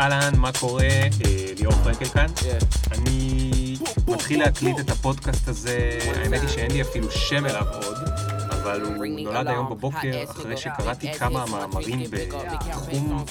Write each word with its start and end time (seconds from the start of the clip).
אהלן, 0.00 0.32
מה 0.36 0.50
קורה? 0.60 0.84
אה, 0.84 1.08
ליאור 1.58 1.74
פרנקל 1.74 2.04
כאן. 2.04 2.26
אני 2.92 3.76
מתחיל 4.08 4.40
להקליט 4.40 4.80
את 4.80 4.90
הפודקאסט 4.90 5.48
הזה, 5.48 5.98
האמת 6.16 6.40
היא 6.40 6.48
שאין 6.48 6.70
לי 6.70 6.82
אפילו 6.82 7.10
שם 7.10 7.46
אליו 7.46 7.66
עוד, 7.72 7.96
אבל 8.50 8.80
הוא 8.82 9.06
נולד 9.06 9.46
היום 9.46 9.70
בבוקר 9.70 10.24
אחרי 10.24 10.56
שקראתי 10.56 11.12
כמה 11.12 11.46
מאמרים 11.46 12.00
בתחום 12.10 13.24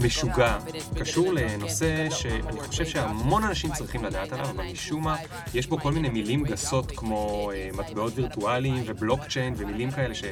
משוגע, 0.00 0.58
קשור 1.00 1.32
לנושא 1.32 2.10
שאני 2.10 2.60
חושב 2.60 2.86
שהמון 2.86 3.44
אנשים 3.44 3.72
צריכים 3.72 4.04
לדעת 4.04 4.32
עליו, 4.32 4.50
אבל 4.50 4.64
משום 4.72 5.04
מה 5.04 5.16
יש 5.54 5.66
בו 5.66 5.78
כל 5.78 5.92
מיני 5.92 6.08
מילים 6.08 6.44
גסות 6.44 6.92
כמו 6.96 7.50
אה, 7.54 7.68
מטבעות 7.74 8.12
וירטואליים 8.16 8.82
ובלוקצ'יין 8.86 9.54
ומילים 9.56 9.90
כאלה 9.90 10.14
ש... 10.14 10.24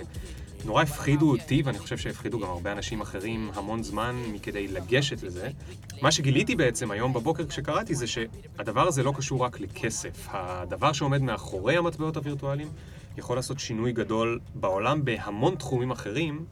נורא 0.64 0.82
הפחידו 0.82 1.30
אותי, 1.30 1.62
ואני 1.64 1.78
חושב 1.78 1.98
שהפחידו 1.98 2.38
גם 2.38 2.48
הרבה 2.48 2.72
אנשים 2.72 3.00
אחרים 3.00 3.50
המון 3.54 3.82
זמן 3.82 4.16
מכדי 4.32 4.68
לגשת 4.68 5.22
לזה. 5.22 5.50
מה 6.02 6.12
שגיליתי 6.12 6.56
בעצם 6.56 6.90
היום 6.90 7.12
בבוקר 7.12 7.46
כשקראתי 7.46 7.94
זה 7.94 8.06
שהדבר 8.06 8.88
הזה 8.88 9.02
לא 9.02 9.12
קשור 9.16 9.44
רק 9.44 9.60
לכסף. 9.60 10.28
הדבר 10.30 10.92
שעומד 10.92 11.22
מאחורי 11.22 11.76
המטבעות 11.76 12.16
הווירטואליים 12.16 12.68
יכול 13.18 13.36
לעשות 13.36 13.58
שינוי 13.58 13.92
גדול 13.92 14.40
בעולם 14.54 15.04
בהמון 15.04 15.54
תחומים 15.54 15.90
אחרים, 15.90 16.44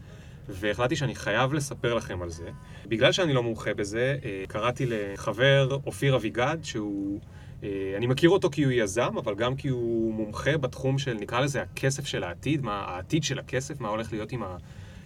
והחלטתי 0.48 0.96
שאני 0.96 1.14
חייב 1.14 1.52
לספר 1.52 1.94
לכם 1.94 2.22
על 2.22 2.30
זה. 2.30 2.50
בגלל 2.86 3.12
שאני 3.12 3.32
לא 3.32 3.42
מומחה 3.42 3.74
בזה, 3.74 4.16
אה, 4.24 4.44
קראתי 4.48 4.86
לחבר 4.88 5.78
אופיר 5.86 6.16
אביגד, 6.16 6.56
שהוא... 6.62 7.20
אה, 7.62 7.94
אני 7.96 8.06
מכיר 8.06 8.30
אותו 8.30 8.50
כי 8.50 8.62
הוא 8.62 8.72
יזם, 8.72 9.18
אבל 9.18 9.34
גם 9.34 9.56
כי 9.56 9.68
הוא 9.68 10.14
מומחה 10.14 10.58
בתחום 10.58 10.98
של, 10.98 11.14
נקרא 11.14 11.40
לזה, 11.40 11.62
הכסף 11.62 12.06
של 12.06 12.24
העתיד, 12.24 12.62
מה 12.62 12.80
העתיד 12.80 13.24
של 13.24 13.38
הכסף, 13.38 13.80
מה 13.80 13.88
הולך 13.88 14.12
להיות 14.12 14.32
עם, 14.32 14.42
ה, 14.42 14.56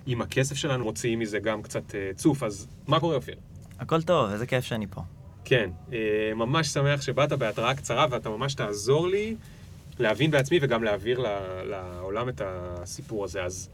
עם 0.06 0.22
הכסף 0.22 0.56
שלנו, 0.56 0.84
מוציאים 0.84 1.18
מזה 1.18 1.38
גם 1.38 1.62
קצת 1.62 1.90
uh, 1.90 2.16
צוף. 2.16 2.42
אז 2.42 2.68
מה 2.86 3.00
קורה, 3.00 3.16
אופיר? 3.16 3.36
הכל 3.78 4.02
טוב, 4.02 4.30
איזה 4.30 4.46
כיף 4.46 4.64
שאני 4.64 4.86
פה. 4.86 5.00
כן, 5.44 5.70
uh, 5.88 5.92
ממש 6.34 6.68
שמח 6.68 7.02
שבאת 7.02 7.32
בהתראה 7.32 7.74
קצרה, 7.74 8.06
ואתה 8.10 8.28
ממש 8.28 8.54
תעזור 8.54 9.08
לי 9.08 9.36
להבין 9.98 10.30
בעצמי 10.30 10.58
וגם 10.62 10.84
להעביר 10.84 11.22
לעולם 11.64 12.28
את 12.28 12.42
הסיפור 12.44 13.24
הזה. 13.24 13.44
אז 13.44 13.70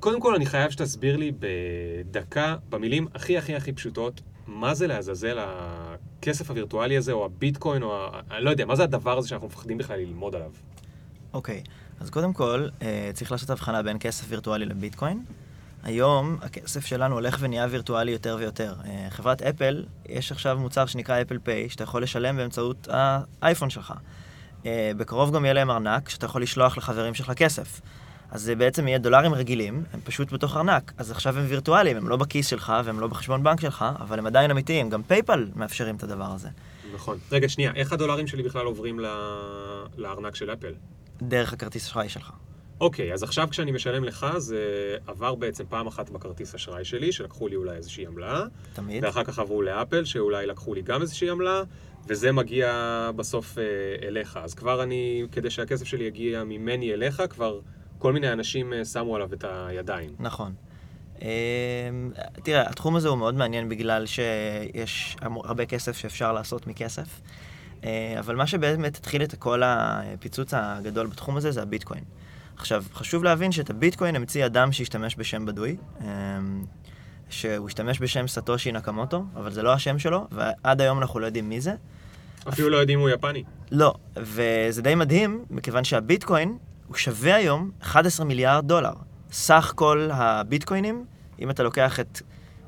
קודם 0.00 0.20
כל, 0.20 0.34
אני 0.34 0.46
חייב 0.46 0.70
שתסביר 0.70 1.16
לי 1.16 1.32
בדקה, 1.38 2.56
במילים 2.68 3.06
הכי 3.14 3.38
הכי 3.38 3.54
הכי 3.54 3.72
פשוטות, 3.72 4.20
מה 4.48 4.74
זה 4.74 4.86
לעזאזל 4.86 5.38
הכסף 5.40 6.50
הווירטואלי 6.50 6.96
הזה, 6.96 7.12
או 7.12 7.24
הביטקוין, 7.24 7.82
או 7.82 7.96
ה... 7.96 8.20
אני 8.30 8.44
לא 8.44 8.50
יודע, 8.50 8.64
מה 8.64 8.76
זה 8.76 8.82
הדבר 8.82 9.18
הזה 9.18 9.28
שאנחנו 9.28 9.46
מפחדים 9.46 9.78
בכלל 9.78 9.98
ללמוד 9.98 10.34
עליו? 10.34 10.50
אוקיי, 11.32 11.62
okay. 11.66 11.70
אז 12.00 12.10
קודם 12.10 12.32
כל, 12.32 12.68
אה, 12.82 13.10
צריך 13.14 13.32
לעשות 13.32 13.50
הבחנה 13.50 13.82
בין 13.82 13.96
כסף 14.00 14.24
וירטואלי 14.28 14.66
לביטקוין. 14.66 15.24
היום 15.82 16.38
הכסף 16.42 16.86
שלנו 16.86 17.14
הולך 17.14 17.36
ונהיה 17.40 17.66
וירטואלי 17.70 18.12
יותר 18.12 18.36
ויותר. 18.38 18.74
אה, 18.84 19.06
חברת 19.10 19.42
אפל, 19.42 19.84
יש 20.08 20.32
עכשיו 20.32 20.58
מוצר 20.58 20.86
שנקרא 20.86 21.22
Apple 21.22 21.38
Pay, 21.38 21.68
שאתה 21.68 21.84
יכול 21.84 22.02
לשלם 22.02 22.36
באמצעות 22.36 22.88
האייפון 22.90 23.70
שלך. 23.70 23.94
אה, 24.66 24.90
בקרוב 24.96 25.34
גם 25.34 25.44
יהיה 25.44 25.54
להם 25.54 25.70
ארנק, 25.70 26.08
שאתה 26.08 26.26
יכול 26.26 26.42
לשלוח 26.42 26.78
לחברים 26.78 27.14
שלך 27.14 27.32
כסף. 27.32 27.80
אז 28.30 28.42
זה 28.42 28.54
בעצם 28.54 28.88
יהיה 28.88 28.98
דולרים 28.98 29.34
רגילים, 29.34 29.84
הם 29.92 30.00
פשוט 30.04 30.32
בתוך 30.32 30.56
ארנק. 30.56 30.92
אז 30.96 31.10
עכשיו 31.10 31.38
הם 31.38 31.44
וירטואליים, 31.48 31.96
הם 31.96 32.08
לא 32.08 32.16
בכיס 32.16 32.46
שלך 32.46 32.72
והם 32.84 33.00
לא 33.00 33.06
בחשבון 33.06 33.42
בנק 33.42 33.60
שלך, 33.60 33.84
אבל 34.00 34.18
הם 34.18 34.26
עדיין 34.26 34.50
אמיתיים. 34.50 34.90
גם 34.90 35.02
PayPal 35.02 35.48
מאפשרים 35.54 35.96
את 35.96 36.02
הדבר 36.02 36.32
הזה. 36.34 36.48
נכון. 36.94 37.18
רגע, 37.32 37.48
שנייה, 37.48 37.72
איך 37.74 37.92
הדולרים 37.92 38.26
שלי 38.26 38.42
בכלל 38.42 38.66
עוברים 38.66 39.00
לארנק 39.96 40.34
של 40.34 40.52
אפל? 40.52 40.72
דרך 41.22 41.52
הכרטיס 41.52 41.86
אשראי 41.86 42.08
שלך. 42.08 42.32
אוקיי, 42.80 43.12
אז 43.12 43.22
עכשיו 43.22 43.48
כשאני 43.50 43.72
משלם 43.72 44.04
לך, 44.04 44.26
זה 44.36 44.62
עבר 45.06 45.34
בעצם 45.34 45.64
פעם 45.68 45.86
אחת 45.86 46.10
בכרטיס 46.10 46.54
אשראי 46.54 46.84
שלי, 46.84 47.12
שלקחו 47.12 47.48
לי 47.48 47.56
אולי 47.56 47.76
איזושהי 47.76 48.06
עמלה. 48.06 48.44
תמיד. 48.74 49.04
ואחר 49.04 49.24
כך 49.24 49.38
עברו 49.38 49.62
לאפל, 49.62 50.04
שאולי 50.04 50.46
לקחו 50.46 50.74
לי 50.74 50.82
גם 50.82 51.02
איזושהי 51.02 51.30
עמלה, 51.30 51.62
וזה 52.06 52.32
מגיע 52.32 53.10
בסוף 53.16 53.58
אה, 53.58 53.64
אליך. 54.08 54.38
אז 54.42 54.54
כבר 54.54 54.82
אני, 54.82 55.26
כדי 55.32 55.50
שהכסף 55.50 55.84
שלי 55.84 56.04
יגיע 56.04 56.44
ממני 56.44 56.92
אליך, 56.92 57.22
כבר 57.30 57.60
כל 57.98 58.12
מיני 58.12 58.32
אנשים 58.32 58.72
אה, 58.72 58.84
שמו 58.84 59.16
עליו 59.16 59.34
את 59.34 59.44
הידיים. 59.48 60.10
נכון. 60.18 60.52
אמ, 61.22 61.26
תראה, 62.42 62.68
התחום 62.68 62.96
הזה 62.96 63.08
הוא 63.08 63.18
מאוד 63.18 63.34
מעניין 63.34 63.68
בגלל 63.68 64.06
שיש 64.06 65.16
הרבה 65.22 65.66
כסף 65.66 65.96
שאפשר 65.96 66.32
לעשות 66.32 66.66
מכסף, 66.66 67.20
אה, 67.84 68.16
אבל 68.18 68.36
מה 68.36 68.46
שבאמת 68.46 68.96
התחיל 68.96 69.22
את 69.22 69.34
כל 69.34 69.62
הפיצוץ 69.64 70.54
הגדול 70.54 71.06
בתחום 71.06 71.36
הזה 71.36 71.50
זה 71.50 71.62
הביטקוין. 71.62 72.04
עכשיו, 72.56 72.84
חשוב 72.92 73.24
להבין 73.24 73.52
שאת 73.52 73.70
הביטקוין 73.70 74.16
המציא 74.16 74.46
אדם 74.46 74.72
שהשתמש 74.72 75.16
בשם 75.18 75.46
בדוי, 75.46 75.76
שהוא 77.30 77.66
השתמש 77.66 78.00
בשם 78.00 78.28
סטושי 78.28 78.72
נקמוטו, 78.72 79.24
אבל 79.36 79.52
זה 79.52 79.62
לא 79.62 79.72
השם 79.72 79.98
שלו, 79.98 80.26
ועד 80.30 80.80
היום 80.80 80.98
אנחנו 80.98 81.20
לא 81.20 81.26
יודעים 81.26 81.48
מי 81.48 81.60
זה. 81.60 81.74
אפילו 82.48 82.68
לא 82.68 82.76
יודעים 82.76 83.00
הוא 83.00 83.10
יפני. 83.10 83.44
לא, 83.70 83.94
וזה 84.16 84.82
די 84.82 84.94
מדהים, 84.94 85.44
מכיוון 85.50 85.84
שהביטקוין 85.84 86.58
הוא 86.88 86.96
שווה 86.96 87.34
היום 87.34 87.70
11 87.80 88.26
מיליארד 88.26 88.68
דולר. 88.68 88.92
סך 89.32 89.72
כל 89.76 90.08
הביטקוינים, 90.12 91.04
אם 91.40 91.50
אתה 91.50 91.62
לוקח 91.62 92.00
את... 92.00 92.20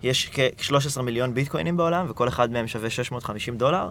יש 0.03 0.31
כ-13 0.33 1.03
מיליון 1.03 1.35
ביטקוינים 1.35 1.77
בעולם, 1.77 2.07
וכל 2.09 2.29
אחד 2.29 2.51
מהם 2.51 2.67
שווה 2.67 2.91
650 2.91 3.57
דולר, 3.59 3.89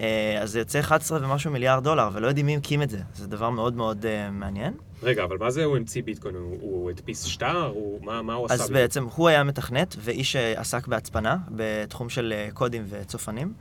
אה, 0.00 0.38
אז 0.42 0.50
זה 0.50 0.58
יוצא 0.58 0.80
11 0.80 1.18
ומשהו 1.22 1.50
מיליארד 1.50 1.84
דולר, 1.84 2.08
ולא 2.12 2.26
יודעים 2.26 2.46
מי 2.46 2.56
הקים 2.56 2.82
את 2.82 2.90
זה. 2.90 2.98
זה 3.14 3.26
דבר 3.26 3.50
מאוד 3.50 3.76
מאוד 3.76 4.04
uh, 4.04 4.30
מעניין. 4.30 4.74
רגע, 5.02 5.24
אבל 5.24 5.38
מה 5.38 5.50
זה 5.50 5.64
הוא 5.64 5.76
המציא 5.76 6.02
ביטקוין? 6.02 6.34
הוא, 6.34 6.56
הוא 6.60 6.90
הדפיס 6.90 7.24
שטר? 7.24 7.66
הוא, 7.66 8.04
מה, 8.04 8.22
מה 8.22 8.34
הוא 8.34 8.46
עשה? 8.46 8.54
אז 8.54 8.60
בדיוק? 8.60 8.72
בעצם 8.72 9.06
הוא 9.14 9.28
היה 9.28 9.44
מתכנת 9.44 9.96
ואיש 9.98 10.32
שעסק 10.32 10.86
בהצפנה, 10.86 11.36
בתחום 11.50 12.08
של 12.08 12.32
אה, 12.36 12.48
קודים 12.54 12.84
וצופנים, 12.88 13.52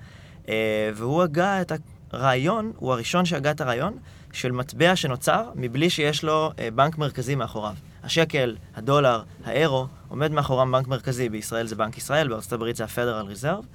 והוא 0.93 1.23
הגה 1.23 1.61
את 1.61 1.71
הרעיון, 2.11 2.71
הוא 2.75 2.93
הראשון 2.93 3.25
שהגה 3.25 3.51
את 3.51 3.61
הרעיון 3.61 3.97
של 4.33 4.51
מטבע 4.51 4.95
שנוצר 4.95 5.49
מבלי 5.55 5.89
שיש 5.89 6.23
לו 6.23 6.51
אה, 6.59 6.71
בנק 6.71 6.97
מרכזי 6.97 7.35
מאחוריו. 7.35 7.73
השקל, 8.03 8.55
הדולר, 8.75 9.23
האירו, 9.45 9.87
עומד 10.07 10.31
מאחורם 10.31 10.71
בנק 10.71 10.87
מרכזי. 10.87 11.29
בישראל 11.29 11.67
זה 11.67 11.75
בנק 11.75 11.97
ישראל, 11.97 12.27
בארצות 12.27 12.53
הברית 12.53 12.75
זה 12.75 12.83
ה-Federal 12.83 13.35
Reserve. 13.35 13.65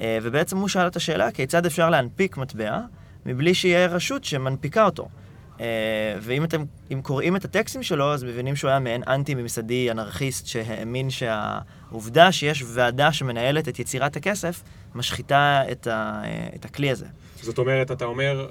אה, 0.00 0.18
ובעצם 0.22 0.56
הוא 0.56 0.68
שאל 0.68 0.86
את 0.86 0.96
השאלה 0.96 1.30
כיצד 1.30 1.66
אפשר 1.66 1.90
להנפיק 1.90 2.36
מטבע 2.36 2.80
מבלי 3.26 3.54
שיהיה 3.54 3.86
רשות 3.86 4.24
שמנפיקה 4.24 4.84
אותו. 4.84 5.08
Uh, 5.52 5.62
ואם 6.20 6.44
אתם 6.44 6.64
אם 6.92 7.00
קוראים 7.02 7.36
את 7.36 7.44
הטקסטים 7.44 7.82
שלו, 7.82 8.12
אז 8.12 8.24
מבינים 8.24 8.56
שהוא 8.56 8.68
היה 8.70 8.78
מעין 8.78 9.02
אנטי-ממסדי 9.06 9.90
אנרכיסט 9.90 10.46
שהאמין 10.46 11.10
שהעובדה 11.10 12.32
שיש 12.32 12.64
ועדה 12.66 13.12
שמנהלת 13.12 13.68
את 13.68 13.78
יצירת 13.78 14.16
הכסף, 14.16 14.62
משחיתה 14.94 15.62
את, 15.72 15.86
ה, 15.86 16.22
את 16.54 16.64
הכלי 16.64 16.90
הזה. 16.90 17.06
זאת 17.40 17.58
אומרת, 17.58 17.90
אתה 17.90 18.04
אומר, 18.04 18.46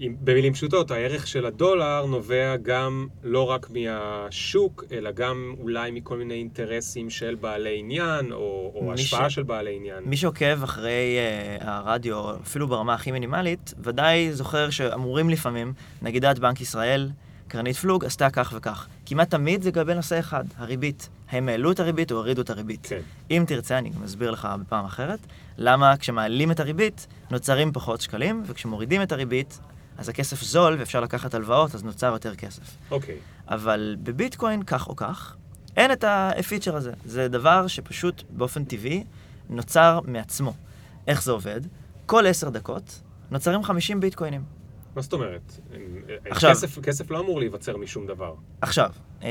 במילים 0.00 0.52
פשוטות, 0.52 0.90
הערך 0.90 1.26
של 1.26 1.46
הדולר 1.46 2.06
נובע 2.06 2.56
גם 2.62 3.06
לא 3.22 3.50
רק 3.50 3.70
מהשוק, 3.70 4.84
אלא 4.92 5.10
גם 5.10 5.54
אולי 5.60 5.90
מכל 5.90 6.16
מיני 6.16 6.34
אינטרסים 6.34 7.10
של 7.10 7.34
בעלי 7.34 7.78
עניין, 7.78 8.32
או, 8.32 8.72
או 8.74 8.92
השפעה 8.92 9.30
ש... 9.30 9.34
של 9.34 9.42
בעלי 9.42 9.76
עניין. 9.76 10.04
מי 10.04 10.16
שעוקב 10.16 10.62
אחרי 10.62 11.18
uh, 11.60 11.64
הרדיו, 11.64 12.36
אפילו 12.42 12.68
ברמה 12.68 12.94
הכי 12.94 13.12
מינימלית, 13.12 13.74
ודאי 13.78 14.32
זוכר 14.32 14.70
שאמורים 14.70 15.30
לפעמים, 15.30 15.72
נגידת 16.02 16.38
בנק 16.38 16.60
ישראל, 16.60 17.10
קרנית 17.48 17.76
פלוג, 17.76 18.04
עשתה 18.04 18.30
כך 18.30 18.52
וכך. 18.56 18.86
כמעט 19.06 19.30
תמיד 19.30 19.62
זה 19.62 19.68
לגבי 19.68 19.94
נושא 19.94 20.18
אחד, 20.18 20.44
הריבית. 20.56 21.08
הם 21.30 21.48
העלו 21.48 21.72
את 21.72 21.80
הריבית 21.80 22.12
או 22.12 22.16
הורידו 22.16 22.42
את 22.42 22.50
הריבית. 22.50 22.86
כן. 22.86 23.00
אם 23.30 23.44
תרצה, 23.46 23.78
אני 23.78 23.90
גם 23.90 24.02
אסביר 24.02 24.30
לך 24.30 24.48
בפעם 24.60 24.84
אחרת, 24.84 25.18
למה 25.58 25.96
כשמעלים 25.96 26.50
את 26.50 26.60
הריבית, 26.60 27.06
נוצרים 27.30 27.72
פחות 27.72 28.00
שקלים, 28.00 28.42
וכשמורידים 28.46 29.02
את 29.02 29.12
הריבית, 29.12 29.60
אז 29.98 30.08
הכסף 30.08 30.42
זול 30.42 30.76
ואפשר 30.78 31.00
לקחת 31.00 31.34
הלוואות, 31.34 31.74
אז 31.74 31.84
נוצר 31.84 32.12
יותר 32.12 32.34
כסף. 32.34 32.76
אוקיי. 32.90 33.14
Okay. 33.14 33.52
אבל 33.52 33.96
בביטקוין, 34.02 34.62
כך 34.62 34.88
או 34.88 34.96
כך, 34.96 35.36
אין 35.76 35.92
את 35.92 36.04
הפיצ'ר 36.08 36.76
הזה. 36.76 36.92
זה 37.04 37.28
דבר 37.28 37.66
שפשוט 37.66 38.22
באופן 38.30 38.64
טבעי 38.64 39.04
נוצר 39.50 40.00
מעצמו. 40.04 40.54
איך 41.06 41.22
זה 41.22 41.32
עובד? 41.32 41.60
כל 42.06 42.26
עשר 42.26 42.50
דקות 42.50 43.00
נוצרים 43.30 43.62
50 43.62 44.00
ביטקוינים. 44.00 44.42
מה 44.96 45.02
זאת 45.02 45.12
אומרת? 45.12 45.58
עכשיו... 46.30 46.50
כסף, 46.50 46.78
כסף 46.78 47.10
לא 47.10 47.20
אמור 47.20 47.38
להיווצר 47.38 47.76
משום 47.76 48.06
דבר. 48.06 48.34
עכשיו, 48.60 48.90
אה, 49.22 49.28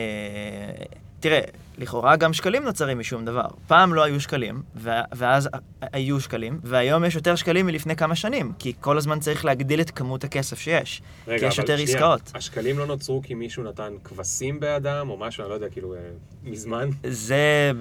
תראה, 1.24 1.42
לכאורה 1.78 2.16
גם 2.16 2.34
שקלים 2.34 2.64
נוצרים 2.64 3.00
משום 3.00 3.26
דבר. 3.26 3.48
פעם 3.68 3.94
לא 3.94 4.04
היו 4.04 4.22
שקלים, 4.22 4.64
ואז 4.76 5.50
היו 5.82 6.20
שקלים, 6.20 6.60
והיום 6.64 7.06
יש 7.06 7.16
יותר 7.16 7.36
שקלים 7.36 7.66
מלפני 7.66 7.96
כמה 7.96 8.16
שנים, 8.16 8.54
כי 8.60 8.74
כל 8.82 8.98
הזמן 8.98 9.20
צריך 9.20 9.46
להגדיל 9.46 9.82
את 9.82 9.90
כמות 9.90 10.24
הכסף 10.24 10.60
שיש. 10.60 11.02
רגע, 11.28 11.40
כי 11.40 11.46
יש 11.46 11.58
יותר 11.58 11.78
שנייה, 11.78 11.92
עסקאות. 11.92 12.32
השקלים 12.36 12.80
לא 12.80 12.86
נוצרו 12.86 13.22
כי 13.24 13.34
מישהו 13.34 13.64
נתן 13.64 13.94
כבשים 14.04 14.60
באדם, 14.60 15.10
או 15.10 15.18
משהו, 15.18 15.44
אני 15.44 15.50
לא 15.50 15.56
יודע, 15.56 15.70
כאילו, 15.70 15.94
אה, 15.94 16.00
מזמן? 16.44 16.90
זה 17.08 17.72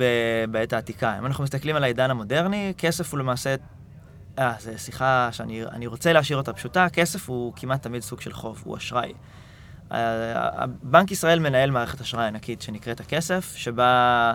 בעת 0.50 0.72
העתיקה. 0.72 1.18
אם 1.18 1.26
אנחנו 1.26 1.44
מסתכלים 1.44 1.76
על 1.76 1.84
העידן 1.84 2.10
המודרני, 2.10 2.72
כסף 2.78 3.12
הוא 3.12 3.18
למעשה... 3.18 3.54
אה, 4.38 4.52
זו 4.60 4.70
שיחה 4.76 5.28
שאני 5.32 5.86
רוצה 5.86 6.12
להשאיר 6.12 6.38
אותה 6.38 6.52
פשוטה. 6.52 6.86
כסף 6.92 7.28
הוא 7.28 7.52
כמעט 7.56 7.82
תמיד 7.82 8.02
סוג 8.02 8.20
של 8.20 8.32
חוב, 8.32 8.62
הוא 8.64 8.76
אשראי. 8.76 9.12
בנק 10.82 11.10
ישראל 11.10 11.38
מנהל 11.38 11.70
מערכת 11.70 12.00
אשראי 12.00 12.26
ענקית 12.26 12.62
שנקראת 12.62 13.00
הכסף, 13.00 13.52
שבה 13.56 14.32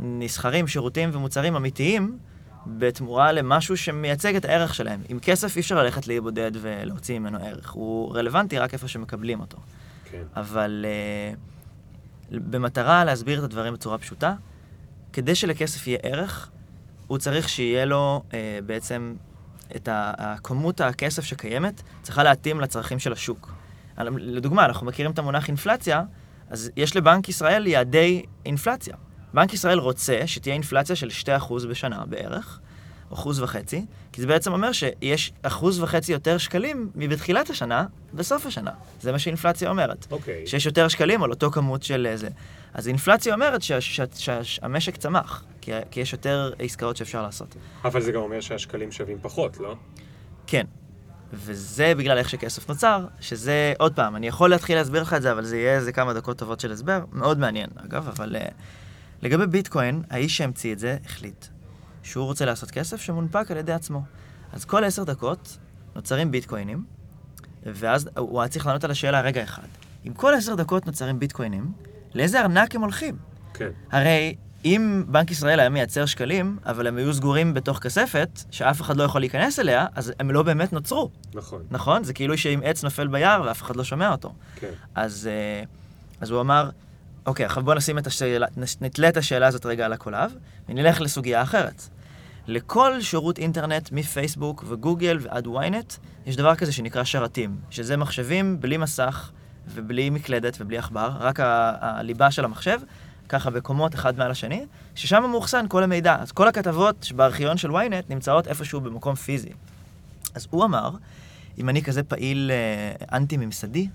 נסחרים 0.00 0.66
שירותים 0.66 1.10
ומוצרים 1.12 1.56
אמיתיים 1.56 2.18
בתמורה 2.66 3.32
למשהו 3.32 3.76
שמייצג 3.76 4.36
את 4.36 4.44
הערך 4.44 4.74
שלהם. 4.74 5.00
עם 5.08 5.18
כסף 5.18 5.56
אי 5.56 5.60
אפשר 5.60 5.82
ללכת 5.82 6.06
לאי 6.06 6.20
בודד 6.20 6.50
ולהוציא 6.54 7.18
ממנו 7.18 7.38
ערך. 7.38 7.70
הוא 7.70 8.16
רלוונטי 8.16 8.58
רק 8.58 8.72
איפה 8.72 8.88
שמקבלים 8.88 9.40
אותו. 9.40 9.58
כן. 10.10 10.22
אבל 10.36 10.84
uh, 12.30 12.36
במטרה 12.50 13.04
להסביר 13.04 13.38
את 13.38 13.44
הדברים 13.44 13.74
בצורה 13.74 13.98
פשוטה, 13.98 14.34
כדי 15.12 15.34
שלכסף 15.34 15.86
יהיה 15.86 15.98
ערך, 16.02 16.50
הוא 17.06 17.18
צריך 17.18 17.48
שיהיה 17.48 17.84
לו 17.84 18.22
uh, 18.30 18.34
בעצם 18.66 19.14
את 19.76 19.88
הכמות 19.92 20.80
הכסף 20.80 21.24
שקיימת, 21.24 21.82
צריכה 22.02 22.22
להתאים 22.22 22.60
לצרכים 22.60 22.98
של 22.98 23.12
השוק. 23.12 23.55
לדוגמה, 23.98 24.64
אנחנו 24.64 24.86
מכירים 24.86 25.12
את 25.12 25.18
המונח 25.18 25.48
אינפלציה, 25.48 26.02
אז 26.50 26.70
יש 26.76 26.96
לבנק 26.96 27.28
ישראל 27.28 27.66
יעדי 27.66 28.22
אינפלציה. 28.46 28.94
בנק 29.34 29.54
ישראל 29.54 29.78
רוצה 29.78 30.20
שתהיה 30.26 30.54
אינפלציה 30.54 30.96
של 30.96 31.08
2% 31.38 31.66
בשנה 31.68 32.04
בערך, 32.06 32.60
אחוז 33.12 33.40
וחצי, 33.40 33.84
כי 34.12 34.20
זה 34.20 34.26
בעצם 34.26 34.52
אומר 34.52 34.72
שיש 34.72 35.32
אחוז 35.42 35.80
וחצי 35.80 36.12
יותר 36.12 36.38
שקלים 36.38 36.90
מבתחילת 36.94 37.50
השנה, 37.50 37.86
בסוף 38.14 38.46
השנה. 38.46 38.70
זה 39.00 39.12
מה 39.12 39.18
שאינפלציה 39.18 39.70
אומרת. 39.70 40.06
אוקיי. 40.10 40.42
Okay. 40.44 40.48
שיש 40.48 40.66
יותר 40.66 40.88
שקלים 40.88 41.22
על 41.22 41.30
אותו 41.30 41.50
כמות 41.50 41.82
של 41.82 42.12
זה. 42.14 42.28
אז 42.74 42.88
אינפלציה 42.88 43.34
אומרת 43.34 43.60
שהמשק 43.62 44.96
צמח, 44.96 45.44
כי, 45.60 45.72
כי 45.90 46.00
יש 46.00 46.12
יותר 46.12 46.52
עסקאות 46.58 46.96
שאפשר 46.96 47.22
לעשות. 47.22 47.56
אבל 47.84 48.02
זה 48.02 48.12
גם 48.12 48.20
אומר 48.20 48.40
שהשקלים 48.40 48.92
שווים 48.92 49.18
פחות, 49.22 49.60
לא? 49.60 49.74
כן. 50.46 50.66
וזה 51.32 51.92
בגלל 51.96 52.18
איך 52.18 52.28
שכסף 52.28 52.68
נוצר, 52.68 53.06
שזה, 53.20 53.72
עוד 53.78 53.94
פעם, 53.94 54.16
אני 54.16 54.26
יכול 54.26 54.50
להתחיל 54.50 54.78
להסביר 54.78 55.02
לך 55.02 55.14
את 55.14 55.22
זה, 55.22 55.32
אבל 55.32 55.44
זה 55.44 55.56
יהיה 55.56 55.76
איזה 55.76 55.92
כמה 55.92 56.14
דקות 56.14 56.38
טובות 56.38 56.60
של 56.60 56.72
הסבר, 56.72 57.04
מאוד 57.12 57.38
מעניין, 57.38 57.70
אגב, 57.76 58.08
אבל 58.08 58.36
uh, 58.36 58.52
לגבי 59.22 59.46
ביטקוין, 59.46 60.02
האיש 60.10 60.36
שהמציא 60.36 60.72
את 60.72 60.78
זה 60.78 60.96
החליט 61.04 61.46
שהוא 62.02 62.24
רוצה 62.24 62.44
לעשות 62.44 62.70
כסף 62.70 63.00
שמונפק 63.00 63.50
על 63.50 63.56
ידי 63.56 63.72
עצמו. 63.72 64.02
אז 64.52 64.64
כל 64.64 64.84
עשר 64.84 65.04
דקות 65.04 65.58
נוצרים 65.96 66.30
ביטקוינים, 66.30 66.84
ואז 67.66 68.08
הוא 68.16 68.40
היה 68.40 68.48
צריך 68.48 68.66
לענות 68.66 68.84
על 68.84 68.90
השאלה 68.90 69.20
רגע 69.20 69.42
אחד. 69.42 69.66
אם 70.06 70.12
כל 70.14 70.34
עשר 70.34 70.54
דקות 70.54 70.86
נוצרים 70.86 71.18
ביטקוינים, 71.18 71.72
לאיזה 72.14 72.40
ארנק 72.40 72.74
הם 72.74 72.80
הולכים? 72.80 73.16
כן. 73.54 73.70
הרי 73.92 74.36
אם 74.66 75.04
בנק 75.08 75.30
ישראל 75.30 75.60
היה 75.60 75.68
מייצר 75.68 76.06
שקלים, 76.06 76.58
אבל 76.64 76.86
הם 76.86 76.96
היו 76.96 77.14
סגורים 77.14 77.54
בתוך 77.54 77.78
כספת, 77.78 78.40
שאף 78.50 78.80
אחד 78.80 78.96
לא 78.96 79.02
יכול 79.02 79.20
להיכנס 79.20 79.58
אליה, 79.58 79.86
אז 79.94 80.12
הם 80.20 80.30
לא 80.30 80.42
באמת 80.42 80.72
נוצרו. 80.72 81.10
נכון. 81.34 81.62
נכון? 81.70 82.04
זה 82.04 82.12
כאילו 82.12 82.38
שאם 82.38 82.60
עץ 82.64 82.84
נופל 82.84 83.06
ביער 83.06 83.42
ואף 83.46 83.62
אחד 83.62 83.76
לא 83.76 83.84
שומע 83.84 84.12
אותו. 84.12 84.34
כן. 84.56 84.70
אז, 84.94 85.28
אה, 85.32 85.64
אז 86.20 86.30
הוא 86.30 86.40
אמר, 86.40 86.70
אוקיי, 87.26 87.46
עכשיו 87.46 87.62
בואו 87.62 87.76
נשים 87.76 87.98
את 87.98 88.06
השאלה, 88.06 88.46
נתלה 88.80 89.08
את 89.08 89.16
השאלה 89.16 89.46
הזאת 89.46 89.66
רגע 89.66 89.84
על 89.84 89.92
הקולב, 89.92 90.34
ונלך 90.68 91.00
לסוגיה 91.00 91.42
אחרת. 91.42 91.82
לכל 92.46 93.00
שירות 93.00 93.38
אינטרנט 93.38 93.92
מפייסבוק 93.92 94.64
וגוגל 94.68 95.18
ועד 95.20 95.46
ynet, 95.46 95.98
יש 96.26 96.36
דבר 96.36 96.54
כזה 96.54 96.72
שנקרא 96.72 97.04
שרתים, 97.04 97.56
שזה 97.70 97.96
מחשבים 97.96 98.60
בלי 98.60 98.76
מסך 98.76 99.30
ובלי 99.68 100.10
מקלדת 100.10 100.56
ובלי 100.60 100.78
עכבר, 100.78 101.10
רק 101.20 101.40
הליבה 101.80 102.30
של 102.30 102.44
המחשב, 102.44 102.80
ככה 103.28 103.50
בקומות 103.50 103.94
אחד 103.94 104.18
מעל 104.18 104.30
השני, 104.30 104.66
ששם 104.94 105.24
מאוחסן 105.30 105.64
כל 105.68 105.82
המידע. 105.82 106.16
אז 106.20 106.32
כל 106.32 106.48
הכתבות 106.48 107.12
בארכיון 107.16 107.56
של 107.56 107.70
ynet 107.70 108.04
נמצאות 108.08 108.48
איפשהו 108.48 108.80
במקום 108.80 109.14
פיזי. 109.14 109.52
אז 110.34 110.46
הוא 110.50 110.64
אמר, 110.64 110.90
אם 111.58 111.68
אני 111.68 111.82
כזה 111.82 112.02
פעיל 112.02 112.50
אה, 112.50 113.16
אנטי-ממסדי, 113.16 113.88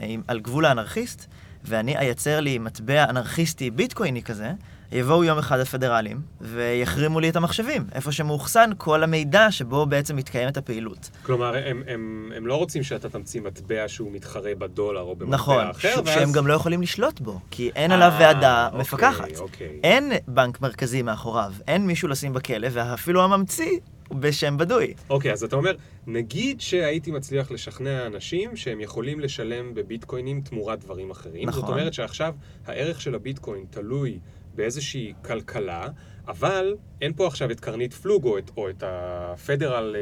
אה, 0.00 0.14
על 0.28 0.40
גבול 0.40 0.64
האנרכיסט, 0.64 1.26
ואני 1.64 1.98
אייצר 1.98 2.40
לי 2.40 2.58
מטבע 2.58 3.04
אנרכיסטי 3.10 3.70
ביטקויני 3.70 4.22
כזה, 4.22 4.52
יבואו 4.92 5.24
יום 5.24 5.38
אחד 5.38 5.60
הפדרלים 5.60 6.20
ויחרימו 6.40 7.20
לי 7.20 7.28
את 7.28 7.36
המחשבים, 7.36 7.84
איפה 7.92 8.12
שמאוחסן 8.12 8.70
כל 8.78 9.02
המידע 9.02 9.50
שבו 9.50 9.86
בעצם 9.86 10.16
מתקיימת 10.16 10.56
הפעילות. 10.56 11.10
כלומר, 11.22 11.56
הם, 11.56 11.82
הם, 11.86 12.32
הם 12.36 12.46
לא 12.46 12.54
רוצים 12.54 12.82
שאתה 12.82 13.08
תמציא 13.08 13.40
מטבע 13.40 13.84
שהוא 13.86 14.12
מתחרה 14.12 14.54
בדולר 14.58 15.00
או 15.00 15.16
במטבע 15.16 15.34
נכון, 15.34 15.66
אחר, 15.70 15.90
נכון, 15.92 16.06
ואז... 16.06 16.14
שהם 16.14 16.32
גם 16.32 16.46
לא 16.46 16.54
יכולים 16.54 16.82
לשלוט 16.82 17.20
בו, 17.20 17.40
כי 17.50 17.70
אין 17.74 17.90
עליו 17.92 18.12
אה, 18.12 18.20
ועדה 18.20 18.66
אוקיי, 18.66 18.80
מפקחת. 18.80 19.36
אוקיי. 19.38 19.80
אין 19.84 20.12
בנק 20.28 20.60
מרכזי 20.60 21.02
מאחוריו, 21.02 21.52
אין 21.68 21.86
מישהו 21.86 22.08
לשים 22.08 22.32
בכלא, 22.32 22.68
ואפילו 22.72 23.24
הממציא 23.24 23.78
בשם 24.10 24.56
בדוי. 24.56 24.94
אוקיי, 25.10 25.30
okay, 25.30 25.34
אז 25.34 25.44
אתה 25.44 25.56
אומר, 25.56 25.74
נגיד 26.06 26.60
שהייתי 26.60 27.10
מצליח 27.10 27.50
לשכנע 27.50 28.06
אנשים 28.06 28.56
שהם 28.56 28.80
יכולים 28.80 29.20
לשלם 29.20 29.74
בביטקוינים 29.74 30.40
תמורת 30.40 30.80
דברים 30.80 31.10
אחרים. 31.10 31.48
נכון. 31.48 31.60
זאת 31.60 31.70
אומרת 31.70 31.94
שעכשיו 31.94 32.34
הערך 32.66 33.00
של 33.00 33.14
הביטקוין 33.14 33.64
תלוי 33.70 34.18
באיזושהי 34.54 35.12
כלכלה, 35.24 35.88
אבל 36.28 36.76
אין 37.00 37.12
פה 37.12 37.26
עכשיו 37.26 37.50
את 37.50 37.60
קרנית 37.60 37.92
פלוג 37.92 38.24
או 38.24 38.38
את, 38.38 38.50
או 38.56 38.70
את 38.70 38.82
הפדרל 38.86 39.96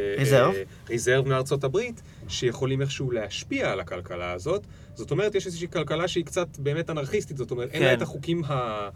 ריזרב 0.89 1.29
מארצות 1.29 1.65
הברית, 1.65 2.03
שיכולים 2.29 2.81
איכשהו 2.81 3.11
להשפיע 3.11 3.73
על 3.73 3.81
הכלכלה 3.81 4.33
הזאת. 4.33 4.67
זאת 4.95 5.11
אומרת, 5.11 5.35
יש 5.35 5.47
איזושהי 5.47 5.69
כלכלה 5.69 6.09
שהיא 6.09 6.25
קצת 6.25 6.59
באמת 6.59 6.91
אנרכיסטית, 6.91 7.37
זאת 7.37 7.51
אומרת, 7.51 7.69
כן. 7.69 7.75
אין 7.75 7.83
לה 7.83 7.89
כן. 7.89 7.97
את 7.97 8.03
החוקים 8.03 8.45
ה... 8.45 8.89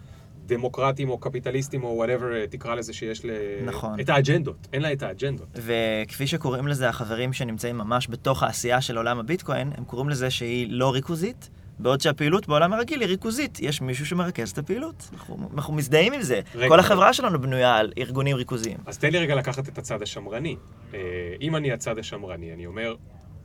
דמוקרטים 0.47 1.09
או 1.09 1.19
קפיטליסטים 1.19 1.85
או 1.85 1.89
whatever 1.89 2.37
אה, 2.37 2.47
תקרא 2.47 2.75
לזה 2.75 2.93
שיש 2.93 3.25
ל... 3.25 3.31
נכון. 3.65 4.01
את 4.01 4.09
האג'נדות, 4.09 4.69
אין 4.73 4.83
לה 4.83 4.93
את 4.93 5.03
האג'נדות. 5.03 5.49
וכפי 5.55 6.27
שקוראים 6.27 6.69
לזה 6.69 6.89
החברים 6.89 7.33
שנמצאים 7.33 7.79
ממש 7.79 8.09
בתוך 8.11 8.43
העשייה 8.43 8.81
של 8.81 8.97
עולם 8.97 9.19
הביטקוין, 9.19 9.73
הם 9.77 9.85
קוראים 9.85 10.09
לזה 10.09 10.31
שהיא 10.31 10.67
לא 10.71 10.93
ריכוזית, 10.93 11.51
בעוד 11.79 12.01
שהפעילות 12.01 12.49
בעולם 12.49 12.73
הרגיל 12.73 13.01
היא 13.01 13.09
ריכוזית. 13.09 13.59
יש 13.61 13.81
מישהו 13.81 14.07
שמרכז 14.07 14.51
את 14.51 14.59
הפעילות. 14.59 15.09
אנחנו, 15.13 15.49
אנחנו 15.55 15.75
מזדהים 15.75 16.13
עם 16.13 16.23
זה. 16.23 16.41
רגע, 16.55 16.69
כל 16.69 16.81
החברה 16.81 17.13
שלנו 17.13 17.41
בנויה 17.41 17.77
על 17.77 17.93
ארגונים 17.99 18.37
ריכוזיים. 18.37 18.79
אז 18.87 18.99
תן 18.99 19.11
לי 19.13 19.19
רגע 19.19 19.35
לקחת 19.35 19.69
את 19.69 19.79
הצד 19.79 20.03
השמרני. 20.03 20.57
אה, 20.95 20.99
אם 21.41 21.57
אני 21.57 21.73
הצד 21.73 21.99
השמרני, 21.99 22.53
אני 22.53 22.67
אומר, 22.67 22.95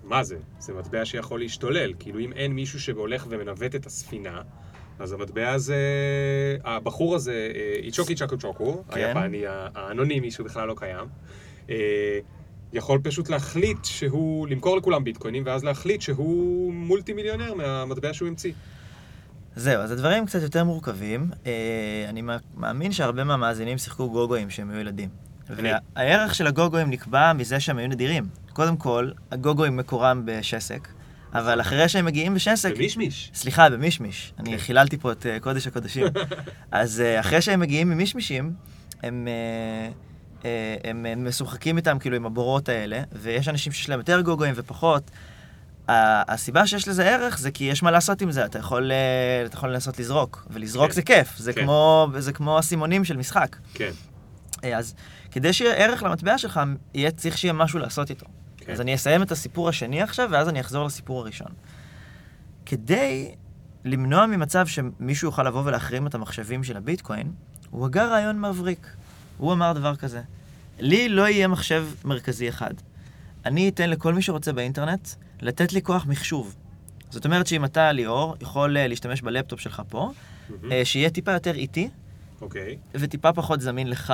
מה 0.03 0.23
זה? 0.23 0.37
זה 0.59 0.73
מטבע 0.73 1.05
שיכול 1.05 1.39
להשתולל. 1.39 1.93
כאילו, 1.99 2.19
אם 2.19 2.33
אין 2.33 2.51
מישהו 2.51 2.79
שהולך 2.79 3.25
ומנווט 3.29 3.75
את 3.75 3.85
הספינה, 3.85 4.41
אז 5.01 5.11
המטבע 5.13 5.51
הזה, 5.51 5.77
הבחור 6.63 7.15
הזה, 7.15 7.51
אה, 7.55 7.75
איצ'וקי 7.83 8.15
צ'קו 8.15 8.37
צ'וקו, 8.37 8.83
כן. 8.91 8.99
היפני 8.99 9.43
האנונימי 9.47 10.31
שהוא 10.31 10.45
בכלל 10.45 10.67
לא 10.67 10.75
קיים, 10.77 11.05
אה, 11.69 12.19
יכול 12.73 12.99
פשוט 13.03 13.29
להחליט 13.29 13.85
שהוא, 13.85 14.47
למכור 14.47 14.77
לכולם 14.77 15.03
ביטקוינים, 15.03 15.43
ואז 15.45 15.63
להחליט 15.63 16.01
שהוא 16.01 16.73
מולטי 16.73 17.13
מיליונר 17.13 17.53
מהמטבע 17.53 18.13
שהוא 18.13 18.27
המציא. 18.27 18.53
זהו, 19.55 19.81
אז 19.81 19.91
הדברים 19.91 20.25
קצת 20.25 20.41
יותר 20.41 20.63
מורכבים. 20.63 21.29
אה, 21.45 22.05
אני 22.09 22.21
מאמין 22.57 22.91
שהרבה 22.91 23.23
מהמאזינים 23.23 23.77
שיחקו 23.77 24.09
גוגואים 24.09 24.47
כשהם 24.47 24.69
היו 24.69 24.79
ילדים. 24.79 25.09
והערך 25.49 26.35
של 26.35 26.47
הגוגואים 26.47 26.89
נקבע 26.89 27.33
מזה 27.33 27.59
שהם 27.59 27.77
היו 27.77 27.87
נדירים. 27.87 28.23
קודם 28.53 28.77
כל, 28.77 29.11
הגוגואים 29.31 29.77
מקורם 29.77 30.21
בשסק. 30.25 30.87
אבל 31.33 31.61
אחרי 31.61 31.89
שהם 31.89 32.05
מגיעים 32.05 32.33
בשסק... 32.33 32.75
במישמיש. 32.75 33.31
סליחה, 33.33 33.69
במישמיש. 33.69 34.33
אני 34.39 34.51
כן. 34.51 34.57
חיללתי 34.57 34.97
פה 34.97 35.11
את 35.11 35.25
אה, 35.25 35.39
קודש 35.39 35.67
הקודשים. 35.67 36.07
אז 36.71 37.01
אה, 37.01 37.19
אחרי 37.19 37.41
שהם 37.41 37.59
מגיעים 37.59 37.89
ממישמישים, 37.89 38.53
הם... 39.03 39.27
אה, 39.27 39.89
הם 40.83 41.27
משוחקים 41.27 41.77
איתם 41.77 41.99
כאילו 41.99 42.15
עם 42.15 42.25
הבורות 42.25 42.69
האלה, 42.69 43.01
ויש 43.11 43.47
אנשים 43.47 43.71
שיש 43.71 43.89
להם 43.89 43.99
יותר 43.99 44.21
גוגואים 44.21 44.53
ופחות. 44.57 45.11
הסיבה 45.87 46.67
שיש 46.67 46.87
לזה 46.87 47.09
ערך 47.09 47.37
זה 47.37 47.51
כי 47.51 47.63
יש 47.63 47.83
מה 47.83 47.91
לעשות 47.91 48.21
עם 48.21 48.31
זה, 48.31 48.45
אתה 48.45 48.59
יכול, 48.59 48.91
אתה 49.45 49.55
יכול 49.55 49.73
לנסות 49.73 49.99
לזרוק, 49.99 50.47
ולזרוק 50.49 50.87
כן. 50.87 50.93
זה 50.93 51.01
כיף, 51.01 51.37
זה, 51.37 51.53
כן. 51.53 51.61
כמו, 51.61 52.07
זה 52.17 52.33
כמו 52.33 52.59
אסימונים 52.59 53.05
של 53.05 53.17
משחק. 53.17 53.55
כן. 53.73 53.91
אז 54.75 54.95
כדי 55.31 55.53
שיהיה 55.53 55.73
ערך 55.73 56.03
למטבע 56.03 56.37
שלך, 56.37 56.59
יהיה 56.93 57.11
צריך 57.11 57.37
שיהיה 57.37 57.53
משהו 57.53 57.79
לעשות 57.79 58.09
איתו. 58.09 58.25
כן. 58.65 58.71
אז 58.71 58.81
אני 58.81 58.95
אסיים 58.95 59.21
את 59.21 59.31
הסיפור 59.31 59.69
השני 59.69 60.01
עכשיו, 60.01 60.29
ואז 60.31 60.49
אני 60.49 60.59
אחזור 60.59 60.85
לסיפור 60.85 61.19
הראשון. 61.19 61.51
כדי 62.65 63.35
למנוע 63.85 64.25
ממצב 64.25 64.67
שמישהו 64.67 65.27
יוכל 65.27 65.43
לבוא 65.43 65.61
ולהחרים 65.65 66.07
את 66.07 66.15
המחשבים 66.15 66.63
של 66.63 66.77
הביטקוין, 66.77 67.31
הוא 67.69 67.85
הגה 67.85 68.05
רעיון 68.05 68.41
מבריק. 68.41 68.87
הוא 69.37 69.53
אמר 69.53 69.73
דבר 69.73 69.95
כזה, 69.95 70.21
לי 70.79 71.09
לא 71.09 71.27
יהיה 71.27 71.47
מחשב 71.47 71.87
מרכזי 72.05 72.49
אחד. 72.49 72.73
אני 73.45 73.69
אתן 73.69 73.89
לכל 73.89 74.13
מי 74.13 74.21
שרוצה 74.21 74.53
באינטרנט 74.53 75.09
לתת 75.41 75.73
לי 75.73 75.81
כוח 75.81 76.05
מחשוב. 76.05 76.55
זאת 77.09 77.25
אומרת 77.25 77.47
שאם 77.47 77.65
אתה, 77.65 77.91
ליאור, 77.91 78.35
יכול 78.41 78.77
אה, 78.77 78.87
להשתמש 78.87 79.21
בלפטופ 79.21 79.59
שלך 79.59 79.81
פה, 79.89 80.11
mm-hmm. 80.11 80.53
שיהיה 80.83 81.09
טיפה 81.09 81.31
יותר 81.31 81.55
איטי, 81.55 81.89
okay. 81.89 82.41
אוקיי. 82.41 82.77
וטיפה 82.93 83.33
פחות 83.33 83.61
זמין 83.61 83.87
לך, 83.87 84.13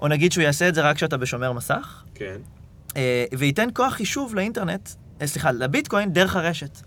או 0.00 0.08
נגיד 0.08 0.32
שהוא 0.32 0.42
יעשה 0.42 0.68
את 0.68 0.74
זה 0.74 0.82
רק 0.82 0.96
כשאתה 0.96 1.16
בשומר 1.16 1.52
מסך, 1.52 2.04
כן. 2.14 2.24
אה, 2.24 2.36
וייתן 3.38 3.68
כוח 3.74 3.92
חישוב 3.92 4.34
לאינטרנט, 4.34 4.90
אה, 5.22 5.26
סליחה, 5.26 5.52
לביטקוין 5.52 6.12
דרך 6.12 6.36
הרשת. 6.36 6.80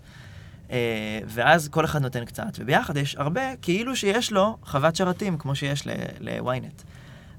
אה, 0.70 1.18
ואז 1.26 1.68
כל 1.68 1.84
אחד 1.84 2.02
נותן 2.02 2.24
קצת, 2.24 2.58
וביחד 2.58 2.96
יש 2.96 3.16
הרבה, 3.16 3.56
כאילו 3.62 3.96
שיש 3.96 4.32
לו 4.32 4.56
חוות 4.62 4.96
שרתים, 4.96 5.38
כמו 5.38 5.54
שיש 5.54 5.86
ל-ynet. 5.86 6.84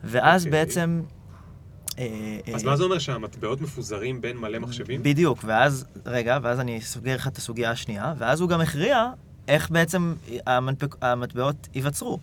ואז 0.03 0.43
okay. 0.43 0.47
אוקיי. 0.47 0.65
בעצם... 0.65 1.01
אז 2.53 2.63
מה 2.63 2.77
זה 2.77 2.83
אומר 2.83 2.99
שהמטבעות 2.99 3.61
מפוזרים 3.61 4.21
בין 4.21 4.37
מלא 4.37 4.59
מחשבים? 4.59 5.03
בדיוק, 5.03 5.39
ואז, 5.45 5.85
רגע, 6.05 6.37
ואז 6.41 6.59
אני 6.59 6.81
סוגר 6.81 7.15
לך 7.15 7.27
את 7.27 7.37
הסוגיה 7.37 7.71
השנייה, 7.71 8.13
ואז 8.17 8.41
הוא 8.41 8.49
גם 8.49 8.61
הכריע 8.61 9.09
איך 9.47 9.69
בעצם 9.71 10.13
המטבעות 11.01 11.67
ייווצרו. 11.75 12.19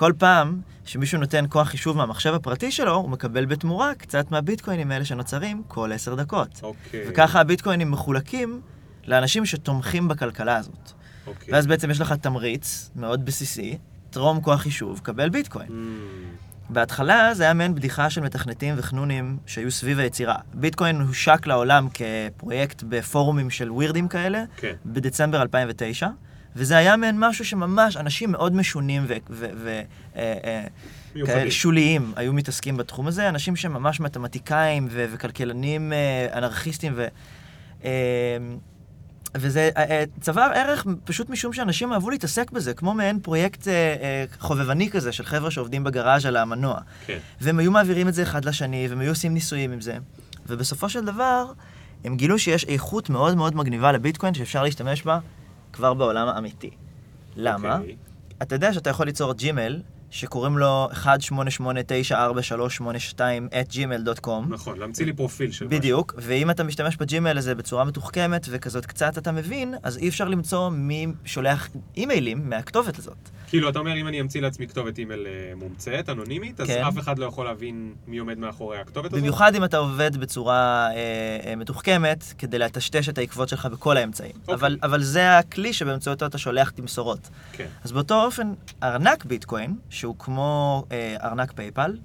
כל 0.00 0.12
פעם 0.18 0.60
שמישהו 0.84 1.20
נותן 1.20 1.44
כוח 1.48 1.68
חישוב 1.68 1.96
מהמחשב 1.96 2.34
הפרטי 2.34 2.70
שלו, 2.70 2.94
הוא 2.94 3.10
מקבל 3.10 3.44
בתמורה 3.44 3.94
קצת 3.94 4.30
מהביטקוינים 4.30 4.90
האלה 4.90 5.04
שנוצרים 5.04 5.62
כל 5.68 5.92
עשר 5.92 6.14
דקות. 6.14 6.60
אוקיי. 6.62 7.04
וככה 7.08 7.40
הביטקוינים 7.40 7.90
מחולקים 7.90 8.60
לאנשים 9.06 9.46
שתומכים 9.46 10.08
בכלכלה 10.08 10.56
הזאת. 10.56 10.92
אוקיי. 11.26 11.54
ואז 11.54 11.66
בעצם 11.66 11.90
יש 11.90 12.00
לך 12.00 12.12
תמריץ 12.12 12.90
מאוד 12.96 13.24
בסיסי, 13.24 13.78
תרום 14.10 14.40
כוח 14.40 14.60
חישוב, 14.60 15.00
קבל 15.02 15.28
ביטקוין. 15.28 15.68
Mm, 15.68 16.70
בהתחלה 16.70 17.34
זה 17.34 17.42
היה 17.42 17.54
מעין 17.54 17.74
בדיחה 17.74 18.10
של 18.10 18.20
מתכנתים 18.20 18.74
וחנונים 18.78 19.38
שהיו 19.46 19.70
סביב 19.70 19.98
היצירה. 19.98 20.36
ביטקוין 20.54 21.00
הושק 21.00 21.46
לעולם 21.46 21.88
כפרויקט 21.94 22.82
בפורומים 22.88 23.50
של 23.50 23.72
ווירדים 23.72 24.08
כאלה, 24.08 24.44
כן. 24.56 24.74
בדצמבר 24.86 25.42
2009, 25.42 26.08
וזה 26.56 26.76
היה 26.76 26.96
מעין 26.96 27.16
משהו 27.18 27.44
שממש 27.44 27.96
אנשים 27.96 28.32
מאוד 28.32 28.54
משונים 28.54 29.04
ו... 29.08 29.14
ו, 29.30 29.46
ו 29.56 29.80
אה, 30.16 30.34
אה, 30.44 30.66
היו 32.16 32.32
מתעסקים 32.32 32.76
בתחום 32.76 33.06
הזה, 33.06 33.28
אנשים 33.28 33.56
שממש 33.56 34.00
מתמטיקאים 34.00 34.88
ו- 34.90 35.06
וכלכלנים 35.12 35.92
אה, 35.92 36.26
אנרכיסטים 36.38 36.92
ו... 36.96 37.06
וזה 39.34 39.70
צבר 40.20 40.50
ערך 40.54 40.86
פשוט 41.04 41.30
משום 41.30 41.52
שאנשים 41.52 41.92
אהבו 41.92 42.10
להתעסק 42.10 42.50
בזה, 42.50 42.74
כמו 42.74 42.94
מעין 42.94 43.20
פרויקט 43.20 43.68
אה, 43.68 44.24
חובבני 44.38 44.90
כזה 44.90 45.12
של 45.12 45.24
חבר'ה 45.24 45.50
שעובדים 45.50 45.84
בגראז' 45.84 46.26
על 46.26 46.36
המנוע. 46.36 46.80
כן. 47.06 47.18
והם 47.40 47.58
היו 47.58 47.70
מעבירים 47.70 48.08
את 48.08 48.14
זה 48.14 48.22
אחד 48.22 48.44
לשני, 48.44 48.86
והם 48.88 49.00
היו 49.00 49.10
עושים 49.10 49.34
ניסויים 49.34 49.72
עם 49.72 49.80
זה. 49.80 49.98
ובסופו 50.46 50.88
של 50.88 51.04
דבר, 51.04 51.52
הם 52.04 52.16
גילו 52.16 52.38
שיש 52.38 52.64
איכות 52.64 53.10
מאוד 53.10 53.36
מאוד 53.36 53.56
מגניבה 53.56 53.92
לביטקוין 53.92 54.34
שאפשר 54.34 54.62
להשתמש 54.62 55.02
בה 55.02 55.18
כבר 55.72 55.94
בעולם 55.94 56.28
האמיתי. 56.28 56.70
למה? 57.36 57.78
אוקיי. 57.78 57.96
אתה 58.42 58.54
יודע 58.54 58.72
שאתה 58.72 58.90
יכול 58.90 59.06
ליצור 59.06 59.34
Gmail 59.34 59.82
שקוראים 60.10 60.58
לו 60.58 60.88
1889432 60.92 60.96
at 63.50 63.72
gmail.com. 63.72 64.48
נכון, 64.48 64.78
להמציא 64.78 65.06
לי 65.06 65.12
פרופיל 65.12 65.50
של 65.52 65.66
משהו. 65.66 65.78
בדיוק, 65.78 66.14
ואם 66.16 66.50
אתה 66.50 66.64
משתמש 66.64 66.96
ב 66.96 67.03
Gmail 67.03 67.38
הזה 67.38 67.54
בצורה 67.54 67.84
מתוחכמת 67.84 68.46
וכזאת 68.50 68.86
קצת 68.86 69.18
אתה 69.18 69.32
מבין, 69.32 69.74
אז 69.82 69.98
אי 69.98 70.08
אפשר 70.08 70.28
למצוא 70.28 70.68
מי 70.70 71.06
שולח 71.24 71.68
אימיילים 71.96 72.50
מהכתובת 72.50 72.98
הזאת. 72.98 73.30
כאילו, 73.50 73.68
אתה 73.68 73.78
אומר, 73.78 73.96
אם 73.96 74.08
אני 74.08 74.20
אמציא 74.20 74.40
לעצמי 74.40 74.66
כתובת 74.66 74.98
אימייל 74.98 75.26
אה, 75.26 75.52
מומצאת, 75.56 76.08
אנונימית, 76.08 76.60
אז 76.60 76.66
כן. 76.66 76.84
אף 76.84 76.98
אחד 76.98 77.18
לא 77.18 77.26
יכול 77.26 77.44
להבין 77.44 77.94
מי 78.06 78.18
עומד 78.18 78.38
מאחורי 78.38 78.78
הכתובת 78.78 79.12
הזאת? 79.12 79.20
במיוחד 79.20 79.54
אם 79.54 79.64
אתה 79.64 79.76
עובד 79.76 80.16
בצורה 80.16 80.88
אה, 80.90 80.96
אה, 81.46 81.56
מתוחכמת, 81.56 82.24
כדי 82.38 82.58
לטשטש 82.58 83.08
את 83.08 83.18
העקבות 83.18 83.48
שלך 83.48 83.66
בכל 83.66 83.96
האמצעים. 83.96 84.32
אוקיי. 84.40 84.54
אבל, 84.54 84.78
אבל 84.82 85.02
זה 85.02 85.38
הכלי 85.38 85.72
שבאמצעותו 85.72 86.26
אתה 86.26 86.38
שולח 86.38 86.70
תמסורות. 86.70 87.28
כן. 87.52 87.66
אז 87.84 87.92
באותו 87.92 88.24
אופן, 88.24 88.52
ארנק 88.82 89.24
ביטקוין, 89.24 89.76
שהוא 90.00 90.14
כמו 90.18 90.84
אה, 90.92 91.16
ארנק 91.22 91.52
PayPal, 91.52 91.96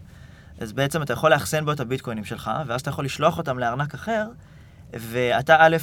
אז 0.59 0.73
בעצם 0.73 1.01
אתה 1.01 1.13
יכול 1.13 1.31
לאחסן 1.31 1.65
בו 1.65 1.71
את 1.71 1.79
הביטקוינים 1.79 2.25
שלך, 2.25 2.51
ואז 2.67 2.81
אתה 2.81 2.89
יכול 2.89 3.05
לשלוח 3.05 3.37
אותם 3.37 3.59
לארנק 3.59 3.93
אחר, 3.93 4.27
ואתה 4.93 5.55
א', 5.59 5.77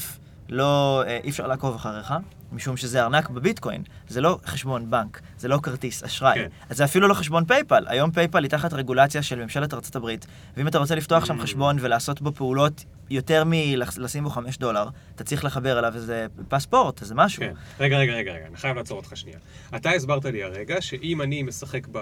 לא, 0.49 1.02
אה, 1.07 1.19
אי 1.25 1.31
אפשר 1.31 1.47
לעקוב 1.47 1.75
אחריך, 1.75 2.14
משום 2.52 2.76
שזה 2.76 3.02
ארנק 3.02 3.31
בביטקוין, 3.31 3.83
זה 4.09 4.21
לא 4.21 4.38
חשבון 4.47 4.90
בנק, 4.90 5.21
זה 5.38 5.49
לא 5.49 5.59
כרטיס 5.62 6.04
אשראי, 6.04 6.35
כן. 6.35 6.47
אז 6.71 6.76
זה 6.76 6.85
אפילו 6.85 7.09
לא 7.09 7.14
חשבון 7.14 7.45
PayPal. 7.45 7.85
היום 7.88 8.11
PayPal 8.11 8.43
היא 8.42 8.50
תחת 8.50 8.73
רגולציה 8.73 9.23
של 9.23 9.42
ממשלת 9.42 9.75
ארצות 9.75 9.97
הברית, 9.97 10.26
ואם 10.57 10.69
אתה 10.69 10.78
רוצה 10.78 10.95
לפתוח 10.95 11.25
שם 11.25 11.40
Mm. 11.40 11.42
חשבון 11.42 11.76
ולעשות 11.81 12.23
בו 12.23 12.33
פעולות 12.33 12.85
יותר 13.11 13.43
מלשים 13.47 14.25
בו 14.25 14.31
חמש 14.31 14.59
דולר, 14.59 14.89
אתה 15.15 15.25
צריך 15.25 15.45
לחבר 15.45 15.79
אליו 15.79 15.95
איזה 15.95 16.27
פספורט, 16.49 17.01
איזה 17.03 17.15
משהו. 17.15 17.43
כן. 17.43 17.53
רגע, 17.81 17.99
רגע, 17.99 18.13
רגע, 18.13 18.33
רגע, 18.33 18.47
אני 18.47 18.57
חייב 18.57 18.77
לעצור 18.77 18.97
אותך 18.97 19.17
שנייה. 19.17 19.39
אתה 19.77 19.91
הסברת 19.91 20.25
לי 20.25 20.43
הרגע 20.43 20.81
שאם 20.81 21.23
אני 21.23 21.43
משחק 21.43 21.87
ב... 21.93 21.99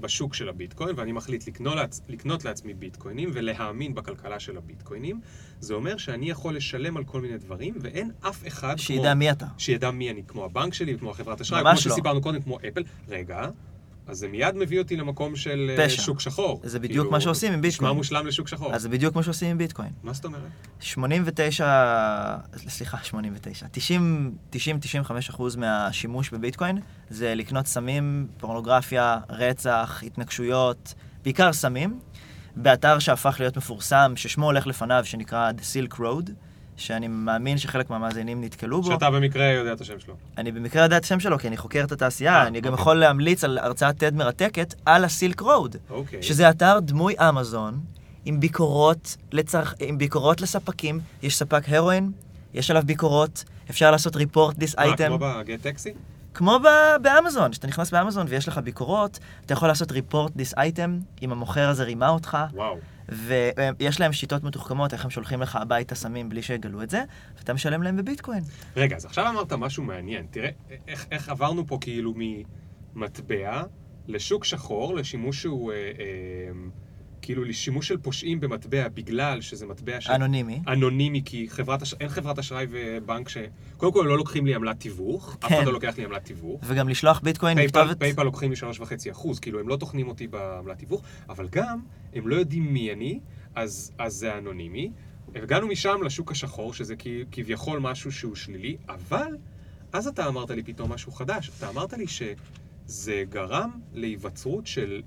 בשוק 0.00 0.34
של 0.34 0.48
הביטקוין 0.48 0.94
ואני 0.96 1.12
מחליט 1.12 1.46
לקנות, 1.46 1.74
לעצ... 1.74 2.00
לקנות 2.08 2.44
לעצמי 2.44 2.74
ביטקוינים 2.74 3.30
ולהאמין 3.32 3.94
בכלכלה 3.94 4.40
של 4.40 4.56
הביטקוינים, 4.56 5.20
זה 5.60 5.74
אומר 5.74 5.96
שאני 5.96 6.30
יכול 6.30 6.56
לשלם 6.56 6.96
על 6.96 7.04
כל 7.04 7.20
מיני 7.20 7.38
דברים 7.38 7.74
ואין 7.80 8.10
אף 8.20 8.46
אחד 8.46 8.78
שידע 8.78 9.10
כמו... 9.10 9.18
מי 9.18 9.30
אתה. 9.30 9.46
שידע 9.58 9.90
מי 9.90 10.10
אני, 10.10 10.22
כמו 10.28 10.44
הבנק 10.44 10.74
שלי 10.74 10.94
וכמו 10.94 11.10
החברת 11.10 11.40
אשראי, 11.40 11.60
כמו 11.60 11.70
לא. 11.70 11.76
שסיפרנו 11.76 12.20
קודם, 12.20 12.42
כמו 12.42 12.58
אפל. 12.68 12.82
רגע, 13.08 13.48
אז 14.06 14.18
זה 14.18 14.28
מיד 14.28 14.56
מביא 14.56 14.78
אותי 14.78 14.96
למקום 14.96 15.36
של 15.36 15.70
אה, 15.78 15.84
פשע. 15.84 16.02
שוק 16.02 16.20
שחור. 16.20 16.60
זה 16.64 16.78
בדיוק 16.78 16.92
כאילו, 16.98 17.10
מה 17.10 17.20
שעושים 17.20 17.52
עם 17.52 17.60
ביטקוין. 17.60 17.90
נשמע 17.90 17.92
מושלם 17.92 18.26
לשוק 18.26 18.48
שחור. 18.48 18.74
אז 18.74 18.82
זה 18.82 18.88
בדיוק 18.88 19.16
מה 19.16 19.22
שעושים 19.22 19.50
עם 19.50 19.58
ביטקוין. 19.58 19.90
מה 20.02 20.12
זאת 20.12 20.24
אומרת? 20.24 20.42
89, 20.80 22.38
סליחה, 22.68 22.98
89, 23.02 23.66
90-95 24.52 25.10
אחוז 25.30 25.56
מהשימוש 25.56 26.30
בביטקוין 26.30 26.78
זה 27.10 27.34
לקנות 27.34 27.66
סמים, 27.66 28.26
פורנוגרפיה, 28.38 29.18
רצח, 29.28 30.02
התנגשויות, 30.06 30.94
בעיקר 31.24 31.52
סמים, 31.52 31.98
באתר 32.56 32.98
שהפך 32.98 33.36
להיות 33.40 33.56
מפורסם, 33.56 34.12
ששמו 34.16 34.46
הולך 34.46 34.66
לפניו, 34.66 35.02
שנקרא 35.04 35.50
The 35.50 35.62
Silk 35.62 35.94
Road, 35.94 36.30
שאני 36.76 37.08
מאמין 37.08 37.58
שחלק 37.58 37.90
מהמאזינים 37.90 38.44
נתקלו 38.44 38.82
בו. 38.82 38.92
שאתה 38.92 39.10
במקרה 39.10 39.44
יודע 39.44 39.72
את 39.72 39.80
השם 39.80 39.98
שלו. 39.98 40.14
אני 40.38 40.52
במקרה 40.52 40.82
יודע 40.82 40.96
את 40.96 41.04
השם 41.04 41.20
שלו, 41.20 41.38
כי 41.38 41.48
אני 41.48 41.56
חוקר 41.56 41.84
את 41.84 41.92
התעשייה, 41.92 42.34
אה, 42.34 42.46
אני 42.46 42.60
גם 42.60 42.72
אוקיי. 42.72 42.82
יכול 42.82 42.96
להמליץ 42.96 43.44
על 43.44 43.58
הרצאת 43.58 44.02
TED 44.02 44.14
מרתקת 44.14 44.74
על 44.84 45.04
הסילק 45.04 45.40
רוד. 45.40 45.76
אוקיי. 45.90 46.22
שזה 46.22 46.50
אתר 46.50 46.78
דמוי 46.80 47.14
אמזון 47.28 47.80
עם 48.24 48.40
ביקורות, 48.40 49.16
לצרכ... 49.32 49.74
עם 49.80 49.98
ביקורות 49.98 50.40
לספקים. 50.40 51.00
יש 51.22 51.36
ספק 51.36 51.62
הרואין, 51.68 52.12
יש 52.54 52.70
עליו 52.70 52.82
ביקורות, 52.86 53.44
אפשר 53.70 53.90
לעשות 53.90 54.16
report 54.16 54.52
this 54.60 54.76
מה, 54.76 54.84
item. 54.84 55.06
כמו 55.06 55.18
בגט 55.18 55.62
טקסי? 55.62 55.92
כמו 56.34 56.58
ב- 56.58 57.02
באמזון, 57.02 57.50
כשאתה 57.50 57.66
נכנס 57.66 57.90
באמזון 57.90 58.26
ויש 58.28 58.48
לך 58.48 58.58
ביקורות, 58.58 59.18
אתה 59.46 59.52
יכול 59.52 59.68
לעשות 59.68 59.92
report 59.92 60.30
this 60.38 60.56
item, 60.56 61.22
אם 61.22 61.32
המוכר 61.32 61.68
הזה 61.68 61.84
רימה 61.84 62.08
אותך, 62.08 62.38
וואו. 62.52 62.76
ויש 63.08 64.00
להם 64.00 64.12
שיטות 64.12 64.44
מתוחכמות 64.44 64.92
איך 64.92 65.04
הם 65.04 65.10
שולחים 65.10 65.42
לך 65.42 65.56
הביתה 65.56 65.94
סמים 65.94 66.28
בלי 66.28 66.42
שיגלו 66.42 66.82
את 66.82 66.90
זה, 66.90 67.02
ואתה 67.38 67.54
משלם 67.54 67.82
להם 67.82 67.96
בביטקוין. 67.96 68.42
רגע, 68.76 68.96
אז 68.96 69.04
עכשיו 69.04 69.28
אמרת 69.28 69.52
משהו 69.52 69.82
מעניין. 69.82 70.26
תראה, 70.30 70.50
איך, 70.88 71.06
איך 71.10 71.28
עברנו 71.28 71.66
פה 71.66 71.78
כאילו 71.80 72.14
ממטבע 72.94 73.62
לשוק 74.08 74.44
שחור, 74.44 74.94
לשימוש 74.94 75.42
שהוא... 75.42 75.72
אה, 75.72 75.76
אה, 75.76 76.52
כאילו 77.24 77.44
לשימוש 77.44 77.88
של 77.88 77.96
פושעים 77.98 78.40
במטבע 78.40 78.88
בגלל 78.88 79.40
שזה 79.40 79.66
מטבע 79.66 80.00
ש... 80.00 80.10
אנונימי. 80.10 80.60
אנונימי, 80.68 81.22
כי 81.24 81.46
חברת 81.48 81.82
אש... 81.82 81.94
אין 82.00 82.08
חברת 82.08 82.38
אשראי 82.38 82.66
ובנק 82.70 83.28
ש... 83.28 83.36
קודם 83.76 83.92
כל, 83.92 84.04
לא 84.08 84.16
לוקחים 84.16 84.46
לי 84.46 84.54
עמלת 84.54 84.80
תיווך, 84.80 85.36
אף 85.38 85.48
כן. 85.48 85.54
אחד 85.54 85.66
לא 85.66 85.72
לוקח 85.72 85.98
לי 85.98 86.04
עמלת 86.04 86.24
תיווך. 86.24 86.60
וגם 86.64 86.88
לשלוח 86.88 87.20
ביטקוין 87.20 87.58
לכתובת... 87.58 87.98
PayPal 87.98 88.22
לוקחים 88.22 88.50
לי 88.50 88.56
3.5 88.56 89.10
אחוז, 89.10 89.40
כאילו 89.40 89.60
הם 89.60 89.68
לא 89.68 89.76
טוחנים 89.76 90.08
אותי 90.08 90.26
בעמלת 90.26 90.78
תיווך, 90.78 91.02
אבל 91.28 91.48
גם 91.52 91.80
הם 92.14 92.28
לא 92.28 92.36
יודעים 92.36 92.72
מי 92.74 92.92
אני, 92.92 93.20
אז, 93.54 93.92
אז 93.98 94.14
זה 94.14 94.38
אנונימי. 94.38 94.90
הגענו 95.34 95.66
משם 95.66 96.02
לשוק 96.04 96.30
השחור, 96.30 96.74
שזה 96.74 96.94
כביכול 97.32 97.78
משהו 97.78 98.12
שהוא 98.12 98.34
שלילי, 98.34 98.76
אבל 98.88 99.36
אז 99.92 100.06
אתה 100.06 100.28
אמרת 100.28 100.50
לי 100.50 100.62
פתאום 100.62 100.92
משהו 100.92 101.12
חדש. 101.12 101.50
אתה 101.58 101.68
אמרת 101.68 101.92
לי 101.92 102.04
שזה 102.06 103.24
גרם 103.30 103.70
להיווצרות 103.92 104.66
של 104.66 105.02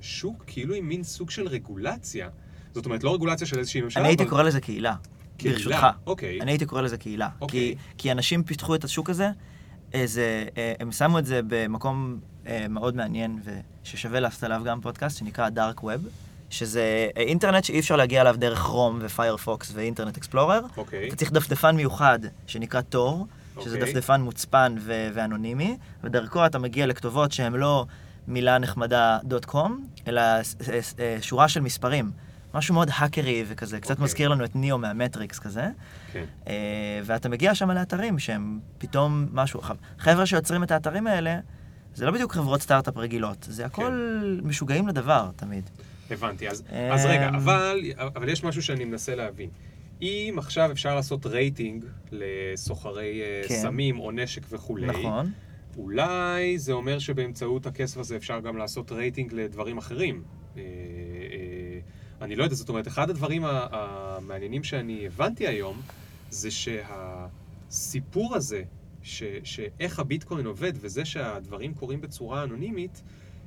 שוק, 0.00 0.44
כאילו 0.46 0.74
עם 0.74 0.88
מין 0.88 1.02
סוג 1.02 1.30
של 1.30 1.48
רגולציה. 1.48 2.28
זאת 2.74 2.86
אומרת, 2.86 3.04
לא 3.04 3.14
רגולציה 3.14 3.46
של 3.46 3.58
איזושהי 3.58 3.80
ממשלה, 3.80 4.02
אני 4.02 4.08
הייתי 4.08 4.22
אבל 4.22 4.30
קורא 4.30 4.42
לזה 4.42 4.60
קהילה, 4.60 4.94
קהילה. 5.36 5.54
ברשותך. 5.56 5.86
אוקיי. 6.06 6.40
אני 6.40 6.50
הייתי 6.50 6.66
קורא 6.66 6.82
לזה 6.82 6.96
קהילה. 6.96 7.28
אוקיי. 7.40 7.60
כי, 7.60 7.74
כי 7.98 8.12
אנשים 8.12 8.42
פיתחו 8.42 8.74
את 8.74 8.84
השוק 8.84 9.10
הזה, 9.10 9.30
איזה, 9.92 10.44
אה, 10.56 10.72
הם 10.80 10.92
שמו 10.92 11.18
את 11.18 11.26
זה 11.26 11.40
במקום 11.46 12.18
אה, 12.46 12.66
מאוד 12.68 12.96
מעניין, 12.96 13.40
וששווה 13.84 14.20
לעשות 14.20 14.42
עליו 14.42 14.62
גם 14.64 14.80
פודקאסט, 14.80 15.18
שנקרא 15.18 15.48
dark 15.48 15.84
web, 15.84 16.06
שזה 16.50 17.08
אה, 17.16 17.22
אינטרנט 17.22 17.64
שאי 17.64 17.80
אפשר 17.80 17.96
להגיע 17.96 18.20
אליו 18.20 18.34
דרך 18.38 18.62
Chrome 18.62 18.98
ו 19.02 19.11
Firefox 19.11 19.72
ו 19.74 19.79
Internet 19.79 20.16
Explorer. 20.16 20.60
אוקיי. 20.76 21.08
אתה 21.08 21.16
צריך 21.16 21.32
דפדפן 21.32 21.76
מיוחד 21.76 22.18
שנקרא 22.46 22.80
תור, 22.80 23.26
שזה 23.60 23.76
אוקיי. 23.76 23.92
דפדפן 23.92 24.20
מוצפן 24.20 24.74
ו- 24.80 25.08
ואנונימי, 25.14 25.76
ודרכו 26.04 26.46
אתה 26.46 26.58
מגיע 26.58 26.86
לכתובות 26.86 27.32
שהן 27.32 27.52
לא 27.52 27.86
מילה 28.30 28.58
נחמדה 28.58 29.18
דוט 29.24 29.44
קום, 29.44 29.86
אלא 30.08 30.22
ס- 30.42 30.56
אה, 30.98 31.16
שורה 31.20 31.48
של 31.48 31.60
מספרים. 31.60 32.10
משהו 32.54 32.74
מאוד 32.74 32.88
האקרי 32.92 33.44
וכזה, 33.48 33.80
קצת 33.80 33.90
אוקיי. 33.90 34.04
מזכיר 34.04 34.28
לנו 34.28 34.44
את 34.44 34.56
ניאו 34.56 34.78
מהמטריקס 34.78 35.38
כזה. 35.38 35.68
כן. 36.12 36.24
אה, 36.46 36.52
ואתה 37.04 37.28
מגיע 37.28 37.54
שם 37.54 37.70
לאתרים 37.70 38.18
שהם 38.18 38.60
פתאום 38.78 39.28
משהו... 39.32 39.60
חבר'ה 39.98 40.26
שיוצרים 40.26 40.62
את 40.62 40.70
האתרים 40.70 41.06
האלה, 41.06 41.38
זה 41.94 42.06
לא 42.06 42.12
בדיוק 42.12 42.32
חברות 42.32 42.62
סטארט-אפ 42.62 42.96
רגילות, 42.96 43.46
זה 43.50 43.66
הכל 43.66 43.92
משוגעים 44.42 44.88
לדבר 44.88 45.30
תמיד. 45.36 45.70
הבנתי. 46.10 46.48
אז, 46.48 46.62
אז 46.92 47.06
אמ, 47.06 47.10
רגע, 47.10 47.28
אבל, 47.28 47.80
אבל 47.98 48.28
יש 48.28 48.44
משהו 48.44 48.62
שאני 48.62 48.84
מנסה 48.84 49.14
להבין. 49.14 49.50
אם 50.02 50.34
עכשיו 50.38 50.70
אפשר 50.72 50.94
לעשות 50.94 51.26
רייטינג 51.26 51.84
לסוחרי 52.12 53.20
אה, 53.22 53.48
כן. 53.48 53.54
סמים 53.62 53.98
או 54.00 54.10
נשק 54.10 54.42
וכולי, 54.50 54.86
נכון. 54.86 55.32
אולי 55.76 56.58
זה 56.58 56.72
אומר 56.72 56.98
שבאמצעות 56.98 57.66
הכסף 57.66 57.98
הזה 57.98 58.16
אפשר 58.16 58.40
גם 58.40 58.56
לעשות 58.56 58.92
רייטינג 58.92 59.32
לדברים 59.32 59.78
אחרים. 59.78 60.22
אה, 60.56 60.62
אה, 60.62 61.80
אני 62.20 62.36
לא 62.36 62.44
יודע, 62.44 62.54
זאת 62.54 62.68
אומרת, 62.68 62.88
אחד 62.88 63.10
הדברים 63.10 63.42
המעניינים 63.44 64.64
שאני 64.64 65.06
הבנתי 65.06 65.46
היום, 65.46 65.80
זה 66.30 66.48
שהסיפור 66.50 68.36
הזה, 68.36 68.62
ש, 69.02 69.22
שאיך 69.44 69.98
הביטקוין 69.98 70.46
עובד 70.46 70.72
וזה 70.74 71.04
שהדברים 71.04 71.74
קורים 71.74 72.00
בצורה 72.00 72.42
אנונימית, 72.44 73.02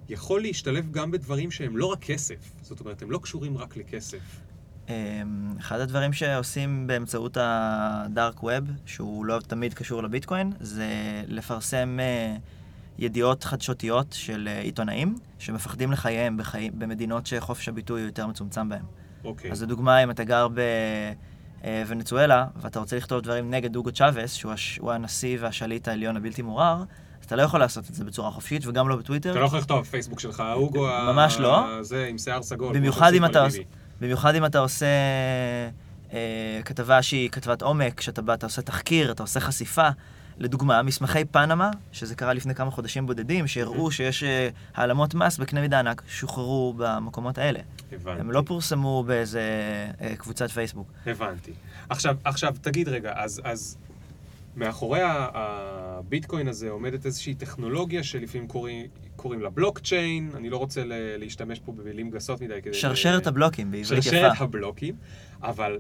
יכול 0.10 0.42
להשתלב 0.42 0.92
גם 0.92 1.12
בדברים 1.12 1.52
שהם 1.52 1.78
לא 1.78 1.86
רק 1.86 2.00
כסף. 2.00 2.52
זאת 2.62 2.80
אומרת, 2.80 3.02
הם 3.02 3.12
לא 3.12 3.18
קשורים 3.18 3.58
רק 3.58 3.78
לכסף. 3.78 4.20
אמ, 4.90 4.94
אחד 5.60 5.80
הדברים 5.80 6.14
שעושים 6.14 6.88
באמצעות 6.88 7.38
הדארק 7.42 8.44
ווב, 8.44 8.64
שהוא 8.86 9.26
לא 9.26 9.40
תמיד 9.48 9.74
קשור 9.74 10.04
לביטקוין, 10.04 10.52
זה 10.60 10.88
לפרסם 11.28 12.00
אה, 12.00 12.36
ידיעות 13.00 13.44
חדשותיות 13.44 14.08
של 14.14 14.50
אה, 14.52 14.60
עיתונאים 14.60 15.16
שמפחדים 15.40 15.92
לחייהם 15.92 16.38
בחי... 16.38 16.70
במדינות 16.78 17.26
שחופש 17.26 17.70
הביטוי 17.70 18.02
הוא 18.02 18.08
יותר 18.08 18.28
מצומצם 18.28 18.70
בהם. 18.70 18.86
אוקיי. 19.26 19.52
אז 19.52 19.64
לדוגמה, 19.64 20.04
אם 20.04 20.12
אתה 20.12 20.24
גר 20.24 20.48
בוונצואלה, 21.64 22.46
ואתה 22.62 22.80
רוצה 22.80 22.98
לכתוב 22.98 23.22
דברים 23.22 23.52
נגד 23.52 23.74
דוגו 23.74 23.92
צ'אבס, 23.92 24.34
שהוא 24.34 24.52
הש... 24.52 24.80
הנשיא 24.84 25.38
והשליט 25.42 25.88
העליון 25.88 26.18
הבלתי 26.18 26.42
מעורער, 26.42 26.84
אז 27.20 27.26
אתה 27.26 27.36
לא 27.36 27.42
יכול 27.42 27.60
לעשות 27.60 27.90
את 27.90 27.96
זה 27.96 28.04
בצורה 28.06 28.32
חופשית, 28.32 28.68
וגם 28.68 28.90
לא 28.90 28.96
בטוויטר. 28.96 29.32
אתה 29.32 29.40
לא 29.40 29.46
יכול 29.46 29.60
לכתוב 29.60 29.80
בפייסבוק 29.80 30.20
שלך, 30.20 30.44
אוגו, 30.54 30.88
ממש 30.88 31.38
לא. 31.40 31.84
זה 31.84 32.06
עם 32.06 32.18
שיער 32.18 32.44
סגול. 32.44 32.78
במיוחד 32.78 33.14
אם 33.14 33.26
אתה, 33.26 33.48
במיוחד 34.04 34.36
אם 34.36 34.46
אתה 34.46 34.60
עושה 34.60 34.86
אה, 36.14 36.62
כתבה 36.66 37.02
שהיא 37.02 37.30
כתבת 37.30 37.62
עומק, 37.62 38.02
שאתה 38.02 38.22
בא, 38.22 38.34
אתה 38.34 38.46
עושה 38.46 38.62
תחקיר, 38.62 39.12
אתה 39.12 39.24
עושה 39.24 39.40
חשיפה. 39.40 39.90
לדוגמה, 40.38 40.82
מסמכי 40.82 41.26
פנמה, 41.26 41.72
שזה 41.92 42.16
קרה 42.16 42.34
לפני 42.34 42.56
כמה 42.56 42.72
חודשים 42.72 43.06
בודדים, 43.06 43.48
שהראו 43.48 43.92
שיש 43.92 44.24
אה, 44.24 44.50
העלמות 44.76 45.14
מס 45.16 45.38
בקנה 45.38 45.62
מידה 45.62 45.80
ענק, 45.80 46.02
שוחררו 46.08 46.74
במקומות 46.78 47.38
האלה. 47.38 47.60
הבנתי. 47.92 48.20
הם 48.20 48.32
לא 48.32 48.44
פורסמו 48.46 49.04
באיזה 49.08 49.42
אה, 50.02 50.16
קבוצת 50.16 50.50
פייסבוק. 50.50 50.88
הבנתי. 51.06 51.52
עכשיו, 51.90 52.18
עכשיו, 52.24 52.56
תגיד 52.62 52.90
רגע, 52.90 53.14
אז, 53.16 53.42
אז 53.44 53.78
מאחורי 54.56 55.00
הביטקוין 55.04 56.48
הזה 56.48 56.70
עומדת 56.70 57.06
איזושהי 57.06 57.34
טכנולוגיה 57.36 58.04
שלפעמים 58.04 58.48
קוראים, 58.48 58.86
קוראים 59.16 59.42
לה 59.42 59.50
בלוקצ'יין, 59.50 60.32
אני 60.36 60.50
לא 60.50 60.58
רוצה 60.58 60.82
להשתמש 61.18 61.60
פה 61.60 61.72
במילים 61.72 62.10
גסות 62.10 62.42
מדי 62.42 62.62
כדי... 62.62 62.74
שרשרת 62.74 63.28
הבלוקים, 63.28 63.72
בעברית 63.72 64.00
יפה. 64.00 64.02
שרשרת 64.02 64.42
הבלוקים, 64.42 64.96
אבל 65.42 65.80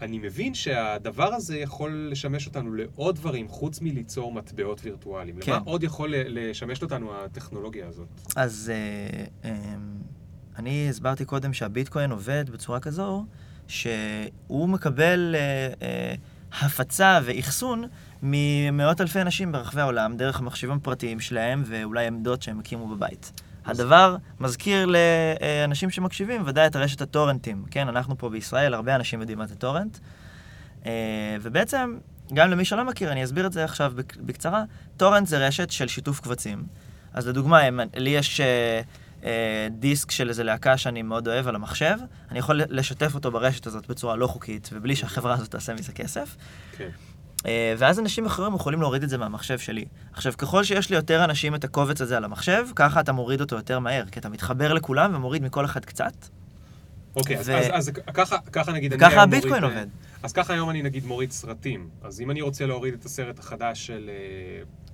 אני 0.00 0.18
מבין 0.18 0.54
שהדבר 0.54 1.34
הזה 1.34 1.58
יכול 1.58 2.08
לשמש 2.10 2.46
אותנו 2.46 2.74
לעוד 2.74 3.16
דברים 3.16 3.48
חוץ 3.48 3.80
מליצור 3.80 4.32
מטבעות 4.32 4.80
וירטואליים. 4.84 5.40
כן. 5.40 5.52
למה 5.52 5.62
עוד 5.64 5.82
יכול 5.82 6.14
לשמש 6.16 6.82
אותנו 6.82 7.14
הטכנולוגיה 7.14 7.88
הזאת? 7.88 8.08
אז 8.36 8.72
אה, 8.74 9.50
אה, 9.50 9.74
אני 10.58 10.86
הסברתי 10.90 11.24
קודם 11.24 11.52
שהביטקוין 11.52 12.10
עובד 12.10 12.50
בצורה 12.50 12.80
כזו, 12.80 13.24
שהוא 13.68 14.68
מקבל 14.68 15.34
אה, 15.38 15.72
אה, 15.82 16.14
הפצה 16.52 17.18
ואחסון 17.24 17.84
ממאות 18.22 19.00
אלפי 19.00 19.20
אנשים 19.20 19.52
ברחבי 19.52 19.80
העולם, 19.80 20.16
דרך 20.16 20.40
המחשבים 20.40 20.72
הפרטיים 20.72 21.20
שלהם 21.20 21.62
ואולי 21.66 22.06
עמדות 22.06 22.42
שהם 22.42 22.60
הקימו 22.60 22.88
בבית. 22.88 23.32
הדבר 23.66 24.16
מזכיר 24.40 24.86
לאנשים 24.86 25.90
שמקשיבים 25.90 26.42
ודאי 26.46 26.66
את 26.66 26.76
הרשת 26.76 27.00
הטורנטים. 27.00 27.64
כן, 27.70 27.88
אנחנו 27.88 28.18
פה 28.18 28.28
בישראל, 28.28 28.74
הרבה 28.74 28.94
אנשים 28.94 29.20
יודעים 29.20 29.38
מה 29.38 29.46
זה 29.46 29.54
טורנט. 29.54 29.98
אה, 30.86 31.36
ובעצם, 31.42 31.98
גם 32.34 32.50
למי 32.50 32.64
שלא 32.64 32.84
מכיר, 32.84 33.12
אני 33.12 33.24
אסביר 33.24 33.46
את 33.46 33.52
זה 33.52 33.64
עכשיו 33.64 33.92
בקצרה. 34.20 34.64
טורנט 34.96 35.26
זה 35.26 35.46
רשת 35.46 35.70
של 35.70 35.88
שיתוף 35.88 36.20
קבצים. 36.20 36.64
אז 37.12 37.28
לדוגמה, 37.28 37.60
לי 37.96 38.10
יש 38.10 38.40
אה, 38.40 38.80
דיסק 39.70 40.10
של 40.10 40.28
איזה 40.28 40.44
להקה 40.44 40.76
שאני 40.76 41.02
מאוד 41.02 41.28
אוהב 41.28 41.48
על 41.48 41.54
המחשב, 41.54 41.96
אני 42.30 42.38
יכול 42.38 42.60
לשתף 42.68 43.14
אותו 43.14 43.30
ברשת 43.30 43.66
הזאת 43.66 43.86
בצורה 43.86 44.16
לא 44.16 44.26
חוקית, 44.26 44.70
ובלי 44.72 44.96
שהחברה 44.96 45.34
הזאת 45.34 45.50
תעשה 45.50 45.74
מזה 45.74 45.92
כסף. 45.92 46.36
כן. 46.76 46.88
אה, 47.46 47.74
ואז 47.78 48.00
אנשים 48.00 48.26
אחרים 48.26 48.54
יכולים 48.54 48.80
להוריד 48.80 49.02
את 49.02 49.08
זה 49.08 49.18
מהמחשב 49.18 49.58
שלי. 49.58 49.84
עכשיו, 50.12 50.32
ככל 50.38 50.64
שיש 50.64 50.90
לי 50.90 50.96
יותר 50.96 51.24
אנשים 51.24 51.54
את 51.54 51.64
הקובץ 51.64 52.00
הזה 52.00 52.16
על 52.16 52.24
המחשב, 52.24 52.66
ככה 52.76 53.00
אתה 53.00 53.12
מוריד 53.12 53.40
אותו 53.40 53.56
יותר 53.56 53.78
מהר, 53.78 54.04
כי 54.12 54.20
אתה 54.20 54.28
מתחבר 54.28 54.72
לכולם 54.72 55.14
ומוריד 55.14 55.42
מכל 55.42 55.64
אחד 55.64 55.84
קצת. 55.84 56.12
אוקיי, 57.16 57.36
ו... 57.36 57.40
אז, 57.40 57.48
אז, 57.48 57.68
אז 57.72 57.90
ככה, 58.14 58.36
ככה 58.52 58.72
נגיד 58.72 58.94
ככה 59.00 59.22
הביטקוין 59.22 59.64
מוריד, 59.64 59.78
עובד. 59.78 59.88
אז 60.22 60.32
ככה 60.32 60.52
היום 60.52 60.70
אני 60.70 60.82
נגיד 60.82 61.04
מוריד 61.04 61.30
סרטים. 61.30 61.88
אז 62.02 62.20
אם 62.20 62.30
אני 62.30 62.42
רוצה 62.42 62.66
להוריד 62.66 62.94
את 62.94 63.04
הסרט 63.04 63.38
החדש 63.38 63.86
של 63.86 64.10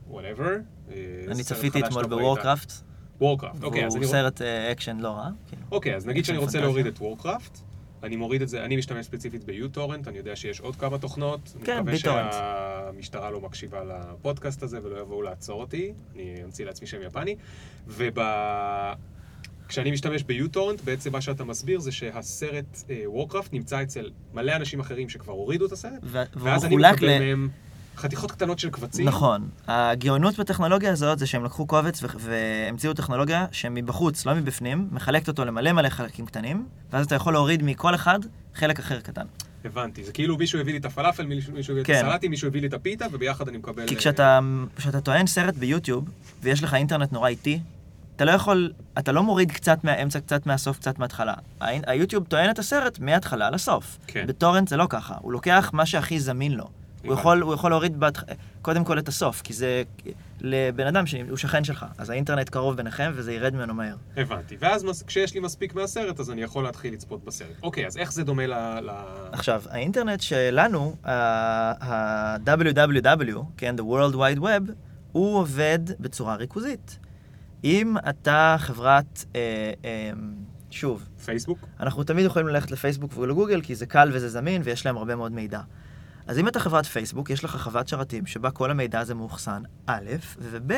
whatever, 0.07 0.45
uh, 0.45 0.91
uh, 0.91 0.93
אני 1.31 1.45
צפיתי 1.45 1.81
אתמול 1.81 2.07
ב 2.07 2.13
Warcraft. 2.13 2.73
Warcraft, 3.21 3.65
אוקיי. 3.65 3.89
והוא 3.89 4.05
סרט 4.05 4.43
אקשן 4.43 4.97
לא 5.01 5.09
רע. 5.09 5.29
כן. 5.51 5.57
אוקיי, 5.71 5.97
אז 5.97 6.07
נגיד 6.07 6.25
שאני 6.25 6.39
רוצה 6.39 6.61
להוריד 6.61 6.87
את 6.87 6.99
Warcraft. 6.99 7.59
אני 8.03 8.17
מוריד 8.17 8.43
את 8.43 8.49
זה, 8.49 8.65
אני 8.65 8.77
משתמש 8.77 9.07
ספציפית 9.07 9.45
ב 9.45 9.51
uTorrent, 9.51 10.09
אני 10.09 10.19
יודע 10.19 10.37
שיש 10.37 10.61
עוד 10.61 10.77
כמה 10.77 10.99
תוכנות. 10.99 11.55
כן, 11.65 11.85
BitTorrent. 11.85 12.19
אני 12.19 12.29
מקווה 12.29 12.83
שהמשטרה 12.93 13.31
לא 13.31 13.41
מקשיבה 13.41 13.85
לפודקאסט 13.85 14.63
הזה 14.63 14.79
ולא 14.83 15.01
יבואו 15.01 15.23
לעצור 15.23 15.61
אותי, 15.61 15.93
אני 16.15 16.35
אמציא 16.45 16.65
לעצמי 16.65 16.87
שם 16.87 17.03
יפני. 17.03 17.37
וב... 17.87 18.19
כשאני 19.69 19.91
משתמש 19.91 20.23
ב 20.23 20.29
uTorrent, 20.29 20.81
בעצם 20.81 21.13
מה 21.13 21.21
שאתה 21.21 21.45
מסביר 21.45 21.81
זה 21.81 21.93
שהסרט 21.93 22.83
Warcraft 23.07 23.53
uh, 23.53 23.55
נמצא 23.57 23.83
אצל 23.83 24.11
מלא 24.35 24.57
אנשים 24.57 24.81
אחרים 24.81 25.09
שכבר 25.09 25.33
הורידו 25.33 25.67
את 25.67 25.73
הסרט, 25.73 26.01
ואז 26.35 26.65
אני 26.65 26.77
מקבל. 26.77 27.19
מהם 27.19 27.49
חתיכות 27.97 28.33
קטנות 28.33 28.59
של 28.59 28.71
קבצים. 28.71 29.09
נכון. 29.09 29.49
הגאונות 29.67 30.39
בטכנולוגיה 30.39 30.93
הזאת 30.93 31.19
זה 31.19 31.27
שהם 31.27 31.45
לקחו 31.45 31.67
קובץ 31.67 32.03
והמציאו 32.19 32.95
טכנולוגיה 32.95 33.47
שמבחוץ, 33.53 34.27
לא 34.27 34.35
מבפנים, 34.35 34.89
מחלקת 34.93 35.29
אותו 35.29 35.45
למלא 35.45 35.73
מלא 35.73 35.89
חלקים 35.89 36.27
קטנים, 36.27 36.67
ואז 36.93 37.07
אתה 37.07 37.15
יכול 37.15 37.33
להוריד 37.33 37.63
מכל 37.63 37.95
אחד 37.95 38.19
חלק 38.55 38.79
אחר 38.79 39.01
קטן. 39.01 39.27
הבנתי. 39.65 40.05
זה 40.05 40.13
כאילו 40.13 40.37
מישהו 40.37 40.61
הביא 40.61 40.73
לי 40.73 40.79
את 40.79 40.85
הפלאפל, 40.85 41.27
מישהו 41.27 41.53
הביא 41.53 41.75
לי 41.75 41.85
כן. 41.85 42.01
את 42.01 42.05
הסלטים, 42.05 42.31
מישהו 42.31 42.49
הביא 42.49 42.61
לי 42.61 42.67
את 42.67 42.75
הפיתה, 42.75 43.07
וביחד 43.13 43.49
אני 43.49 43.57
מקבל... 43.57 43.87
כי 43.87 43.95
אה, 43.95 44.01
כשאתה, 44.01 44.41
כשאתה 44.77 45.01
טוען 45.01 45.27
סרט 45.27 45.55
ביוטיוב, 45.55 46.09
ויש 46.43 46.63
לך 46.63 46.75
אינטרנט 46.75 47.13
נורא 47.13 47.29
איטי, 47.29 47.61
אתה 48.17 48.25
לא 48.25 48.31
יכול, 48.31 48.73
אתה 48.99 49.13
לא 49.13 49.23
מוריד 49.23 49.53
קצת 49.53 49.85
מהאמצע, 49.85 50.21
קצת 50.21 50.47
מהסוף, 50.47 50.79
קצת 50.79 50.99
מההתחלה. 50.99 51.35
היוטיוב 51.61 52.25
טוען 52.25 52.51
את 52.51 52.59
הסרט 52.59 52.99
מההתחלה 52.99 53.51
לסוף. 53.51 53.99
כן. 54.07 54.25
בטורנט 54.27 54.69
זה 54.69 54.77
לא 54.77 54.87
ככה, 54.89 55.15
הוא 55.21 55.33
לוקח 55.33 55.71
מה 55.73 55.87
שהכי 55.87 56.21
זמין 56.21 56.53
לו. 56.53 56.69
הוא 57.07 57.15
יכול, 57.15 57.43
הוא 57.43 57.55
יכול 57.55 57.71
להוריד 57.71 58.01
בת... 58.01 58.19
קודם 58.63 58.85
כל 58.85 58.99
את 58.99 59.09
הסוף, 59.09 59.43
כי 59.43 59.53
זה 59.53 59.83
לבן 60.41 60.87
אדם 60.87 61.07
שהוא 61.07 61.37
שכן 61.37 61.65
שלך, 61.65 61.87
אז 61.99 62.11
האינטרנט 62.11 62.49
קרוב 62.49 62.77
ביניכם 62.77 63.13
וזה 63.15 63.33
ירד 63.33 63.55
ממנו 63.55 63.75
מהר. 63.75 63.97
הבנתי, 64.17 64.57
ואז 64.61 65.05
כשיש 65.07 65.35
לי 65.35 65.41
מספיק 65.41 65.75
מהסרט, 65.75 66.21
אז 66.21 66.31
אני 66.31 66.43
יכול 66.43 66.65
להתחיל 66.65 66.93
לצפות 66.93 67.25
בסרט. 67.25 67.49
אוקיי, 67.63 67.87
אז 67.87 67.97
איך 67.97 68.13
זה 68.13 68.25
דומה 68.25 68.47
ל... 68.47 68.55
ל... 68.81 68.91
עכשיו, 69.33 69.63
האינטרנט 69.71 70.21
שלנו, 70.21 70.97
ה-WWW, 71.05 73.39
כן, 73.57 73.75
The 73.79 73.83
World 73.83 74.15
Wide 74.15 74.41
Web, 74.41 74.73
הוא 75.13 75.39
עובד 75.39 75.79
בצורה 76.01 76.37
ריכוזית. 76.37 76.99
אם 77.65 77.97
אתה 78.09 78.57
חברת, 78.59 79.25
אה, 79.35 79.41
אה, 79.85 80.11
שוב, 80.71 81.09
פייסבוק? 81.25 81.59
אנחנו 81.81 82.05
תמיד 82.05 82.27
יכולים 82.27 82.49
ללכת 82.49 82.71
לפייסבוק 82.71 83.19
ולגוגל, 83.19 83.61
כי 83.61 83.75
זה 83.75 83.87
קל 83.87 84.11
וזה 84.13 84.29
זמין 84.29 84.63
ויש 84.65 84.87
להם 84.87 84.97
הרבה 84.97 85.17
מאוד 85.17 85.33
מידע. 85.33 85.61
אז 86.27 86.39
אם 86.39 86.49
אתה 86.49 86.61
חברת 86.61 86.87
פייסבוק, 86.87 87.31
יש 87.31 87.45
לך 87.45 87.57
חוות 87.57 87.89
שרתים 87.89 88.27
שבה 88.27 88.51
כל 88.51 88.71
המידע 88.71 89.01
הזה 89.01 89.15
מאוחסן, 89.15 89.63
א', 89.87 90.11
וב', 90.39 90.73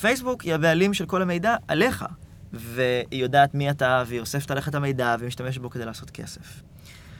פייסבוק 0.00 0.42
היא 0.42 0.54
הבעלים 0.54 0.94
של 0.94 1.06
כל 1.06 1.22
המידע 1.22 1.56
עליך, 1.68 2.04
והיא 2.52 3.22
יודעת 3.22 3.54
מי 3.54 3.70
אתה, 3.70 4.02
והיא 4.06 4.20
אוספת 4.20 4.50
עליך 4.50 4.68
את 4.68 4.74
המידע, 4.74 5.16
והיא 5.18 5.26
משתמשת 5.26 5.60
בו 5.60 5.70
כדי 5.70 5.84
לעשות 5.84 6.10
כסף. 6.10 6.62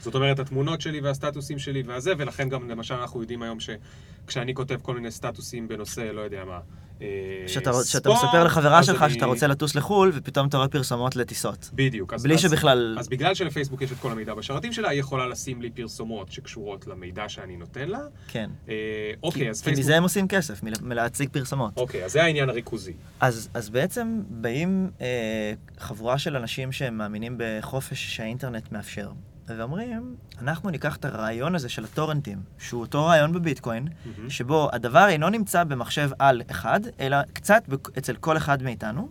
זאת 0.00 0.14
אומרת, 0.14 0.38
התמונות 0.38 0.80
שלי 0.80 1.00
והסטטוסים 1.00 1.58
שלי 1.58 1.82
והזה, 1.82 2.12
ולכן 2.18 2.48
גם 2.48 2.70
למשל 2.70 2.94
אנחנו 2.94 3.20
יודעים 3.20 3.42
היום 3.42 3.58
שכשאני 3.60 4.54
כותב 4.54 4.78
כל 4.82 4.94
מיני 4.94 5.10
סטטוסים 5.10 5.68
בנושא, 5.68 6.00
לא 6.00 6.20
יודע 6.20 6.44
מה, 6.44 6.58
אה, 7.02 7.06
שאתה, 7.46 7.70
שאתה 7.84 8.10
מספר 8.10 8.44
לחברה 8.44 8.82
שלך 8.82 9.02
אני... 9.02 9.14
שאתה 9.14 9.26
רוצה 9.26 9.46
לטוס 9.46 9.74
לחו"ל, 9.74 10.12
ופתאום 10.14 10.48
אתה 10.48 10.56
רואה 10.56 10.68
פרסומות 10.68 11.16
לטיסות. 11.16 11.70
בדיוק. 11.72 12.14
בלי 12.22 12.34
אז, 12.34 12.40
שבכלל... 12.40 12.96
אז 12.98 13.08
בגלל 13.08 13.34
שלפייסבוק 13.34 13.82
יש 13.82 13.92
את 13.92 13.96
כל 13.96 14.12
המידע 14.12 14.34
בשרתים 14.34 14.72
שלה, 14.72 14.88
היא 14.88 15.00
יכולה 15.00 15.26
לשים 15.26 15.62
לי 15.62 15.70
פרסומות 15.70 16.32
שקשורות 16.32 16.86
למידע 16.86 17.28
שאני 17.28 17.56
נותן 17.56 17.88
לה. 17.88 18.00
כן. 18.28 18.50
אה, 18.68 18.74
אוקיי, 19.22 19.42
כי, 19.42 19.50
אז 19.50 19.62
פייסבוק... 19.62 19.74
כי 19.74 19.80
מזה 19.80 19.96
הם 19.96 20.02
עושים 20.02 20.28
כסף, 20.28 20.60
מלהציג 20.82 21.28
פרסומות. 21.32 21.76
אוקיי, 21.76 22.04
אז 22.04 22.12
זה 22.12 22.22
העניין 22.22 22.48
הריכוזי. 22.48 22.92
אז, 23.20 23.48
אז 23.54 23.70
בעצם 23.70 24.22
באים 24.28 24.90
אה, 25.00 25.52
חבורה 25.78 26.18
של 26.18 26.36
אנשים 26.36 26.72
שהם 26.72 26.98
מאמינים 26.98 27.34
בחופש 27.38 28.16
שהאינטרנט 28.16 28.72
מאפשר. 28.72 29.10
ואומרים, 29.56 30.16
אנחנו 30.40 30.70
ניקח 30.70 30.96
את 30.96 31.04
הרעיון 31.04 31.54
הזה 31.54 31.68
של 31.68 31.84
הטורנטים, 31.84 32.38
שהוא 32.58 32.80
אותו 32.80 33.04
רעיון 33.06 33.32
בביטקוין, 33.32 33.88
mm-hmm. 33.88 34.30
שבו 34.30 34.68
הדבר 34.72 35.08
אינו 35.08 35.28
נמצא 35.28 35.64
במחשב 35.64 36.10
על 36.18 36.42
אחד, 36.50 36.80
אלא 37.00 37.16
קצת 37.32 37.62
אצל 37.98 38.16
כל 38.16 38.36
אחד 38.36 38.62
מאיתנו, 38.62 39.08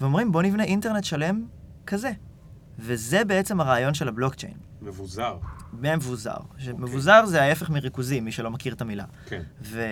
ואומרים, 0.00 0.32
בוא 0.32 0.42
נבנה 0.42 0.64
אינטרנט 0.64 1.04
שלם 1.04 1.46
כזה. 1.86 2.10
וזה 2.78 3.24
בעצם 3.24 3.60
הרעיון 3.60 3.94
של 3.94 4.08
הבלוקצ'יין. 4.08 4.54
מבוזר. 4.82 5.36
מבוזר. 5.72 6.30
Okay. 6.30 6.56
אוקיי. 6.58 6.72
מבוזר 6.72 7.26
זה 7.26 7.42
ההפך 7.42 7.70
מריכוזי, 7.70 8.20
מי 8.20 8.32
שלא 8.32 8.50
מכיר 8.50 8.74
את 8.74 8.80
המילה. 8.80 9.04
כן. 9.26 9.40
Okay. 9.40 9.62
ו... 9.62 9.82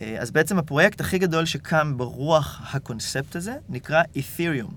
אה, 0.00 0.16
אז 0.20 0.30
בעצם 0.30 0.58
הפרויקט 0.58 1.00
הכי 1.00 1.18
גדול 1.18 1.44
שקם 1.44 1.96
ברוח 1.96 2.60
הקונספט 2.74 3.36
הזה 3.36 3.56
נקרא 3.68 4.02
אית'ריום. 4.14 4.74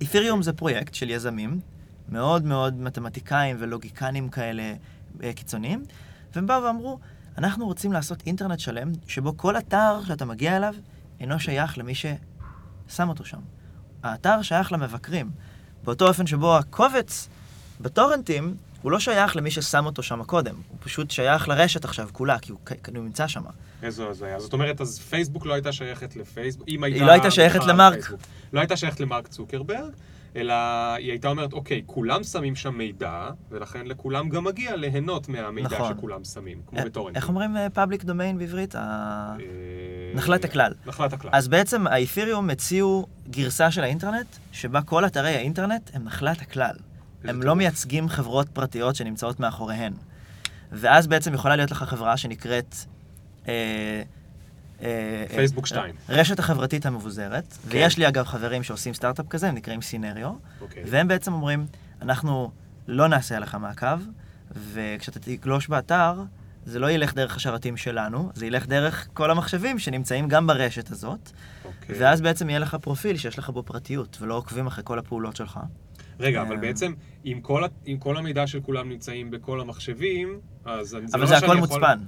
אית'ריום 0.00 0.42
זה 0.42 0.52
פרויקט 0.52 0.94
של 0.94 1.10
יזמים 1.10 1.60
מאוד 2.08 2.44
מאוד 2.44 2.80
מתמטיקאים 2.80 3.56
ולוגיקנים 3.58 4.28
כאלה 4.28 4.74
אה, 5.22 5.32
קיצוניים, 5.32 5.84
והם 6.34 6.46
באו 6.46 6.62
ואמרו, 6.62 6.98
אנחנו 7.38 7.66
רוצים 7.66 7.92
לעשות 7.92 8.22
אינטרנט 8.26 8.60
שלם, 8.60 8.92
שבו 9.06 9.36
כל 9.36 9.58
אתר 9.58 10.00
שאתה 10.06 10.24
מגיע 10.24 10.56
אליו 10.56 10.74
אינו 11.20 11.40
שייך 11.40 11.78
למי 11.78 11.92
שם 12.88 13.08
אותו 13.08 13.24
שם. 13.24 13.40
האתר 14.02 14.42
שייך 14.42 14.72
למבקרים. 14.72 15.30
באותו 15.84 16.08
אופן 16.08 16.26
שבו 16.26 16.56
הקובץ 16.56 17.28
בטורנטים, 17.80 18.56
הוא 18.82 18.92
לא 18.92 19.00
שייך 19.00 19.36
למי 19.36 19.50
ששם 19.50 19.86
אותו 19.86 20.02
שם 20.02 20.24
קודם, 20.24 20.54
הוא 20.54 20.78
פשוט 20.80 21.10
שייך 21.10 21.48
לרשת 21.48 21.84
עכשיו 21.84 22.08
כולה, 22.12 22.38
כי 22.38 22.52
הוא, 22.52 22.60
הוא 22.94 23.04
נמצא 23.04 23.26
שם. 23.26 23.42
איזו 23.82 24.08
הזיה. 24.08 24.40
זאת 24.40 24.52
אומרת, 24.52 24.80
אז 24.80 24.98
פייסבוק 24.98 25.46
לא 25.46 25.54
הייתה 25.54 25.72
שייכת 25.72 26.16
לפייסבוק, 26.16 26.68
אם 26.68 26.84
הייתה... 26.84 26.98
היא 26.98 27.06
לא 27.06 27.12
הייתה 27.12 27.30
שייכת 27.30 27.64
למרק. 27.64 27.92
פייסבוק, 27.92 28.20
לא 28.52 28.60
הייתה 28.60 28.76
שייכת 28.76 29.00
למרק 29.00 29.28
צוקרברג, 29.28 29.92
אלא 30.36 30.54
היא 30.94 31.10
הייתה 31.10 31.28
אומרת, 31.28 31.52
אוקיי, 31.52 31.82
כולם 31.86 32.22
שמים 32.22 32.56
שם 32.56 32.74
מידע, 32.74 33.30
ולכן 33.50 33.86
לכולם 33.86 34.28
גם 34.28 34.44
מגיע 34.44 34.76
ליהנות 34.76 35.28
מהמידע 35.28 35.68
נכון. 35.78 35.92
שכולם 35.96 36.24
שמים, 36.24 36.58
כמו 36.66 36.78
בטורנטים. 36.84 37.16
איך 37.16 37.28
אומרים 37.28 37.50
פאבליק 37.74 38.02
uh, 38.02 38.06
דומיין 38.06 38.38
בעברית? 38.38 38.76
אה, 38.76 39.34
נחלת 40.14 40.44
הכלל. 40.44 40.72
נחלת 40.86 41.12
הכלל. 41.12 41.30
אז 41.34 41.48
בעצם 41.48 41.86
האת'יריום 41.86 42.50
הציעו 42.50 43.06
גרסה 43.30 43.70
של 43.70 43.82
האינטרנט, 43.82 44.26
שבה 44.52 44.82
כל 44.82 45.06
אתרי 45.06 45.34
האינטרנט 45.34 45.90
הם 45.94 46.04
נחלת 46.04 46.42
הכלל. 46.42 46.74
הם 47.24 47.42
לא 47.42 47.56
מייצגים 47.56 48.08
חברות 48.08 48.48
פרטיות 48.48 48.96
שנמצאות 48.96 49.40
מאחוריהן. 49.40 49.92
ואז 50.72 51.06
בעצם 51.06 51.34
יכולה 51.34 51.56
להיות 51.56 51.70
לך 51.70 51.82
חברה 51.82 52.16
שנקראת... 52.16 52.74
אה, 53.48 53.52
אה, 53.52 54.02
פייסבוק 55.34 55.66
2. 55.66 55.94
רשת 56.08 56.38
החברתית 56.38 56.86
המבוזרת, 56.86 57.52
כן. 57.52 57.76
ויש 57.78 57.98
לי 57.98 58.08
אגב 58.08 58.24
חברים 58.24 58.62
שעושים 58.62 58.94
סטארט-אפ 58.94 59.28
כזה, 59.30 59.48
הם 59.48 59.54
נקראים 59.54 59.82
סינריו, 59.82 60.32
אוקיי. 60.60 60.82
והם 60.86 61.08
בעצם 61.08 61.32
אומרים, 61.32 61.66
אנחנו 62.02 62.50
לא 62.88 63.08
נעשה 63.08 63.36
עליך 63.36 63.54
מעקב, 63.54 64.00
וכשאתה 64.72 65.18
תגלוש 65.20 65.68
באתר, 65.68 66.22
זה 66.66 66.78
לא 66.78 66.90
ילך 66.90 67.14
דרך 67.14 67.36
השרתים 67.36 67.76
שלנו, 67.76 68.30
זה 68.34 68.46
ילך 68.46 68.66
דרך 68.66 69.08
כל 69.14 69.30
המחשבים 69.30 69.78
שנמצאים 69.78 70.28
גם 70.28 70.46
ברשת 70.46 70.90
הזאת, 70.90 71.30
אוקיי. 71.64 71.96
ואז 71.98 72.20
בעצם 72.20 72.50
יהיה 72.50 72.58
לך 72.58 72.74
פרופיל 72.74 73.16
שיש 73.16 73.38
לך 73.38 73.50
בו 73.50 73.62
פרטיות, 73.62 74.18
ולא 74.20 74.34
עוקבים 74.34 74.66
אחרי 74.66 74.84
כל 74.86 74.98
הפעולות 74.98 75.36
שלך. 75.36 75.60
רגע, 76.20 76.42
אבל 76.42 76.54
אה. 76.54 76.60
בעצם, 76.60 76.92
אם 77.24 77.38
כל, 77.42 77.62
אם 77.86 77.96
כל 77.98 78.16
המידע 78.16 78.46
של 78.46 78.60
כולם 78.60 78.88
נמצאים 78.88 79.30
בכל 79.30 79.60
המחשבים, 79.60 80.40
אז... 80.64 80.96
אבל 81.14 81.26
זה, 81.26 81.34
לא 81.34 81.38
הכל 81.38 81.56
מוצפן. 81.56 81.98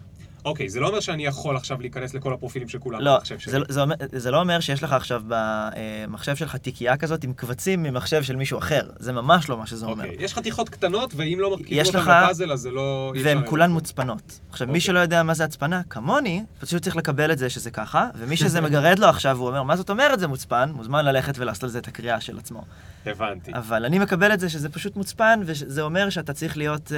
אוקיי, 0.45 0.69
זה 0.69 0.81
לא 0.81 0.89
אומר 0.89 1.01
שאני 1.01 1.27
יכול 1.27 1.57
עכשיו 1.57 1.81
להיכנס 1.81 2.15
לכל 2.15 2.33
הפרופילים 2.33 2.69
של 2.69 2.79
כולם 2.79 3.01
לא, 3.01 3.15
במחשב 3.15 3.39
שלי. 3.39 3.53
זה, 3.53 3.59
זה, 3.69 3.83
זה 4.13 4.31
לא 4.31 4.41
אומר 4.41 4.61
שיש 4.61 4.83
לך 4.83 4.93
עכשיו 4.93 5.23
במחשב 5.27 6.37
שלך 6.37 6.57
תיקייה 6.57 6.97
כזאת 6.97 7.25
עם 7.25 7.33
קבצים 7.33 7.83
ממחשב 7.83 8.23
של 8.23 8.37
מישהו 8.37 8.59
אחר. 8.59 8.91
זה 8.99 9.13
ממש 9.13 9.49
לא 9.49 9.59
מה 9.59 9.67
שזה 9.67 9.87
אוקיי, 9.87 10.11
אומר. 10.11 10.23
יש 10.23 10.35
חתיכות 10.35 10.69
קטנות, 10.69 11.13
ואם 11.17 11.39
לא 11.41 11.51
מרכיבים 11.51 11.87
אותן 11.87 11.99
בפאזל, 11.99 12.53
אז 12.53 12.61
זה 12.61 12.71
לא... 12.71 13.13
והן 13.25 13.47
כולן 13.47 13.71
מוצפנות. 13.71 14.41
עכשיו, 14.51 14.67
אוקיי. 14.67 14.73
מי 14.73 14.81
שלא 14.81 14.99
יודע 14.99 15.23
מה 15.23 15.35
זה 15.35 15.45
הצפנה, 15.45 15.83
כמוני, 15.91 16.45
פשוט 16.61 16.83
צריך 16.83 16.97
לקבל 16.97 17.33
את 17.33 17.39
זה 17.39 17.51
שזה 17.51 17.71
ככה, 17.71 18.09
ומי 18.19 18.37
שזה 18.43 18.61
מגרד 18.61 18.99
לו 18.99 19.07
עכשיו, 19.07 19.39
הוא 19.39 19.49
אומר, 19.49 19.63
מה 19.63 19.77
זאת 19.77 19.91
אומרת 19.91 20.21
זה 20.21 20.27
מוצפן? 20.27 20.71
מוזמן 20.75 21.05
ללכת 21.05 21.39
ולעשות 21.39 21.65
על 21.65 21.71
זה 21.71 21.79
את 21.79 21.89
הקריאה 21.89 22.21
של 22.21 22.39
עצמו. 22.39 22.65
הבנתי. 23.07 23.53
אבל 23.55 23.85
אני 23.85 23.99
מקבל 23.99 24.35
את 24.35 24.41
זה 24.41 24.49
שזה 24.49 24.69
פשוט 24.69 24.97
מוצפן, 24.97 25.41
וזה 25.45 25.83
אומר 25.83 26.11
שאתה 26.11 26.33
צריך 26.33 26.57
להיות 26.57 26.89
uh, 26.89 26.93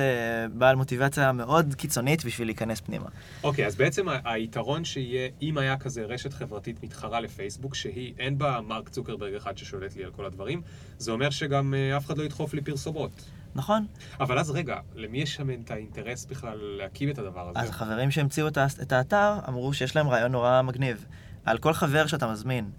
בעל 0.52 0.76
מוטיבציה 0.76 1.32
מאוד 1.32 1.74
קיצונית 1.74 2.24
בשביל 2.24 2.48
להיכנס 2.48 2.80
פנימה. 2.80 3.06
אוקיי, 3.42 3.64
okay, 3.64 3.66
אז 3.66 3.76
בעצם 3.76 4.06
היתרון 4.24 4.84
שיהיה, 4.84 5.28
אם 5.42 5.58
היה 5.58 5.76
כזה 5.76 6.04
רשת 6.04 6.32
חברתית 6.32 6.82
מתחרה 6.82 7.20
לפייסבוק, 7.20 7.74
שהיא, 7.74 8.14
אין 8.18 8.38
בה 8.38 8.60
מרק 8.60 8.88
צוקרברג 8.88 9.34
אחד 9.34 9.58
ששולט 9.58 9.96
לי 9.96 10.04
על 10.04 10.10
כל 10.10 10.24
הדברים, 10.24 10.62
זה 10.98 11.12
אומר 11.12 11.30
שגם 11.30 11.74
uh, 11.74 11.96
אף 11.96 12.06
אחד 12.06 12.18
לא 12.18 12.22
ידחוף 12.22 12.54
לי 12.54 12.60
פרסומות. 12.60 13.10
נכון. 13.54 13.86
אבל 14.20 14.38
אז 14.38 14.50
רגע, 14.50 14.76
למי 14.94 15.18
יש 15.18 15.34
שם 15.34 15.50
את 15.50 15.70
האינטרס 15.70 16.24
בכלל 16.24 16.58
להקים 16.60 17.10
את 17.10 17.18
הדבר 17.18 17.48
הזה? 17.48 17.58
אז 17.58 17.68
החברים 17.68 18.10
שהמציאו 18.10 18.48
את 18.82 18.92
האתר 18.92 19.34
אמרו 19.48 19.74
שיש 19.74 19.96
להם 19.96 20.08
רעיון 20.08 20.32
נורא 20.32 20.62
מגניב. 20.62 21.06
על 21.44 21.58
כל 21.58 21.72
חבר 21.72 22.06
שאתה 22.06 22.32
מזמין, 22.32 22.70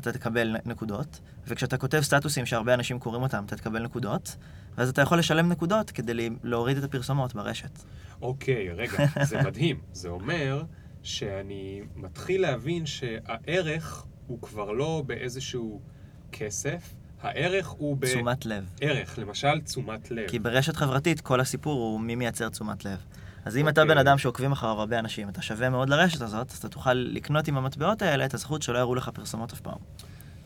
אתה 0.00 0.12
תקבל 0.12 0.56
נקודות, 0.66 1.20
וכשאתה 1.46 1.76
כותב 1.76 2.00
סטטוסים 2.00 2.46
שהרבה 2.46 2.74
אנשים 2.74 2.98
קוראים 2.98 3.22
אותם, 3.22 3.44
אתה 3.46 3.56
תקבל 3.56 3.82
נקודות, 3.82 4.36
ואז 4.78 4.88
אתה 4.88 5.02
יכול 5.02 5.18
לשלם 5.18 5.48
נקודות 5.48 5.90
כדי 5.90 6.30
להוריד 6.42 6.76
את 6.76 6.84
הפרסומות 6.84 7.34
ברשת. 7.34 7.78
אוקיי, 8.22 8.70
רגע, 8.70 9.04
זה 9.22 9.42
מדהים. 9.46 9.80
זה 9.92 10.08
אומר 10.08 10.62
שאני 11.02 11.82
מתחיל 11.96 12.42
להבין 12.42 12.86
שהערך 12.86 14.06
הוא 14.26 14.42
כבר 14.42 14.72
לא 14.72 15.02
באיזשהו 15.06 15.80
כסף, 16.32 16.94
הערך 17.22 17.68
הוא 17.68 17.96
ב... 17.96 18.06
תשומת 18.06 18.46
לב. 18.46 18.70
ערך, 18.80 19.18
למשל 19.18 19.60
תשומת 19.60 20.10
לב. 20.10 20.28
כי 20.28 20.38
ברשת 20.38 20.76
חברתית 20.76 21.20
כל 21.20 21.40
הסיפור 21.40 21.80
הוא 21.80 22.00
מי 22.00 22.14
מייצר 22.14 22.48
תשומת 22.48 22.84
לב. 22.84 22.98
אז 23.44 23.56
אם 23.56 23.66
okay. 23.66 23.70
אתה 23.70 23.84
בן 23.84 23.90
אוקיי. 23.90 24.02
אדם 24.02 24.18
שעוקבים 24.18 24.52
אחריו 24.52 24.80
הרבה 24.80 24.98
אנשים, 24.98 25.28
אתה 25.28 25.42
שווה 25.42 25.70
מאוד 25.70 25.88
לרשת 25.88 26.20
הזאת, 26.20 26.50
אז 26.50 26.56
אתה 26.56 26.68
תוכל 26.68 26.94
לקנות 26.94 27.48
עם 27.48 27.56
המטבעות 27.56 28.02
האלה 28.02 28.24
את 28.24 28.34
הזכות 28.34 28.62
שלא 28.62 28.78
יראו 28.78 28.94
לך 28.94 29.08
פרסומות 29.08 29.52
אף 29.52 29.60
פעם. 29.60 29.78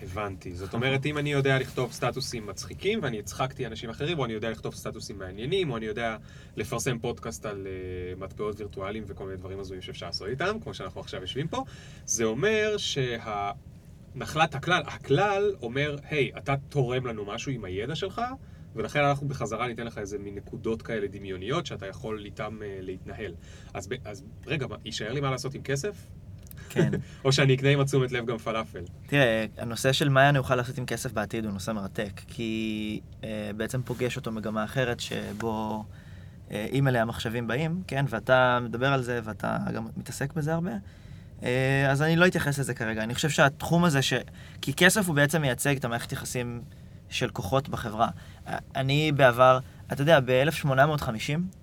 הבנתי. 0.03 0.55
זאת 0.55 0.75
אומרת, 0.75 1.07
אם 1.07 1.19
אני 1.19 1.33
יודע 1.33 1.59
לכתוב 1.59 1.93
סטטוסים 1.93 2.47
מצחיקים, 2.47 2.99
ואני 3.03 3.19
הצחקתי 3.19 3.67
אנשים 3.67 3.91
אחרים, 3.91 4.19
או 4.19 4.25
אני 4.25 4.33
יודע 4.33 4.51
לכתוב 4.51 4.75
סטטוסים 4.75 5.19
מעניינים, 5.19 5.71
או 5.71 5.77
אני 5.77 5.87
יודע 5.87 6.17
לפרסם 6.57 6.99
פודקאסט 6.99 7.47
על 7.47 7.67
uh, 7.67 8.21
מטבעות 8.21 8.61
וירטואליים 8.61 9.05
וכל 9.07 9.25
מיני 9.25 9.37
דברים 9.37 9.61
הזויים 9.61 9.83
שאפשר 9.83 10.07
לעשות 10.07 10.29
איתם, 10.29 10.57
כמו 10.63 10.75
שאנחנו 10.75 11.01
עכשיו 11.01 11.21
יושבים 11.21 11.49
פה, 11.49 11.65
זה 12.05 12.25
אומר 12.25 12.77
שהנחלת 12.77 14.55
הכלל, 14.55 14.83
הכלל 14.87 15.55
אומר, 15.63 15.97
היי, 16.11 16.31
hey, 16.35 16.39
אתה 16.39 16.55
תורם 16.69 17.07
לנו 17.07 17.25
משהו 17.25 17.53
עם 17.53 17.65
הידע 17.65 17.95
שלך, 17.95 18.23
ולכן 18.75 19.01
אנחנו 19.01 19.29
בחזרה 19.29 19.69
ניתן 19.69 19.87
לך 19.87 19.99
איזה 19.99 20.19
מין 20.19 20.35
נקודות 20.35 20.83
כאלה 20.83 21.07
דמיוניות 21.07 21.67
שאתה 21.67 21.87
יכול 21.87 22.25
איתם 22.25 22.59
uh, 22.61 22.65
להתנהל. 22.81 23.35
אז, 23.75 23.89
אז 24.05 24.25
רגע, 24.47 24.67
יישאר 24.85 25.13
לי 25.13 25.21
מה 25.21 25.31
לעשות 25.31 25.55
עם 25.55 25.63
כסף? 25.63 26.07
כן. 26.75 26.91
או 27.25 27.33
שאני 27.33 27.55
אקנה 27.55 27.69
עם 27.69 27.81
התשומת 27.81 28.13
לב 28.13 28.27
גם 28.27 28.39
פלאפל. 28.39 28.81
תראה, 29.07 29.47
הנושא 29.59 29.93
של 29.93 30.09
מה 30.09 30.29
אני 30.29 30.39
אוכל 30.39 30.55
לעשות 30.55 30.79
עם 30.79 30.87
כסף 30.87 31.13
בעתיד 31.13 31.45
הוא 31.45 31.53
נושא 31.53 31.71
מרתק, 31.71 32.21
כי 32.29 33.01
uh, 33.21 33.25
בעצם 33.57 33.83
פוגש 33.83 34.17
אותו 34.17 34.33
מגמה 34.33 34.65
אחרת 34.65 35.01
שבו 35.01 35.85
uh, 36.49 36.53
אם 36.73 36.89
אליה 36.89 37.03
המחשבים 37.03 37.47
באים, 37.47 37.83
כן, 37.87 38.05
ואתה 38.09 38.59
מדבר 38.63 38.93
על 38.93 39.03
זה 39.03 39.21
ואתה 39.25 39.57
גם 39.75 39.87
מתעסק 39.97 40.33
בזה 40.33 40.55
הרבה, 40.55 40.73
uh, 41.41 41.45
אז 41.89 42.03
אני 42.03 42.17
לא 42.17 42.27
אתייחס 42.27 42.59
לזה 42.59 42.75
כרגע. 42.75 43.03
אני 43.03 43.15
חושב 43.15 43.31
שהתחום 43.31 43.85
הזה, 43.85 44.03
ש... 44.03 44.13
כי 44.61 44.75
כסף 44.75 45.07
הוא 45.07 45.15
בעצם 45.15 45.43
מייצג 45.43 45.77
את 45.77 45.85
המערכת 45.85 46.13
יחסים 46.13 46.63
של 47.09 47.29
כוחות 47.29 47.69
בחברה. 47.69 48.09
אני 48.77 49.13
בעבר, 49.13 49.59
אתה 49.93 50.03
יודע, 50.03 50.21
ב-1850, 50.21 51.05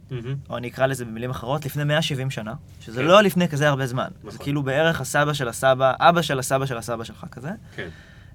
mm-hmm. 0.09 0.13
או 0.49 0.57
אני 0.57 0.67
אקרא 0.67 0.85
לזה 0.85 1.05
במילים 1.05 1.29
אחרות, 1.29 1.65
לפני 1.65 1.83
170 1.83 2.31
שנה, 2.31 2.53
שזה 2.79 3.01
כן. 3.01 3.07
לא 3.07 3.21
לפני 3.21 3.47
כזה 3.47 3.69
הרבה 3.69 3.87
זמן. 3.87 4.07
נכון. 4.19 4.31
זה 4.31 4.37
כאילו 4.37 4.63
בערך 4.63 5.01
הסבא 5.01 5.33
של 5.33 5.47
הסבא, 5.47 5.93
אבא 5.99 6.21
של 6.21 6.39
הסבא 6.39 6.65
של 6.65 6.77
הסבא 6.77 7.03
שלך 7.03 7.25
כזה. 7.31 7.49
כן. 7.75 7.89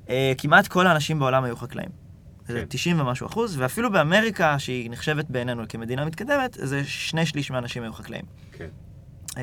Uh, 0.07 0.11
כמעט 0.39 0.69
כל 0.69 0.87
האנשים 0.87 1.19
בעולם 1.19 1.45
היו 1.45 1.57
חקלאים. 1.57 1.89
זה 2.47 2.61
כן. 2.61 2.67
90 2.69 3.01
ומשהו 3.01 3.27
אחוז, 3.27 3.59
ואפילו 3.59 3.93
באמריקה, 3.93 4.59
שהיא 4.59 4.91
נחשבת 4.91 5.25
בעינינו 5.31 5.63
כמדינה 5.69 6.05
מתקדמת, 6.05 6.57
זה 6.61 6.85
שני 6.85 7.27
שליש 7.27 7.51
מהאנשים 7.51 7.83
היו 7.83 7.93
חקלאים. 7.93 8.25
כן. 8.53 8.69
Uh, 9.31 9.39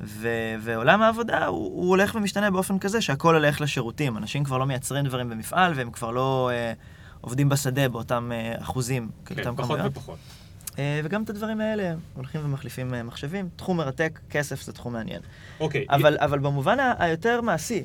ו- 0.00 0.54
ועולם 0.60 1.02
העבודה 1.02 1.46
הוא, 1.46 1.56
הוא 1.56 1.88
הולך 1.88 2.14
ומשתנה 2.14 2.50
באופן 2.50 2.78
כזה 2.78 3.00
שהכל 3.00 3.34
הולך 3.34 3.60
לשירותים. 3.60 4.16
אנשים 4.16 4.44
כבר 4.44 4.58
לא 4.58 4.66
מייצרים 4.66 5.04
דברים 5.04 5.30
במפעל, 5.30 5.72
והם 5.76 5.90
כבר 5.90 6.10
לא 6.10 6.50
uh, 6.52 6.78
עובדים 7.24 7.48
בשדה 7.48 7.88
באותם 7.88 8.30
uh, 8.32 8.62
אחוזים, 8.62 9.10
כן, 9.24 9.34
פחות 9.56 9.56
כמויות. 9.56 9.86
ופחות. 9.86 10.18
Uh, 10.66 10.76
וגם 11.04 11.22
את 11.22 11.30
הדברים 11.30 11.60
האלה 11.60 11.94
הולכים 12.14 12.40
ומחליפים 12.44 12.94
uh, 12.94 13.02
מחשבים. 13.02 13.48
תחום 13.56 13.76
מרתק, 13.76 14.20
כסף 14.30 14.62
זה 14.62 14.72
תחום 14.72 14.92
מעניין. 14.92 15.20
אוקיי. 15.60 15.86
אבל, 15.90 16.16
אבל 16.20 16.38
במובן 16.38 16.76
היותר 16.98 17.40
מעשי, 17.40 17.84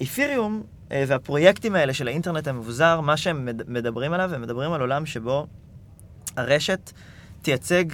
איפיריום 0.00 0.62
uh, 0.88 0.92
והפרויקטים 1.06 1.74
האלה 1.74 1.94
של 1.94 2.08
האינטרנט 2.08 2.48
המבוזר, 2.48 3.00
מה 3.00 3.16
שהם 3.16 3.48
מדברים 3.68 4.12
עליו, 4.12 4.34
הם 4.34 4.42
מדברים 4.42 4.72
על 4.72 4.80
עולם 4.80 5.06
שבו 5.06 5.46
הרשת 6.36 6.92
תייצג 7.42 7.84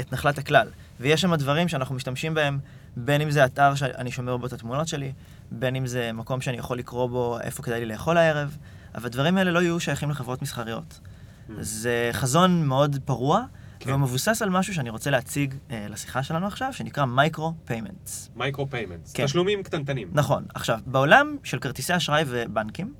את 0.00 0.12
נחלת 0.12 0.38
הכלל. 0.38 0.68
ויש 1.00 1.20
שם 1.20 1.34
דברים 1.34 1.68
שאנחנו 1.68 1.94
משתמשים 1.94 2.34
בהם, 2.34 2.58
בין 2.96 3.20
אם 3.20 3.30
זה 3.30 3.44
אתר 3.44 3.74
שאני 3.74 4.10
שומר 4.10 4.36
בו 4.36 4.46
את 4.46 4.52
התמונות 4.52 4.88
שלי, 4.88 5.12
בין 5.50 5.76
אם 5.76 5.86
זה 5.86 6.12
מקום 6.12 6.40
שאני 6.40 6.56
יכול 6.56 6.78
לקרוא 6.78 7.06
בו 7.06 7.38
איפה 7.40 7.62
כדאי 7.62 7.80
לי 7.80 7.86
לאכול 7.86 8.16
הערב, 8.16 8.56
אבל 8.94 9.06
הדברים 9.06 9.36
האלה 9.36 9.50
לא 9.50 9.62
יהיו 9.62 9.80
שייכים 9.80 10.10
לחברות 10.10 10.42
מסחריות. 10.42 11.00
Mm. 11.02 11.52
זה 11.60 12.10
חזון 12.12 12.66
מאוד 12.66 12.98
פרוע, 13.04 13.44
כן. 13.80 13.90
והוא 13.90 14.00
מבוסס 14.00 14.42
על 14.42 14.50
משהו 14.50 14.74
שאני 14.74 14.90
רוצה 14.90 15.10
להציג 15.10 15.54
אה, 15.70 15.86
לשיחה 15.90 16.22
שלנו 16.22 16.46
עכשיו, 16.46 16.72
שנקרא 16.72 17.04
micro 17.04 17.54
payments. 17.64 18.30
micro 18.36 18.70
payments, 18.70 19.12
כן. 19.12 19.24
תשלומים 19.24 19.62
קטנטנים. 19.62 20.08
נכון. 20.12 20.44
עכשיו, 20.54 20.80
בעולם 20.86 21.36
של 21.44 21.58
כרטיסי 21.58 21.96
אשראי 21.96 22.24
ובנקים, 22.26 22.94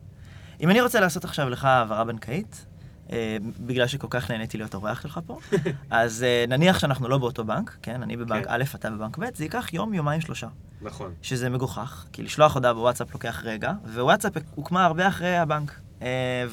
אם 0.60 0.70
אני 0.70 0.80
רוצה 0.80 1.00
לעשות 1.00 1.24
עכשיו 1.24 1.48
לך 1.48 1.64
העברה 1.64 2.04
בנקאית, 2.04 2.66
אה, 3.12 3.36
בגלל 3.60 3.86
שכל 3.86 4.06
כך 4.10 4.30
נהניתי 4.30 4.58
להיות 4.58 4.74
אורח 4.74 5.00
שלך 5.00 5.20
פה. 5.26 5.38
אז 5.90 6.22
אה, 6.22 6.44
נניח 6.48 6.78
שאנחנו 6.78 7.08
לא 7.08 7.18
באותו 7.18 7.44
בנק, 7.44 7.76
כן? 7.82 8.02
אני 8.02 8.16
בבנק 8.16 8.44
כן. 8.44 8.50
א', 8.50 8.64
אתה 8.74 8.90
בבנק 8.90 9.18
ב', 9.18 9.24
זה 9.34 9.44
ייקח 9.44 9.72
יום, 9.72 9.94
יומיים, 9.94 10.20
שלושה. 10.20 10.46
נכון. 10.82 11.14
שזה 11.22 11.50
מגוחך, 11.50 12.06
כי 12.12 12.22
לשלוח 12.22 12.54
הודעה 12.54 12.74
בוואטסאפ 12.74 13.12
לוקח 13.12 13.42
רגע, 13.44 13.72
ווואטסאפ 13.94 14.32
הוקמה 14.54 14.84
הרבה 14.84 15.08
אחרי 15.08 15.36
הבנק. 15.36 15.80
אה, 16.02 16.44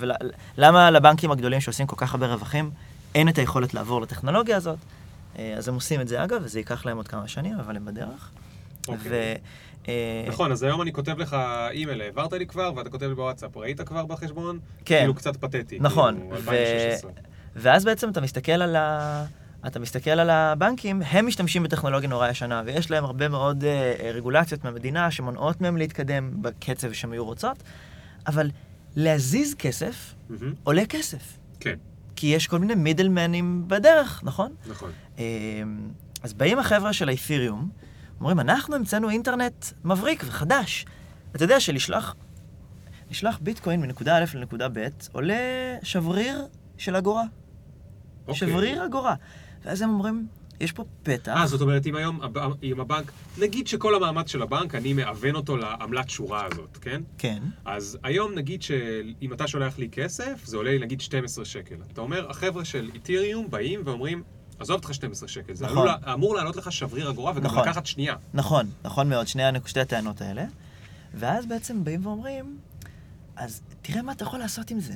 ולמה 0.58 0.92
לבנקים 0.92 1.32
הגדולים 1.32 1.62
שעושים 1.62 1.88
כל 1.88 1.96
כך 1.96 2.14
הרבה 2.14 2.28
רווחים, 2.28 2.72
אין 3.16 3.30
את 3.30 3.38
היכולת 3.38 3.74
לעבור 3.74 4.02
לטכנולוגיה 4.02 4.58
הזאת? 4.58 4.78
אז 5.58 5.68
הם 5.68 5.76
עושים 5.76 6.02
את 6.02 6.08
זה 6.08 6.24
אגב, 6.24 6.42
וזה 6.44 6.60
ייקח 6.60 6.86
להם 6.86 6.98
עוד 6.98 7.08
כמה 7.08 7.28
שנים, 7.28 7.60
אבל 7.60 7.76
הם 7.76 7.86
בדרך. 7.86 8.32
אוקיי. 8.88 9.38
אה, 9.88 10.26
נכון, 10.28 10.52
אז 10.52 10.64
היום 10.64 10.82
אני 10.82 10.94
כותב 10.94 11.20
לך 11.20 11.38
אימייל, 11.72 12.02
העברת 12.02 12.34
לי 12.34 12.46
כבר, 12.46 12.72
ואתה 12.76 12.90
כותב 12.90 13.06
לי 13.06 13.16
בוואטסאפ, 13.16 13.58
ראית 13.58 13.82
כבר 13.82 14.06
בחשבון? 14.06 14.60
כן. 14.86 14.98
כאילו 15.00 15.14
קצת 15.14 15.36
פתטי. 15.36 15.78
נכון. 15.80 16.20
כאילו, 16.20 16.36
2016. 16.36 17.12
ואז 17.56 17.86
בעצם 17.86 18.10
אתה 18.10 18.22
מסתכל 18.22 18.52
על 18.52 18.76
ה... 18.76 19.26
אתה 19.68 19.80
מסתכל 19.80 20.10
על 20.10 20.30
הבנקים, 20.30 21.02
הם 21.06 21.28
משתמשים 21.28 21.64
בטכנולוגיה 21.64 22.10
נורא 22.10 22.30
ישנה, 22.30 22.62
ויש 22.66 22.92
להם 22.92 23.06
הרבה 23.06 23.30
מאוד 23.30 23.64
uh, 23.64 24.04
רגולציות 24.04 24.64
מהמדינה 24.64 25.12
שמונעות 25.12 25.62
מהם 25.62 25.78
להתקדם 25.78 26.42
בקצב 26.42 26.94
שהם 26.94 27.12
היו 27.12 27.26
רוצות, 27.26 27.58
אבל 28.28 28.50
להזיז 28.96 29.56
כסף 29.56 30.14
mm-hmm. 30.30 30.34
עולה 30.64 30.86
כסף. 30.86 31.38
כן. 31.60 31.76
כי 32.16 32.28
יש 32.28 32.48
כל 32.48 32.60
מיני 32.60 32.76
מידלמנים 32.76 33.64
בדרך, 33.68 34.24
נכון? 34.24 34.56
נכון. 34.68 34.92
Uh, 35.16 35.20
אז 36.24 36.34
באים 36.34 36.60
החבר'ה 36.60 36.94
של 36.94 37.10
האת'יריום, 37.10 37.70
אומרים, 38.20 38.40
אנחנו 38.40 38.76
המצאנו 38.76 39.10
אינטרנט 39.10 39.66
מבריק 39.84 40.24
וחדש. 40.28 40.86
אתה 41.36 41.44
יודע 41.44 41.60
שלשלוח 41.60 42.16
לשלוח 43.10 43.40
ביטקוין 43.42 43.82
מנקודה 43.82 44.18
א' 44.18 44.26
לנקודה 44.34 44.68
ב' 44.74 44.88
עולה 45.12 45.36
שבריר 45.84 46.48
של 46.78 46.96
אגורה. 46.96 47.24
אוקיי. 48.28 48.36
שבריר 48.36 48.86
אגורה. 48.86 49.16
ואז 49.66 49.82
הם 49.82 49.90
אומרים, 49.90 50.28
יש 50.60 50.72
פה 50.72 50.86
פתח. 51.04 51.34
אה, 51.38 51.48
זאת 51.48 51.62
אומרת, 51.62 51.88
אם 51.88 51.96
היום, 51.96 52.20
אם 52.64 52.80
הבנק, 52.80 53.12
נגיד 53.38 53.68
שכל 53.68 53.96
המאמץ 53.96 54.32
של 54.32 54.42
הבנק, 54.42 54.76
אני 54.76 54.94
מאבן 54.94 55.36
אותו 55.36 55.58
לעמלת 55.58 56.10
שורה 56.10 56.46
הזאת, 56.52 56.78
כן? 56.82 57.02
כן. 57.18 57.44
אז 57.66 57.98
היום 58.04 58.34
נגיד 58.36 58.62
שאם 58.62 59.34
אתה 59.34 59.48
שולח 59.48 59.78
לי 59.78 59.90
כסף, 59.92 60.46
זה 60.46 60.58
עולה 60.58 60.72
לי 60.72 60.80
נגיד 60.80 61.02
12 61.02 61.46
שקל. 61.46 61.76
אתה 61.94 62.02
אומר, 62.02 62.30
החבר'ה 62.30 62.66
של 62.66 62.90
איתיריום 62.94 63.50
באים 63.50 63.82
ואומרים, 63.86 64.24
עזוב 64.60 64.76
אותך 64.76 64.94
12 64.94 65.30
שקל, 65.30 65.54
זה 65.54 65.66
נכון. 65.66 65.78
עלול, 65.78 65.90
אמור 66.14 66.36
לעלות 66.36 66.56
לך 66.56 66.72
שבריר 66.72 67.10
אגורה 67.10 67.32
וגם 67.36 67.46
נכון. 67.46 67.68
לקחת 67.68 67.86
שנייה. 67.86 68.16
נכון, 68.34 68.66
נכון 68.84 69.10
מאוד, 69.10 69.28
שני, 69.28 69.44
שתי 69.66 69.80
הטענות 69.80 70.22
האלה. 70.22 70.46
ואז 71.14 71.46
בעצם 71.46 71.84
באים 71.84 72.06
ואומרים, 72.06 72.58
אז 73.36 73.62
תראה 73.82 74.02
מה 74.02 74.12
אתה 74.12 74.24
יכול 74.24 74.40
לעשות 74.40 74.72
עם 74.72 74.80
זה. 74.80 74.94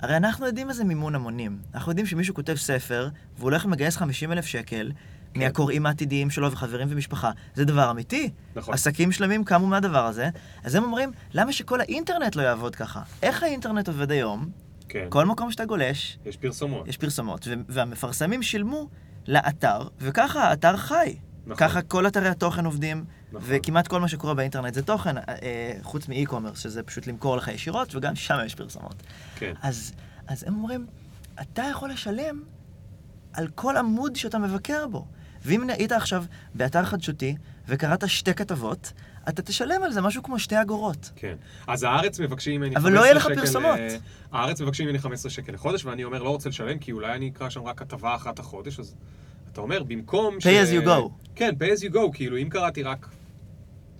הרי 0.00 0.16
אנחנו 0.16 0.46
יודעים 0.46 0.66
מה 0.66 0.72
זה 0.72 0.84
מימון 0.84 1.14
המונים. 1.14 1.58
אנחנו 1.74 1.92
יודעים 1.92 2.06
שמישהו 2.06 2.34
כותב 2.34 2.54
ספר, 2.54 3.08
והוא 3.36 3.44
הולך 3.44 3.64
ומגייס 3.64 3.96
50 3.96 4.32
אלף 4.32 4.46
שקל 4.46 4.92
כן. 5.34 5.40
מהקוראים 5.40 5.86
העתידיים 5.86 6.30
שלו 6.30 6.52
וחברים 6.52 6.88
ומשפחה. 6.90 7.30
זה 7.54 7.64
דבר 7.64 7.90
אמיתי. 7.90 8.30
נכון. 8.56 8.74
עסקים 8.74 9.12
שלמים 9.12 9.44
קמו 9.44 9.66
מהדבר 9.66 10.06
הזה. 10.06 10.28
אז 10.64 10.74
הם 10.74 10.84
אומרים, 10.84 11.12
למה 11.34 11.52
שכל 11.52 11.80
האינטרנט 11.80 12.36
לא 12.36 12.42
יעבוד 12.42 12.76
ככה? 12.76 13.02
איך 13.22 13.42
האינטרנט 13.42 13.88
עובד 13.88 14.10
היום? 14.10 14.48
כן. 14.88 15.06
כל 15.08 15.26
מקום 15.26 15.50
שאתה 15.50 15.64
גולש... 15.64 16.18
יש 16.26 16.36
פרסומות. 16.36 16.88
יש 16.88 16.96
פרסומות. 16.96 17.48
והמפרסמים 17.68 18.42
שילמו 18.42 18.88
לאתר, 19.28 19.88
וככה 19.98 20.48
האתר 20.48 20.76
חי. 20.76 21.16
נכון. 21.46 21.68
ככה 21.68 21.82
כל 21.82 22.06
אתרי 22.06 22.28
התוכן 22.28 22.64
עובדים, 22.64 23.04
נכון. 23.32 23.48
וכמעט 23.50 23.88
כל 23.88 24.00
מה 24.00 24.08
שקורה 24.08 24.34
באינטרנט 24.34 24.74
זה 24.74 24.82
תוכן, 24.82 25.18
אה, 25.18 25.22
אה 25.28 25.72
חוץ 25.82 26.08
מאי-קומרס, 26.08 26.58
שזה 26.58 26.82
פשוט 26.82 27.06
למכור 27.06 27.36
לך 27.36 27.48
ישירות, 27.48 27.94
וגם 27.94 28.16
שם 28.16 28.38
יש 28.46 28.54
פרסומות. 28.54 29.02
כן. 29.36 29.52
אז, 29.62 29.92
אז 30.26 30.44
הם 30.46 30.54
אומרים, 30.54 30.86
אתה 31.40 31.62
יכול 31.70 31.90
לשלם 31.90 32.42
על 33.32 33.48
כל 33.54 33.76
עמוד 33.76 34.16
שאתה 34.16 34.38
מבקר 34.38 34.86
בו. 34.86 35.06
ואם 35.44 35.70
היית 35.70 35.92
עכשיו 35.92 36.24
באתר 36.54 36.84
חדשותי 36.84 37.36
וקראת 37.68 38.08
שתי 38.08 38.34
כתבות, 38.34 38.92
אתה 39.28 39.42
תשלם 39.42 39.82
על 39.82 39.92
זה 39.92 40.00
משהו 40.00 40.22
כמו 40.22 40.38
שתי 40.38 40.60
אגורות. 40.60 41.10
כן. 41.16 41.36
אז 41.66 41.82
הארץ 41.82 42.20
מבקשים 42.20 42.60
ממני 42.60 42.74
15 42.74 42.80
שקל... 42.80 42.88
אבל 42.88 43.00
לא 43.00 43.04
יהיה 43.04 43.14
לך 43.14 43.28
פרסומות. 43.40 43.78
אה, 43.78 43.96
הארץ 44.32 44.60
מבקשים 44.60 44.86
ממני 44.86 44.98
15 44.98 45.30
שקל 45.30 45.52
לחודש, 45.52 45.84
ואני 45.84 46.04
אומר, 46.04 46.22
לא 46.22 46.30
רוצה 46.30 46.48
לשלם, 46.48 46.78
כי 46.78 46.92
אולי 46.92 47.12
אני 47.12 47.28
אקרא 47.28 47.48
שם 47.48 47.62
רק 47.62 47.78
כתבה 47.78 48.14
אחת 48.14 48.38
החודש, 48.38 48.80
אז 48.80 48.94
אתה 49.56 49.62
אומר, 49.62 49.82
במקום 49.82 50.40
ש... 50.40 50.46
pay 50.46 50.48
as 50.48 50.82
you 50.82 50.86
go. 50.86 51.10
כן, 51.34 51.54
pay 51.60 51.78
as 51.78 51.82
you 51.82 51.94
go, 51.94 52.12
כאילו, 52.12 52.36
אם 52.36 52.48
קראתי 52.48 52.82
רק 52.82 53.08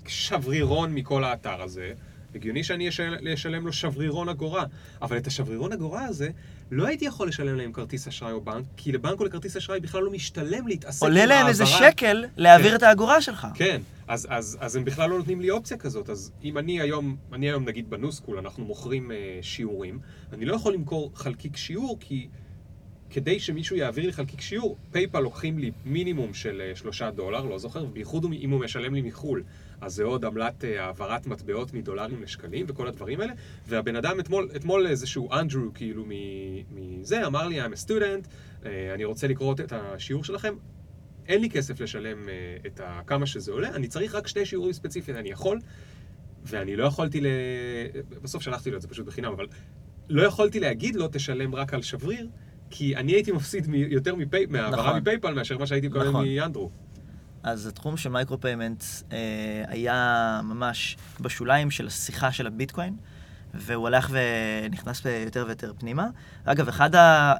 שברירון 0.07 0.95
מכל 0.95 1.25
האתר 1.25 1.63
הזה, 1.63 1.93
הגיוני 2.35 2.65
שאני 2.65 2.89
אשל... 2.89 3.17
אשלם 3.35 3.67
לו 3.67 3.73
שברירון 3.73 4.29
אגורה. 4.29 4.65
אבל 5.03 5.17
את 5.17 5.27
השברירון 5.27 5.73
אגורה 5.73 6.05
הזה, 6.05 6.29
לא 6.71 6.87
הייתי 6.87 7.05
יכול 7.05 7.29
לשלם 7.29 7.57
להם 7.57 7.73
כרטיס 7.73 8.09
אשראי 8.09 8.33
או 8.33 8.41
בנק, 8.41 8.65
כי 8.77 8.93
לבנק 8.93 9.21
או 9.21 9.25
לכרטיס 9.25 9.57
אשראי 9.57 9.81
בכלל 9.81 10.03
לא 10.03 10.11
משתלם 10.11 10.69
להתעסק 10.69 11.03
עם 11.03 11.09
העברה. 11.09 11.25
עולה 11.25 11.37
להם 11.37 11.49
איזה 11.49 11.67
שקל 11.67 12.25
להעביר 12.37 12.71
כן. 12.71 12.77
את 12.77 12.83
האגורה 12.83 13.21
שלך. 13.21 13.47
כן, 13.55 13.81
אז, 14.09 14.27
אז, 14.31 14.59
אז 14.61 14.77
הם 14.77 14.85
בכלל 14.85 15.11
לא 15.11 15.19
נותנים 15.19 15.41
לי 15.41 15.51
אופציה 15.51 15.77
כזאת. 15.77 16.11
אז 16.11 16.33
אם 16.45 16.59
אני 16.59 16.81
היום, 16.81 17.17
אני 17.33 17.47
היום 17.47 17.65
נגיד 17.65 17.91
בנוסקול, 17.91 18.39
אנחנו 18.39 18.65
מוכרים 18.65 19.11
אה, 19.11 19.39
שיעורים, 19.43 19.99
אני 20.33 20.45
לא 20.45 20.55
יכול 20.55 20.75
למכור 20.75 21.13
חלקיק 21.15 21.57
שיעור, 21.57 21.97
כי... 22.01 22.29
כדי 23.11 23.41
שמישהו 23.41 23.77
יעביר 23.77 24.07
לי 24.07 24.13
חלקיק 24.13 24.41
שיעור, 24.41 24.77
PayPal 24.93 25.21
לוקחים 25.21 25.59
לי 25.59 25.71
מינימום 25.85 26.35
של 26.35 26.61
אה, 26.61 26.77
שלושה 26.77 27.11
דולר, 27.11 27.45
לא 27.45 27.59
זוכר, 27.59 27.85
בייחוד 27.85 28.27
אם 28.33 28.51
הוא 28.51 28.61
משלם 28.61 28.95
לי 28.95 29.03
מחו"ל. 29.03 29.43
אז 29.81 29.95
זה 29.95 30.05
עוד 30.05 30.25
עמלת 30.25 30.65
אה, 30.65 30.85
העברת 30.85 31.27
מטבעות 31.27 31.75
מדולרים 31.75 32.23
לשקלים 32.23 32.67
וכל 32.69 32.89
הדברים 32.89 33.21
האלה. 33.21 33.33
והבן 33.69 33.97
אדם 33.97 34.21
אתמול, 34.21 34.49
אתמול 34.57 34.87
איזשהו 34.87 35.33
אנדרו 35.33 35.75
כאילו 35.75 36.05
מזה, 36.71 37.27
אמר 37.27 37.49
לי, 37.49 37.65
I'm 37.65 37.69
a 37.69 37.89
student, 37.89 38.29
אה, 38.67 38.95
אני 38.95 39.05
רוצה 39.05 39.27
לקרוא 39.27 39.55
את 39.65 39.73
השיעור 39.73 40.25
שלכם. 40.25 40.55
אין 41.29 41.41
לי 41.41 41.51
כסף 41.51 41.81
לשלם 41.81 42.29
את 42.67 42.81
כמה 43.07 43.27
שזה 43.27 43.53
עולה, 43.53 43.69
אני 43.69 43.89
צריך 43.89 44.15
רק 44.15 44.27
שני 44.27 44.47
שיעורים 44.47 44.73
ספציפיים, 44.73 45.17
אני 45.17 45.29
יכול, 45.29 45.61
ואני 46.45 46.77
לא 46.77 46.85
יכולתי 46.85 47.21
ל... 47.21 47.27
בסוף 48.23 48.43
שלחתי 48.43 48.71
לו 48.71 48.77
את 48.77 48.83
זה 48.83 48.89
פשוט 48.89 49.07
בחינם, 49.07 49.33
אבל 49.33 49.47
לא 50.09 50.23
יכולתי 50.23 50.61
להגיד 50.61 50.97
לו, 50.97 51.09
תשלם 51.13 51.55
רק 51.55 51.75
על 51.75 51.83
שבריר. 51.83 52.29
כי 52.71 52.97
אני 52.97 53.13
הייתי 53.13 53.33
מפסיד 53.33 53.67
יותר 53.75 54.15
מפי... 54.15 54.47
מהעברה 54.47 54.87
נכון. 54.87 55.01
מ 55.01 55.06
PayPal 55.06 55.35
מאשר 55.35 55.59
מה 55.59 55.67
שהייתי 55.67 55.89
מקבל 55.89 56.09
נכון. 56.09 56.25
מאנדרו. 56.29 56.71
אז 57.43 57.67
התחום 57.67 57.97
של 57.97 58.09
micro 58.09 58.41
payment 58.41 58.85
אה, 59.13 59.65
היה 59.69 60.41
ממש 60.45 60.97
בשוליים 61.21 61.71
של 61.71 61.87
השיחה 61.87 62.33
של 62.33 62.47
הביטקוין, 62.47 62.97
והוא 63.55 63.87
הלך 63.87 64.11
ונכנס 64.11 65.03
יותר 65.25 65.45
ויותר 65.47 65.73
פנימה. 65.79 66.07
אגב, 66.45 66.69
אחד 66.69 66.91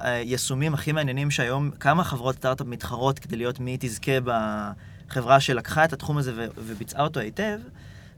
היישומים 0.01 0.73
הכי 0.73 0.91
מעניינים 0.91 1.31
שהיום 1.31 1.71
כמה 1.79 2.03
חברות 2.03 2.35
סטארט-אפ 2.35 2.67
מתחרות 2.67 3.19
כדי 3.19 3.35
להיות 3.35 3.59
מי 3.59 3.77
תזכה 3.79 4.11
בחברה 4.23 5.39
שלקחה 5.39 5.85
את 5.85 5.93
התחום 5.93 6.17
הזה 6.17 6.47
וביצעה 6.57 7.03
אותו 7.03 7.19
היטב, 7.19 7.59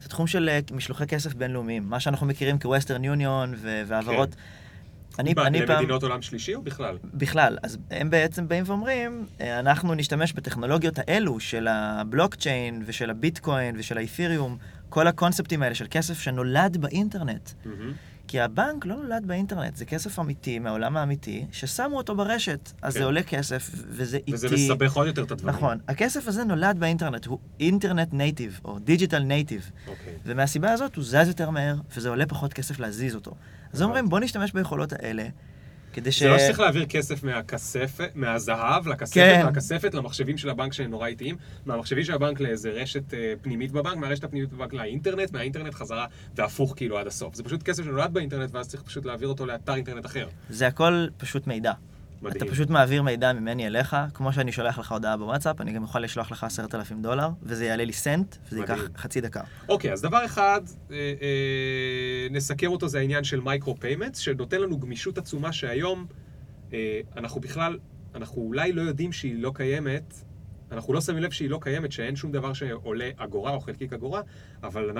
זה 0.02 0.08
תחום 0.08 0.26
של 0.26 0.48
אה, 0.48 0.60
משלוחי 0.72 1.06
כסף 1.06 1.34
בינלאומיים, 1.34 1.90
מה 1.90 2.00
שאנחנו 2.00 2.26
מכירים 2.26 2.58
כווסטרן 2.58 3.04
יוניון 3.04 3.54
והעברות. 3.86 4.34
כן. 4.34 4.40
אני, 5.18 5.34
אני 5.46 5.66
פעם... 5.66 5.76
למדינות 5.76 6.02
עולם 6.02 6.22
שלישי 6.22 6.54
או 6.54 6.62
בכלל? 6.62 6.98
בכלל. 7.14 7.58
אז 7.62 7.78
הם 7.90 8.10
בעצם 8.10 8.48
באים 8.48 8.64
ואומרים, 8.66 9.26
אה, 9.40 9.58
אנחנו 9.58 9.94
נשתמש 9.94 10.32
בטכנולוגיות 10.32 10.98
האלו 10.98 11.40
של 11.40 11.68
הבלוקצ'יין 11.68 12.82
ושל 12.86 13.10
הביטקוין 13.10 13.74
ושל 13.78 13.98
האת'יריום, 13.98 14.56
כל 14.88 15.06
הקונספטים 15.06 15.62
האלה 15.62 15.74
של 15.74 15.86
כסף 15.90 16.20
שנולד 16.20 16.76
באינטרנט. 16.76 17.48
Mm-hmm. 17.48 17.68
כי 18.30 18.40
הבנק 18.40 18.86
לא 18.86 18.96
נולד 18.96 19.26
באינטרנט, 19.26 19.76
זה 19.76 19.84
כסף 19.84 20.18
אמיתי, 20.18 20.58
מהעולם 20.58 20.96
האמיתי, 20.96 21.46
ששמו 21.52 21.96
אותו 21.96 22.16
ברשת, 22.16 22.72
אז 22.82 22.92
כן. 22.92 22.98
זה 22.98 23.04
עולה 23.04 23.22
כסף, 23.22 23.70
וזה 23.74 24.16
איטי. 24.16 24.34
וזה 24.34 24.48
מסבך 24.50 24.96
עוד 24.96 25.06
יותר 25.06 25.24
את 25.24 25.30
הדברים. 25.30 25.56
נכון. 25.56 25.78
הכסף 25.88 26.28
הזה 26.28 26.44
נולד 26.44 26.76
באינטרנט, 26.78 27.26
הוא 27.26 27.38
אינטרנט 27.60 28.12
native, 28.12 28.60
או 28.64 28.78
digital 28.78 29.18
native. 29.18 29.70
אוקיי. 29.88 30.12
ומהסיבה 30.24 30.72
הזאת 30.72 30.96
הוא 30.96 31.04
זז 31.04 31.28
יותר 31.28 31.50
מהר, 31.50 31.76
וזה 31.96 32.08
עולה 32.08 32.26
פחות 32.26 32.52
כסף 32.52 32.80
להזיז 32.80 33.14
אותו. 33.14 33.34
אז 33.72 33.82
אומרים, 33.82 34.08
בוא 34.08 34.20
נשתמש 34.20 34.52
ביכולות 34.52 34.92
האלה, 34.92 35.28
כדי 35.92 36.12
ש... 36.12 36.22
זה 36.22 36.28
לא 36.28 36.38
שצריך 36.38 36.60
להעביר 36.60 36.86
כסף 36.86 37.24
מהכספת, 37.24 38.10
מהזהב 38.14 38.88
לכספת, 38.88 39.14
כן. 39.14 39.42
מהכספת 39.44 39.94
למחשבים 39.94 40.38
של 40.38 40.50
הבנק 40.50 40.72
שהם 40.72 40.90
נורא 40.90 41.06
איטיים, 41.06 41.36
מהמחשבים 41.66 42.04
של 42.04 42.12
הבנק 42.12 42.40
לאיזה 42.40 42.70
רשת 42.70 43.14
אה, 43.14 43.32
פנימית 43.42 43.72
בבנק, 43.72 43.96
מהרשת 43.96 44.24
הפנימית 44.24 44.52
בבנק 44.52 44.72
לאינטרנט, 44.72 45.32
מהאינטרנט 45.32 45.74
חזרה, 45.74 46.06
והפוך 46.34 46.74
כאילו 46.76 46.98
עד 46.98 47.06
הסוף. 47.06 47.34
זה 47.34 47.42
פשוט 47.42 47.62
כסף 47.62 47.84
שנולד 47.84 48.14
באינטרנט, 48.14 48.54
ואז 48.54 48.68
צריך 48.68 48.82
פשוט 48.82 49.04
להעביר 49.04 49.28
אותו 49.28 49.46
לאתר 49.46 49.74
אינטרנט 49.74 50.06
אחר. 50.06 50.28
זה 50.50 50.66
הכל 50.66 51.06
פשוט 51.16 51.46
מידע. 51.46 51.72
מדהים. 52.22 52.42
אתה 52.42 52.52
פשוט 52.52 52.70
מעביר 52.70 53.02
מידע 53.02 53.32
ממני 53.32 53.66
אליך, 53.66 53.96
כמו 54.14 54.32
שאני 54.32 54.52
שולח 54.52 54.78
לך 54.78 54.92
הודעה 54.92 55.16
בוואטסאפ, 55.16 55.60
אני 55.60 55.72
גם 55.72 55.84
יכול 55.84 56.04
לשלוח 56.04 56.30
לך 56.30 56.44
עשרת 56.44 56.74
אלפים 56.74 57.02
דולר, 57.02 57.28
וזה 57.42 57.64
יעלה 57.64 57.84
לי 57.84 57.92
סנט, 57.92 58.36
וזה 58.46 58.60
מדהים. 58.60 58.78
ייקח 58.78 59.00
חצי 59.00 59.20
דקה. 59.20 59.40
אוקיי, 59.68 59.92
אז 59.92 60.02
דבר 60.02 60.24
אחד, 60.24 60.60
אה, 60.90 60.96
אה, 60.96 62.26
נסכם 62.30 62.66
אותו, 62.66 62.88
זה 62.88 62.98
העניין 62.98 63.24
של 63.24 63.40
micro 63.40 63.76
payments, 63.76 64.18
שנותן 64.18 64.60
לנו 64.60 64.78
גמישות 64.78 65.18
עצומה 65.18 65.52
שהיום 65.52 66.06
אה, 66.72 67.00
אנחנו 67.16 67.40
בכלל, 67.40 67.78
אנחנו 68.14 68.42
אולי 68.42 68.72
לא 68.72 68.82
יודעים 68.82 69.12
שהיא 69.12 69.42
לא 69.42 69.52
קיימת, 69.54 70.14
אנחנו 70.72 70.92
לא 70.92 71.00
שמים 71.00 71.22
לב 71.22 71.30
שהיא 71.30 71.50
לא 71.50 71.58
קיימת, 71.60 71.92
שאין 71.92 72.16
שום 72.16 72.32
דבר 72.32 72.52
שעולה 72.52 73.10
אגורה 73.16 73.52
או 73.52 73.60
חלקיק 73.60 73.92
אגורה, 73.92 74.20
אבל 74.62 74.90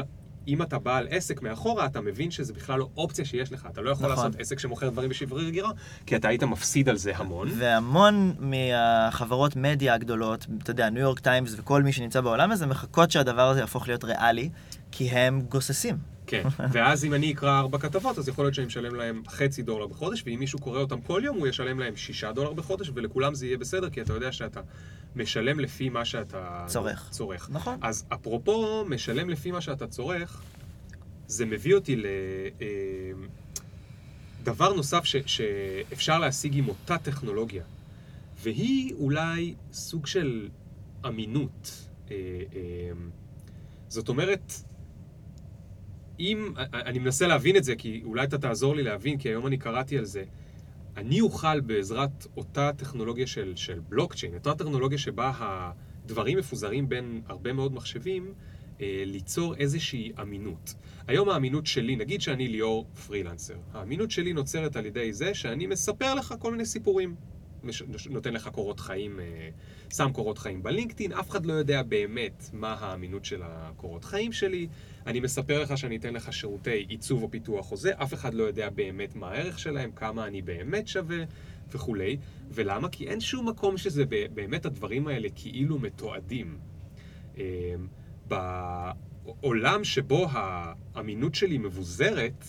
אם 0.48 0.62
אתה 0.62 0.78
בעל 0.78 1.06
עסק 1.10 1.42
מאחורה, 1.42 1.86
אתה 1.86 2.00
מבין 2.00 2.30
שזה 2.30 2.52
בכלל 2.52 2.78
לא 2.78 2.88
אופציה 2.96 3.24
שיש 3.24 3.52
לך. 3.52 3.66
אתה 3.72 3.80
לא 3.80 3.90
יכול 3.90 4.12
נכון. 4.12 4.24
לעשות 4.24 4.40
עסק 4.40 4.58
שמוכר 4.58 4.88
דברים 4.88 5.10
בשברי 5.10 5.46
רגירה, 5.46 5.70
כי 6.06 6.16
אתה 6.16 6.28
היית 6.28 6.42
מפסיד 6.42 6.88
על 6.88 6.96
זה 6.96 7.16
המון. 7.16 7.48
והמון 7.58 8.34
מהחברות 8.38 9.56
מדיה 9.56 9.94
הגדולות, 9.94 10.46
אתה 10.62 10.70
יודע, 10.70 10.90
ניו 10.90 11.02
יורק 11.02 11.20
טיימס 11.20 11.54
וכל 11.58 11.82
מי 11.82 11.92
שנמצא 11.92 12.20
בעולם 12.20 12.50
הזה, 12.50 12.66
מחכות 12.66 13.10
שהדבר 13.10 13.48
הזה 13.48 13.60
יהפוך 13.60 13.88
להיות 13.88 14.04
ריאלי, 14.04 14.50
כי 14.92 15.10
הם 15.10 15.40
גוססים. 15.40 16.09
כן, 16.30 16.42
ואז 16.72 17.04
אם 17.04 17.14
אני 17.14 17.32
אקרא 17.32 17.58
ארבע 17.58 17.78
כתבות, 17.78 18.18
אז 18.18 18.28
יכול 18.28 18.44
להיות 18.44 18.54
שאני 18.54 18.66
משלם 18.66 18.94
להם 18.94 19.22
חצי 19.28 19.62
דולר 19.62 19.86
בחודש, 19.86 20.22
ואם 20.26 20.38
מישהו 20.38 20.58
קורא 20.58 20.80
אותם 20.80 21.00
כל 21.00 21.22
יום, 21.24 21.36
הוא 21.36 21.46
ישלם 21.46 21.80
להם 21.80 21.96
שישה 21.96 22.32
דולר 22.32 22.52
בחודש, 22.52 22.90
ולכולם 22.94 23.34
זה 23.34 23.46
יהיה 23.46 23.58
בסדר, 23.58 23.90
כי 23.90 24.00
אתה 24.00 24.12
יודע 24.12 24.32
שאתה 24.32 24.60
משלם 25.16 25.60
לפי 25.60 25.88
מה 25.88 26.04
שאתה... 26.04 26.64
צורך. 26.66 27.08
צורך. 27.10 27.50
נכון. 27.52 27.78
אז 27.82 28.04
אפרופו 28.08 28.84
משלם 28.88 29.30
לפי 29.30 29.50
מה 29.50 29.60
שאתה 29.60 29.86
צורך, 29.86 30.42
זה 31.26 31.46
מביא 31.46 31.74
אותי 31.74 31.96
ל... 31.96 32.06
אה, 32.60 32.66
דבר 34.42 34.72
נוסף 34.72 35.04
ש, 35.04 35.16
שאפשר 35.26 36.18
להשיג 36.18 36.58
עם 36.58 36.68
אותה 36.68 36.98
טכנולוגיה, 36.98 37.64
והיא 38.42 38.94
אולי 38.94 39.54
סוג 39.72 40.06
של 40.06 40.48
אמינות. 41.06 41.86
אה, 42.10 42.16
אה, 42.54 42.92
זאת 43.88 44.08
אומרת, 44.08 44.52
אם, 46.20 46.52
אני 46.72 46.98
מנסה 46.98 47.26
להבין 47.26 47.56
את 47.56 47.64
זה, 47.64 47.74
כי 47.74 48.02
אולי 48.04 48.24
אתה 48.24 48.38
תעזור 48.38 48.76
לי 48.76 48.82
להבין, 48.82 49.18
כי 49.18 49.28
היום 49.28 49.46
אני 49.46 49.58
קראתי 49.58 49.98
על 49.98 50.04
זה. 50.04 50.24
אני 50.96 51.20
אוכל 51.20 51.60
בעזרת 51.60 52.26
אותה 52.36 52.70
טכנולוגיה 52.76 53.26
של, 53.26 53.52
של 53.56 53.80
בלוקצ'יין, 53.88 54.34
אותה 54.34 54.54
טכנולוגיה 54.54 54.98
שבה 54.98 55.32
הדברים 55.38 56.38
מפוזרים 56.38 56.88
בין 56.88 57.20
הרבה 57.26 57.52
מאוד 57.52 57.72
מחשבים, 57.72 58.32
אה, 58.80 59.02
ליצור 59.06 59.54
איזושהי 59.54 60.12
אמינות. 60.20 60.74
היום 61.06 61.28
האמינות 61.28 61.66
שלי, 61.66 61.96
נגיד 61.96 62.20
שאני 62.20 62.48
ליאור 62.48 62.86
פרילנסר, 63.06 63.56
האמינות 63.72 64.10
שלי 64.10 64.32
נוצרת 64.32 64.76
על 64.76 64.86
ידי 64.86 65.12
זה 65.12 65.34
שאני 65.34 65.66
מספר 65.66 66.14
לך 66.14 66.34
כל 66.38 66.50
מיני 66.50 66.66
סיפורים. 66.66 67.14
נותן 68.10 68.32
לך 68.32 68.48
קורות 68.48 68.80
חיים, 68.80 69.20
אה, 69.20 69.48
שם 69.94 70.10
קורות 70.12 70.38
חיים 70.38 70.62
בלינקדאין, 70.62 71.12
אף 71.12 71.30
אחד 71.30 71.46
לא 71.46 71.52
יודע 71.52 71.82
באמת 71.82 72.50
מה 72.52 72.76
האמינות 72.80 73.24
של 73.24 73.40
הקורות 73.44 74.04
חיים 74.04 74.32
שלי. 74.32 74.68
אני 75.06 75.20
מספר 75.20 75.62
לך 75.62 75.78
שאני 75.78 75.96
אתן 75.96 76.14
לך 76.14 76.32
שירותי 76.32 76.86
עיצוב 76.88 77.22
או 77.22 77.30
פיתוח 77.30 77.66
חוזה, 77.66 77.92
אף 77.96 78.14
אחד 78.14 78.34
לא 78.34 78.42
יודע 78.42 78.70
באמת 78.70 79.16
מה 79.16 79.30
הערך 79.30 79.58
שלהם, 79.58 79.90
כמה 79.92 80.26
אני 80.26 80.42
באמת 80.42 80.88
שווה 80.88 81.24
וכולי. 81.72 82.16
ולמה? 82.50 82.88
כי 82.88 83.08
אין 83.08 83.20
שום 83.20 83.48
מקום 83.48 83.76
שזה 83.76 84.04
באמת 84.34 84.66
הדברים 84.66 85.08
האלה 85.08 85.28
כאילו 85.34 85.78
מתועדים. 85.78 86.58
אה, 87.38 87.74
בעולם 88.26 89.84
שבו 89.84 90.26
האמינות 90.30 91.34
שלי 91.34 91.58
מבוזרת, 91.58 92.44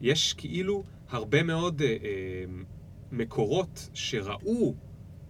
יש 0.00 0.32
כאילו 0.32 0.84
הרבה 1.08 1.42
מאוד 1.42 1.82
אה, 1.82 1.88
אה, 1.88 2.44
מקורות 3.12 3.88
שראו 3.94 4.74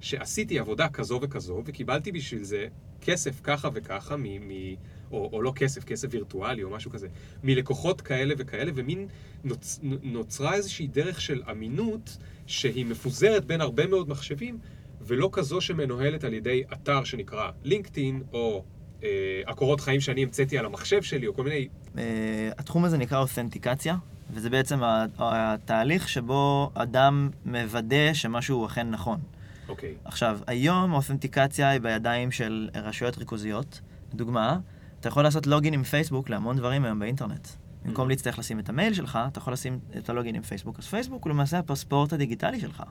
שעשיתי 0.01 0.59
עבודה 0.59 0.89
כזו 0.89 1.19
וכזו, 1.23 1.63
וקיבלתי 1.65 2.13
בשביל 2.13 2.43
זה 2.43 2.67
כסף 3.01 3.41
ככה 3.43 3.69
וככה, 3.75 4.17
מ, 4.17 4.23
מ, 4.23 4.75
או, 5.13 5.31
או 5.33 5.43
לא 5.43 5.53
כסף, 5.57 5.85
כסף 5.85 6.09
וירטואלי 6.11 6.63
או 6.63 6.71
משהו 6.71 6.91
כזה, 6.91 7.09
מלקוחות 7.43 8.01
כאלה 8.01 8.35
וכאלה, 8.39 8.73
ומין 8.75 9.09
נוצ, 9.45 9.81
נוצרה 10.03 10.55
איזושהי 10.55 10.87
דרך 10.87 11.21
של 11.21 11.43
אמינות 11.51 12.17
שהיא 12.47 12.87
מפוזרת 12.87 13.45
בין 13.45 13.61
הרבה 13.61 13.87
מאוד 13.87 14.09
מחשבים, 14.09 14.59
ולא 15.01 15.29
כזו 15.33 15.61
שמנוהלת 15.61 16.25
על 16.25 16.35
ידי 16.35 16.63
אתר 16.73 17.05
שנקרא 17.05 17.51
לינקדאין, 17.65 18.23
או 18.33 18.65
אה, 19.03 19.09
הקורות 19.47 19.81
חיים 19.81 20.01
שאני 20.01 20.23
המצאתי 20.23 20.59
על 20.59 20.67
המחשב 20.67 21.03
שלי, 21.03 21.27
או 21.27 21.35
כל 21.35 21.45
מיני... 21.45 21.69
אה, 21.99 22.51
התחום 22.59 22.85
הזה 22.85 22.99
נקרא 22.99 23.19
אותנטיקציה, 23.19 23.97
וזה 24.31 24.51
בעצם 24.51 24.79
התהליך 25.19 26.09
שבו 26.09 26.71
אדם 26.75 27.31
מוודא 27.47 28.15
שמשהו 28.15 28.67
אכן 28.67 28.91
נכון. 28.91 29.21
אוקיי. 29.69 29.95
עכשיו, 30.05 30.39
היום 30.47 30.93
האותנטיקציה 30.93 31.71
היא 31.71 31.81
בידיים 31.81 32.31
של 32.31 32.69
רשויות 32.75 33.19
ריכוזיות. 33.19 33.81
לדוגמה, 34.15 34.59
אתה 35.01 35.09
יכול 35.09 35.23
לעשות 35.23 35.47
לוגין 35.47 35.75
עם 35.75 35.83
פייסבוק 35.83 36.31
להמון 36.31 36.57
דברים 36.57 36.85
היום 36.85 36.99
באינטרנט. 36.99 37.49
במקום 37.85 38.07
mm. 38.07 38.11
להצטרך 38.11 38.39
לשים 38.39 38.59
את 38.59 38.69
המייל 38.69 38.95
שלך, 38.95 39.19
אתה 39.29 39.39
יכול 39.39 39.53
לשים 39.53 39.79
את 39.99 40.11
הלוגין 40.11 40.35
עם 40.35 40.43
פייסבוק. 40.43 40.79
אז 40.79 40.87
פייסבוק 40.87 41.25
הוא 41.25 41.31
למעשה 41.31 41.59
הפספורט 41.59 42.13
הדיגיטלי 42.13 42.61
שלך. 42.61 42.83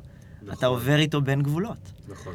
נכון. 0.42 0.54
אתה 0.54 0.66
עובר 0.68 0.96
איתו 0.96 1.22
בין 1.22 1.42
גבולות. 1.42 1.92
נכון. 2.08 2.34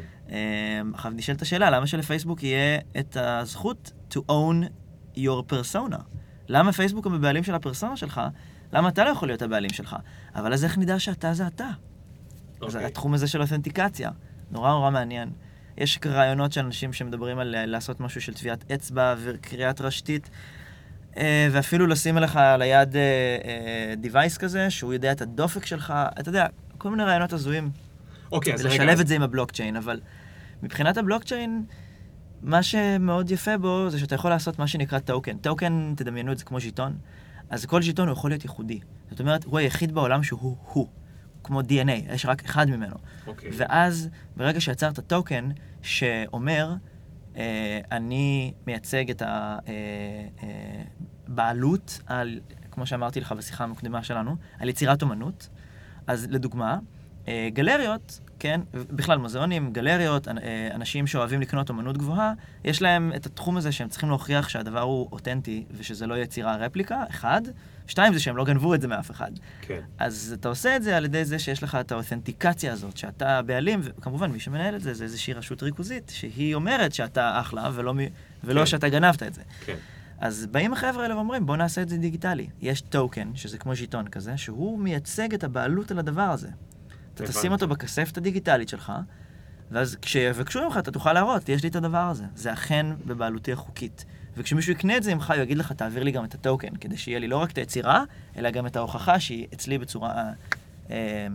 עכשיו 0.93 1.11
נשאלת 1.11 1.41
השאלה, 1.41 1.69
למה 1.69 1.87
שלפייסבוק 1.87 2.43
יהיה 2.43 2.79
את 2.99 3.17
הזכות 3.19 3.91
to 4.11 4.17
own 4.17 4.67
your 5.15 5.51
persona? 5.51 5.97
למה 6.47 6.71
פייסבוק 6.73 7.05
הוא 7.05 7.13
בבעלים 7.13 7.43
של 7.43 7.55
הפרסונה 7.55 7.97
שלך? 7.97 8.21
למה 8.73 8.89
אתה 8.89 9.03
לא 9.03 9.09
יכול 9.09 9.27
להיות 9.27 9.41
הבעלים 9.41 9.73
שלך? 9.73 9.95
אבל 10.35 10.53
אז 10.53 10.63
איך 10.63 10.77
נדע 10.77 10.99
שאתה 10.99 11.33
זה 11.33 11.47
אתה? 11.47 11.69
Okay. 11.69 12.65
אז 12.67 12.75
אוקיי. 12.75 12.85
התחום 12.85 13.13
הזה 13.13 13.27
של 13.27 13.41
אותנטיקציה, 13.41 14.11
נורא 14.51 14.69
נורא 14.69 14.91
מעניין. 14.91 15.29
יש 15.77 15.99
רעיונות 16.05 16.51
של 16.51 16.61
אנשים 16.61 16.93
שמדברים 16.93 17.39
על 17.39 17.55
אה, 17.55 17.65
לעשות 17.65 17.99
משהו 17.99 18.21
של 18.21 18.33
טביעת 18.33 18.71
אצבע 18.71 19.15
וקריאת 19.17 19.81
רשתית, 19.81 20.29
אה, 21.17 21.47
ואפילו 21.51 21.87
לשים 21.87 22.17
עליך 22.17 22.35
על 22.35 22.61
היד 22.61 22.95
אה, 22.95 23.93
כזה, 24.39 24.69
שהוא 24.69 24.93
יודע 24.93 25.11
את 25.11 25.21
הדופק 25.21 25.65
שלך, 25.65 25.93
אתה 26.19 26.29
יודע, 26.29 26.45
כל 26.77 26.89
מיני 26.89 27.03
רעיונות 27.03 27.33
הזויים. 27.33 27.69
אוקיי, 28.31 28.53
okay, 28.53 28.55
אז 28.55 28.65
רגע... 28.65 28.73
ולשלב 28.73 28.99
את 28.99 29.07
זה 29.07 29.15
עם 29.15 29.21
הבלוקצ'יין, 29.21 29.75
אבל 29.75 29.99
מבחינת 30.63 30.97
הבלוקצ'יין, 30.97 31.65
מה 32.41 32.63
שמאוד 32.63 33.31
יפה 33.31 33.57
בו 33.57 33.89
זה 33.89 33.99
שאתה 33.99 34.15
יכול 34.15 34.31
לעשות 34.31 34.59
מה 34.59 34.67
שנקרא 34.67 34.99
טוקן. 34.99 35.37
טוקן, 35.37 35.93
תדמיינו 35.97 36.31
את 36.31 36.37
זה 36.37 36.45
כמו 36.45 36.59
ז'יטון. 36.59 36.97
אז 37.49 37.65
כל 37.65 37.81
ז'יטון 37.81 38.07
הוא 38.07 38.13
יכול 38.13 38.31
להיות 38.31 38.43
ייחודי. 38.43 38.79
זאת 39.09 39.19
אומרת, 39.19 39.43
הוא 39.43 39.59
היחיד 39.59 39.91
בעולם 39.91 40.23
שהוא 40.23 40.57
הוא. 40.65 40.87
כמו 41.43 41.61
DNA, 41.61 42.13
יש 42.13 42.25
רק 42.25 42.45
אחד 42.45 42.69
ממנו. 42.69 42.95
Okay. 42.95 43.27
אוקיי. 43.27 43.49
ואז, 43.53 44.09
ברגע 44.37 44.61
שיצרת 44.61 44.99
טוקן 44.99 45.49
שאומר, 45.81 46.73
אה, 47.37 47.79
אני 47.91 48.53
מייצג 48.67 49.09
את 49.09 49.21
הבעלות 51.27 51.99
אה, 52.09 52.15
אה, 52.15 52.21
על, 52.21 52.39
כמו 52.71 52.85
שאמרתי 52.85 53.19
לך 53.19 53.31
בשיחה 53.31 53.63
המקדימה 53.63 54.03
שלנו, 54.03 54.35
על 54.59 54.69
יצירת 54.69 55.01
אומנות, 55.01 55.49
אז 56.07 56.27
לדוגמה, 56.29 56.79
אה, 57.27 57.49
גלריות 57.53 58.19
כן? 58.43 58.61
בכלל, 58.73 59.17
מוזיאונים, 59.17 59.71
גלריות, 59.73 60.27
אה, 60.27 60.33
אנשים 60.73 61.07
שאוהבים 61.07 61.41
לקנות 61.41 61.71
אמנות 61.71 61.97
גבוהה, 61.97 62.33
יש 62.63 62.81
להם 62.81 63.11
את 63.15 63.25
התחום 63.25 63.57
הזה 63.57 63.71
שהם 63.71 63.89
צריכים 63.89 64.09
להוכיח 64.09 64.49
שהדבר 64.49 64.81
הוא 64.81 65.09
אותנטי 65.11 65.65
ושזה 65.71 66.07
לא 66.07 66.17
יצירה 66.17 66.55
רפליקה, 66.55 67.03
אחד. 67.09 67.41
שתיים, 67.87 68.13
זה 68.13 68.19
שהם 68.19 68.37
לא 68.37 68.45
גנבו 68.45 68.73
את 68.73 68.81
זה 68.81 68.87
מאף 68.87 69.11
אחד. 69.11 69.31
כן. 69.61 69.79
אז 69.97 70.35
אתה 70.39 70.49
עושה 70.49 70.75
את 70.75 70.83
זה 70.83 70.97
על 70.97 71.05
ידי 71.05 71.25
זה 71.25 71.39
שיש 71.39 71.63
לך 71.63 71.75
את 71.75 71.91
האותנטיקציה 71.91 72.73
הזאת, 72.73 72.97
שאתה 72.97 73.41
בעלים, 73.41 73.79
וכמובן, 73.83 74.31
מי 74.31 74.39
שמנהל 74.39 74.75
את 74.75 74.81
זה 74.81 74.93
זה 74.93 75.03
איזושהי 75.03 75.33
רשות 75.33 75.63
ריכוזית, 75.63 76.11
שהיא 76.15 76.55
אומרת 76.55 76.93
שאתה 76.93 77.39
אחלה, 77.39 77.69
ולא, 77.73 77.93
ולא 78.43 78.59
כן. 78.59 78.65
שאתה 78.65 78.89
גנבת 78.89 79.23
את 79.23 79.33
זה. 79.33 79.41
כן. 79.65 79.75
אז 80.19 80.47
באים 80.51 80.73
החבר'ה 80.73 81.03
האלה 81.03 81.15
ואומרים, 81.15 81.45
בוא 81.45 81.57
נעשה 81.57 81.81
את 81.81 81.89
זה 81.89 81.97
דיגיטלי. 81.97 82.47
יש 82.61 82.81
טוקן, 82.81 83.35
שזה 83.35 83.57
כמו 83.57 83.75
ז'יטון 83.75 84.07
כזה, 84.07 84.37
שהוא 84.37 84.79
מייצג 84.79 85.33
את 85.33 85.43
הבעלות 85.43 85.91
על 85.91 85.99
הדבר 85.99 86.21
הזה. 86.21 86.49
אתה 87.13 87.27
תשים 87.27 87.51
אותו 87.51 87.67
בכספת 87.67 88.17
הדיגיטלית 88.17 88.69
שלך, 88.69 88.93
ואז 89.71 89.97
כשיבקשו 90.01 90.65
ממך 90.65 90.77
אתה 90.77 90.91
תוכל 90.91 91.13
להראות, 91.13 91.49
יש 91.49 91.63
לי 91.63 91.69
את 91.69 91.75
הדבר 91.75 91.97
הזה. 91.97 92.23
זה 92.35 92.53
אכן 92.53 92.85
בבעלותי 93.05 93.51
החוקית. 93.53 94.05
וכשמישהו 94.37 94.71
יקנה 94.71 94.97
את 94.97 95.03
זה 95.03 95.15
ממך, 95.15 95.31
הוא 95.31 95.41
יגיד 95.41 95.57
לך, 95.57 95.71
תעביר 95.71 96.03
לי 96.03 96.11
גם 96.11 96.25
את 96.25 96.33
הטוקן, 96.33 96.75
כדי 96.75 96.97
שיהיה 96.97 97.19
לי 97.19 97.27
לא 97.27 97.37
רק 97.37 97.51
את 97.51 97.57
היצירה, 97.57 98.03
אלא 98.37 98.51
גם 98.51 98.67
את 98.67 98.75
ההוכחה 98.75 99.19
שהיא 99.19 99.47
אצלי 99.53 99.77
בצורה 99.77 100.31
אה, 100.91 101.27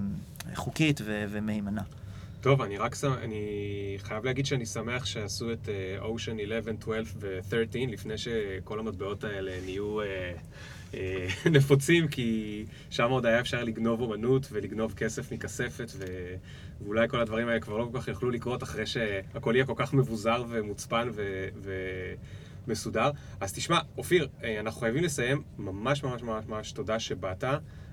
חוקית 0.54 1.00
ו- 1.04 1.24
ומהימנה. 1.28 1.82
טוב, 2.40 2.62
אני 2.62 2.78
רק 2.78 2.94
שם, 2.94 3.12
אני 3.12 3.96
חייב 3.98 4.24
להגיד 4.24 4.46
שאני 4.46 4.66
שמח 4.66 5.04
שעשו 5.06 5.52
את 5.52 5.68
אושן 5.98 6.36
11, 6.40 6.72
12 6.80 7.20
ו-13 7.20 7.92
לפני 7.92 8.18
שכל 8.18 8.78
המטבעות 8.78 9.24
האלה 9.24 9.52
נהיו... 9.64 10.00
אה, 10.00 10.32
אה, 10.94 11.26
נפוצים, 11.56 12.08
כי 12.08 12.64
שם 12.90 13.10
עוד 13.10 13.26
היה 13.26 13.40
אפשר 13.40 13.64
לגנוב 13.64 14.00
אומנות 14.00 14.48
ולגנוב 14.52 14.94
כסף 14.96 15.32
מכספת, 15.32 15.92
ו... 15.98 16.04
ואולי 16.80 17.08
כל 17.08 17.20
הדברים 17.20 17.48
האלה 17.48 17.60
כבר 17.60 17.76
לא 17.76 17.88
כל 17.92 18.00
כך 18.00 18.08
יכלו 18.08 18.30
לקרות 18.30 18.62
אחרי 18.62 18.86
שהכל 18.86 19.52
יהיה 19.54 19.66
כל 19.66 19.74
כך 19.76 19.94
מבוזר 19.94 20.44
ומוצפן 20.48 21.08
ו... 21.12 21.72
ומסודר. 22.68 23.10
אז 23.40 23.52
תשמע, 23.52 23.78
אופיר, 23.98 24.28
אה, 24.44 24.60
אנחנו 24.60 24.80
חייבים 24.80 25.04
לסיים. 25.04 25.42
ממש 25.58 26.04
ממש 26.04 26.22
ממש 26.22 26.44
ממש 26.48 26.72
תודה 26.72 26.98
שבאת. 26.98 27.44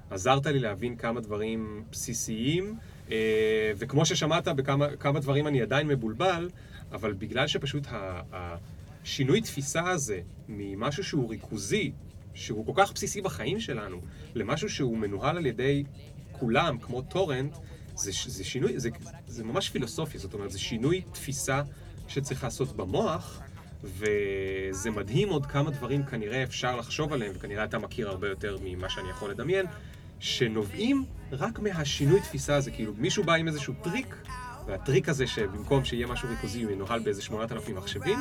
עזרת 0.10 0.46
לי 0.46 0.60
להבין 0.60 0.96
כמה 0.96 1.22
דברים 1.22 1.84
בסיסיים, 1.92 2.76
אה, 3.12 3.72
וכמו 3.78 4.06
ששמעת, 4.06 4.48
בכמה 4.48 5.20
דברים 5.20 5.48
אני 5.48 5.62
עדיין 5.62 5.88
מבולבל, 5.88 6.50
אבל 6.92 7.14
בגלל 7.14 7.48
שפשוט 7.48 7.88
השינוי 8.32 9.42
תפיסה 9.42 9.90
הזה 9.90 10.20
ממשהו 10.48 11.04
שהוא 11.04 11.30
ריכוזי 11.30 11.92
שהוא 12.34 12.66
כל 12.66 12.72
כך 12.76 12.94
בסיסי 12.94 13.22
בחיים 13.22 13.60
שלנו, 13.60 14.02
למשהו 14.36 14.70
שהוא 14.70 14.98
מנוהל 14.98 15.38
על 15.38 15.46
ידי 15.46 15.84
כולם, 16.32 16.78
כמו 16.78 17.02
טורנט, 17.02 17.56
זה, 17.96 18.12
זה 18.28 18.44
שינוי, 18.44 18.80
זה, 18.80 18.90
זה 19.28 19.44
ממש 19.44 19.70
פילוסופיה, 19.70 20.20
זאת 20.20 20.34
אומרת, 20.34 20.52
זה 20.52 20.60
שינוי 20.60 21.02
תפיסה 21.12 21.62
שצריך 22.08 22.44
לעשות 22.44 22.76
במוח, 22.76 23.42
וזה 23.86 24.92
מדהים 24.92 25.30
עוד 25.30 25.46
כמה 25.46 25.72
דברים 25.72 26.04
כנראה 26.04 26.44
אפשר 26.44 26.76
לחשוב 26.76 27.14
עליהם, 27.14 27.32
וכנראה 27.36 27.64
אתה 27.64 27.78
מכיר 27.78 28.10
הרבה 28.10 28.30
יותר 28.30 28.58
ממה 28.64 28.90
שאני 28.90 29.10
יכול 29.10 29.32
לדמיין, 29.32 29.66
שנובעים 30.20 31.06
רק 31.32 31.60
מהשינוי 31.60 32.20
תפיסה 32.20 32.56
הזה, 32.56 32.72
כאילו 32.72 32.94
מישהו 32.98 33.24
בא 33.24 33.34
עם 33.34 33.48
איזשהו 33.48 33.74
טריק, 33.84 34.16
והטריק 34.66 35.10
הזה 35.10 35.28
שבמקום 35.28 35.86
שיהיה 35.86 36.08
משהו 36.08 36.30
ריכוזי 36.30 36.64
הוא 36.64 36.72
ינוהל 36.72 37.00
באיזה 37.00 37.22
8,000 37.22 37.76
מחשבים, 37.76 38.20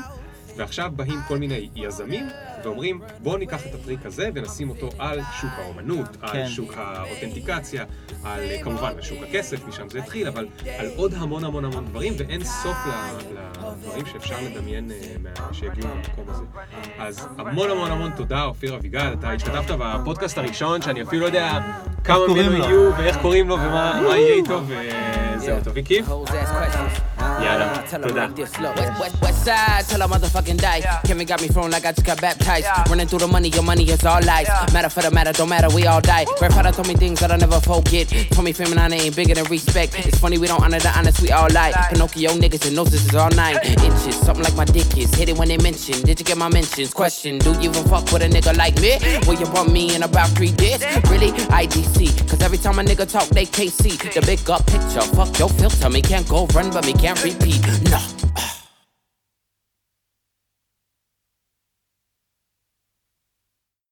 ועכשיו 0.56 0.92
באים 0.96 1.20
כל 1.28 1.38
מיני 1.38 1.68
יזמים 1.74 2.28
ואומרים, 2.64 3.00
בואו 3.22 3.36
ניקח 3.36 3.66
את 3.66 3.74
הטריק 3.74 4.06
הזה 4.06 4.30
ונשים 4.34 4.70
אותו 4.70 4.88
על 4.98 5.20
שוק 5.40 5.50
האומנות, 5.56 6.16
כן. 6.16 6.26
על 6.26 6.48
שוק 6.48 6.74
האותנטיקציה, 6.76 7.84
על 8.24 8.40
כמובן 8.62 8.92
על 8.96 9.02
שוק 9.02 9.18
הכסף, 9.28 9.68
משם 9.68 9.88
זה 9.90 9.98
התחיל, 9.98 10.28
אבל 10.28 10.46
על 10.78 10.86
עוד 10.96 11.14
המון 11.14 11.44
המון 11.44 11.64
המון 11.64 11.84
דברים, 11.86 12.12
ואין 12.18 12.44
סוף 12.44 12.76
לדברים 13.64 14.06
שאפשר 14.06 14.36
לדמיין 14.42 14.90
שיגיעו 15.52 15.88
למקום 15.88 16.24
הזה. 16.28 16.44
אז 16.98 17.28
המון 17.38 17.70
המון 17.70 17.90
המון 17.90 18.10
תודה, 18.16 18.44
אופיר 18.44 18.74
אביגל, 18.76 19.14
אתה 19.18 19.30
השתתפת 19.32 19.70
בפודקאסט 19.78 20.38
הראשון, 20.38 20.82
שאני 20.82 21.02
אפילו 21.02 21.22
לא 21.22 21.26
יודע 21.26 21.58
כמה 22.04 22.18
ממנו 22.28 22.64
יהיו 22.64 22.90
ואיך 22.96 23.16
קוראים 23.22 23.48
לו 23.48 23.54
ומה 23.54 24.02
יהיה 24.04 24.34
איתו, 24.34 24.60
וזהו, 25.36 25.58
טוב, 25.64 25.74
כיף. 25.84 26.06
יאללה, 27.20 27.72
תודה. 28.02 28.26
West 30.44 30.60
side 30.60 30.60
till 30.60 30.66
I 30.66 30.80
motherfucking 30.80 30.82
die. 30.82 31.00
Kevin 31.04 31.26
got 31.26 31.42
me 31.42 31.48
thrown 31.48 31.70
like 31.70 31.84
I 31.84 31.92
just 31.92 32.06
got 32.06 32.20
baptized. 32.20 32.66
Running 32.88 33.06
through 33.06 33.20
the 33.20 33.28
money, 33.28 33.48
your 33.48 33.62
money 33.62 33.84
is 33.90 34.04
all 34.04 34.22
lies. 34.22 34.48
Matter 34.72 34.88
for 34.88 35.02
the 35.02 35.10
matter, 35.10 35.32
don't 35.32 35.48
matter, 35.48 35.68
we 35.74 35.86
all 35.86 36.00
die. 36.00 36.24
Grandfather 36.38 36.72
told 36.72 36.88
me 36.88 36.94
things 36.94 37.20
that 37.20 37.30
I'll 37.30 37.38
never 37.38 37.60
forget. 37.60 38.08
Told 38.30 38.44
me 38.44 38.52
feminine 38.52 38.92
ain't 38.92 39.16
bigger 39.16 39.34
than 39.34 39.44
respect. 39.44 39.94
It's 40.06 40.18
funny 40.18 40.38
we 40.38 40.46
don't 40.46 40.62
honor 40.62 40.78
the 40.78 40.96
honest, 40.96 41.22
we 41.22 41.30
all 41.30 41.48
lie. 41.50 41.72
Pinocchio 41.90 42.30
niggas 42.30 42.66
and 42.66 42.76
noses 42.76 43.06
is 43.06 43.14
all 43.14 43.30
nine 43.30 43.58
inches. 43.64 44.16
Something 44.16 44.44
like 44.44 44.56
my 44.56 44.64
dick 44.64 44.96
is. 44.96 45.12
Hit 45.14 45.28
it 45.28 45.38
when 45.38 45.48
they 45.48 45.58
mention. 45.58 46.00
Did 46.02 46.20
you 46.20 46.24
get 46.24 46.36
my 46.36 46.48
mentions? 46.48 46.92
Question, 46.92 47.38
do 47.38 47.52
you 47.60 47.70
even 47.70 47.84
fuck 47.84 48.10
with 48.12 48.22
a 48.22 48.28
nigga 48.28 48.56
like 48.56 48.76
me? 48.80 48.98
Will 49.26 49.38
you 49.38 49.46
bump 49.46 49.70
me 49.72 49.94
in 49.94 50.02
about 50.02 50.28
three 50.30 50.52
days? 50.52 50.82
Really? 51.10 51.32
IDC. 51.32 52.28
Cause 52.28 52.40
every 52.42 52.58
time 52.58 52.78
a 52.78 52.82
nigga 52.82 53.10
talk, 53.10 53.28
they 53.28 53.46
KC. 53.46 54.12
The 54.12 54.20
big 54.22 54.48
up 54.50 54.66
picture. 54.66 55.02
Fuck 55.14 55.38
your 55.38 55.48
filter. 55.48 55.90
Me 55.90 56.02
can't 56.02 56.28
go 56.28 56.46
run, 56.48 56.70
but 56.70 56.84
me 56.86 56.92
can't 56.92 57.22
repeat. 57.22 57.60
No. 57.90 58.23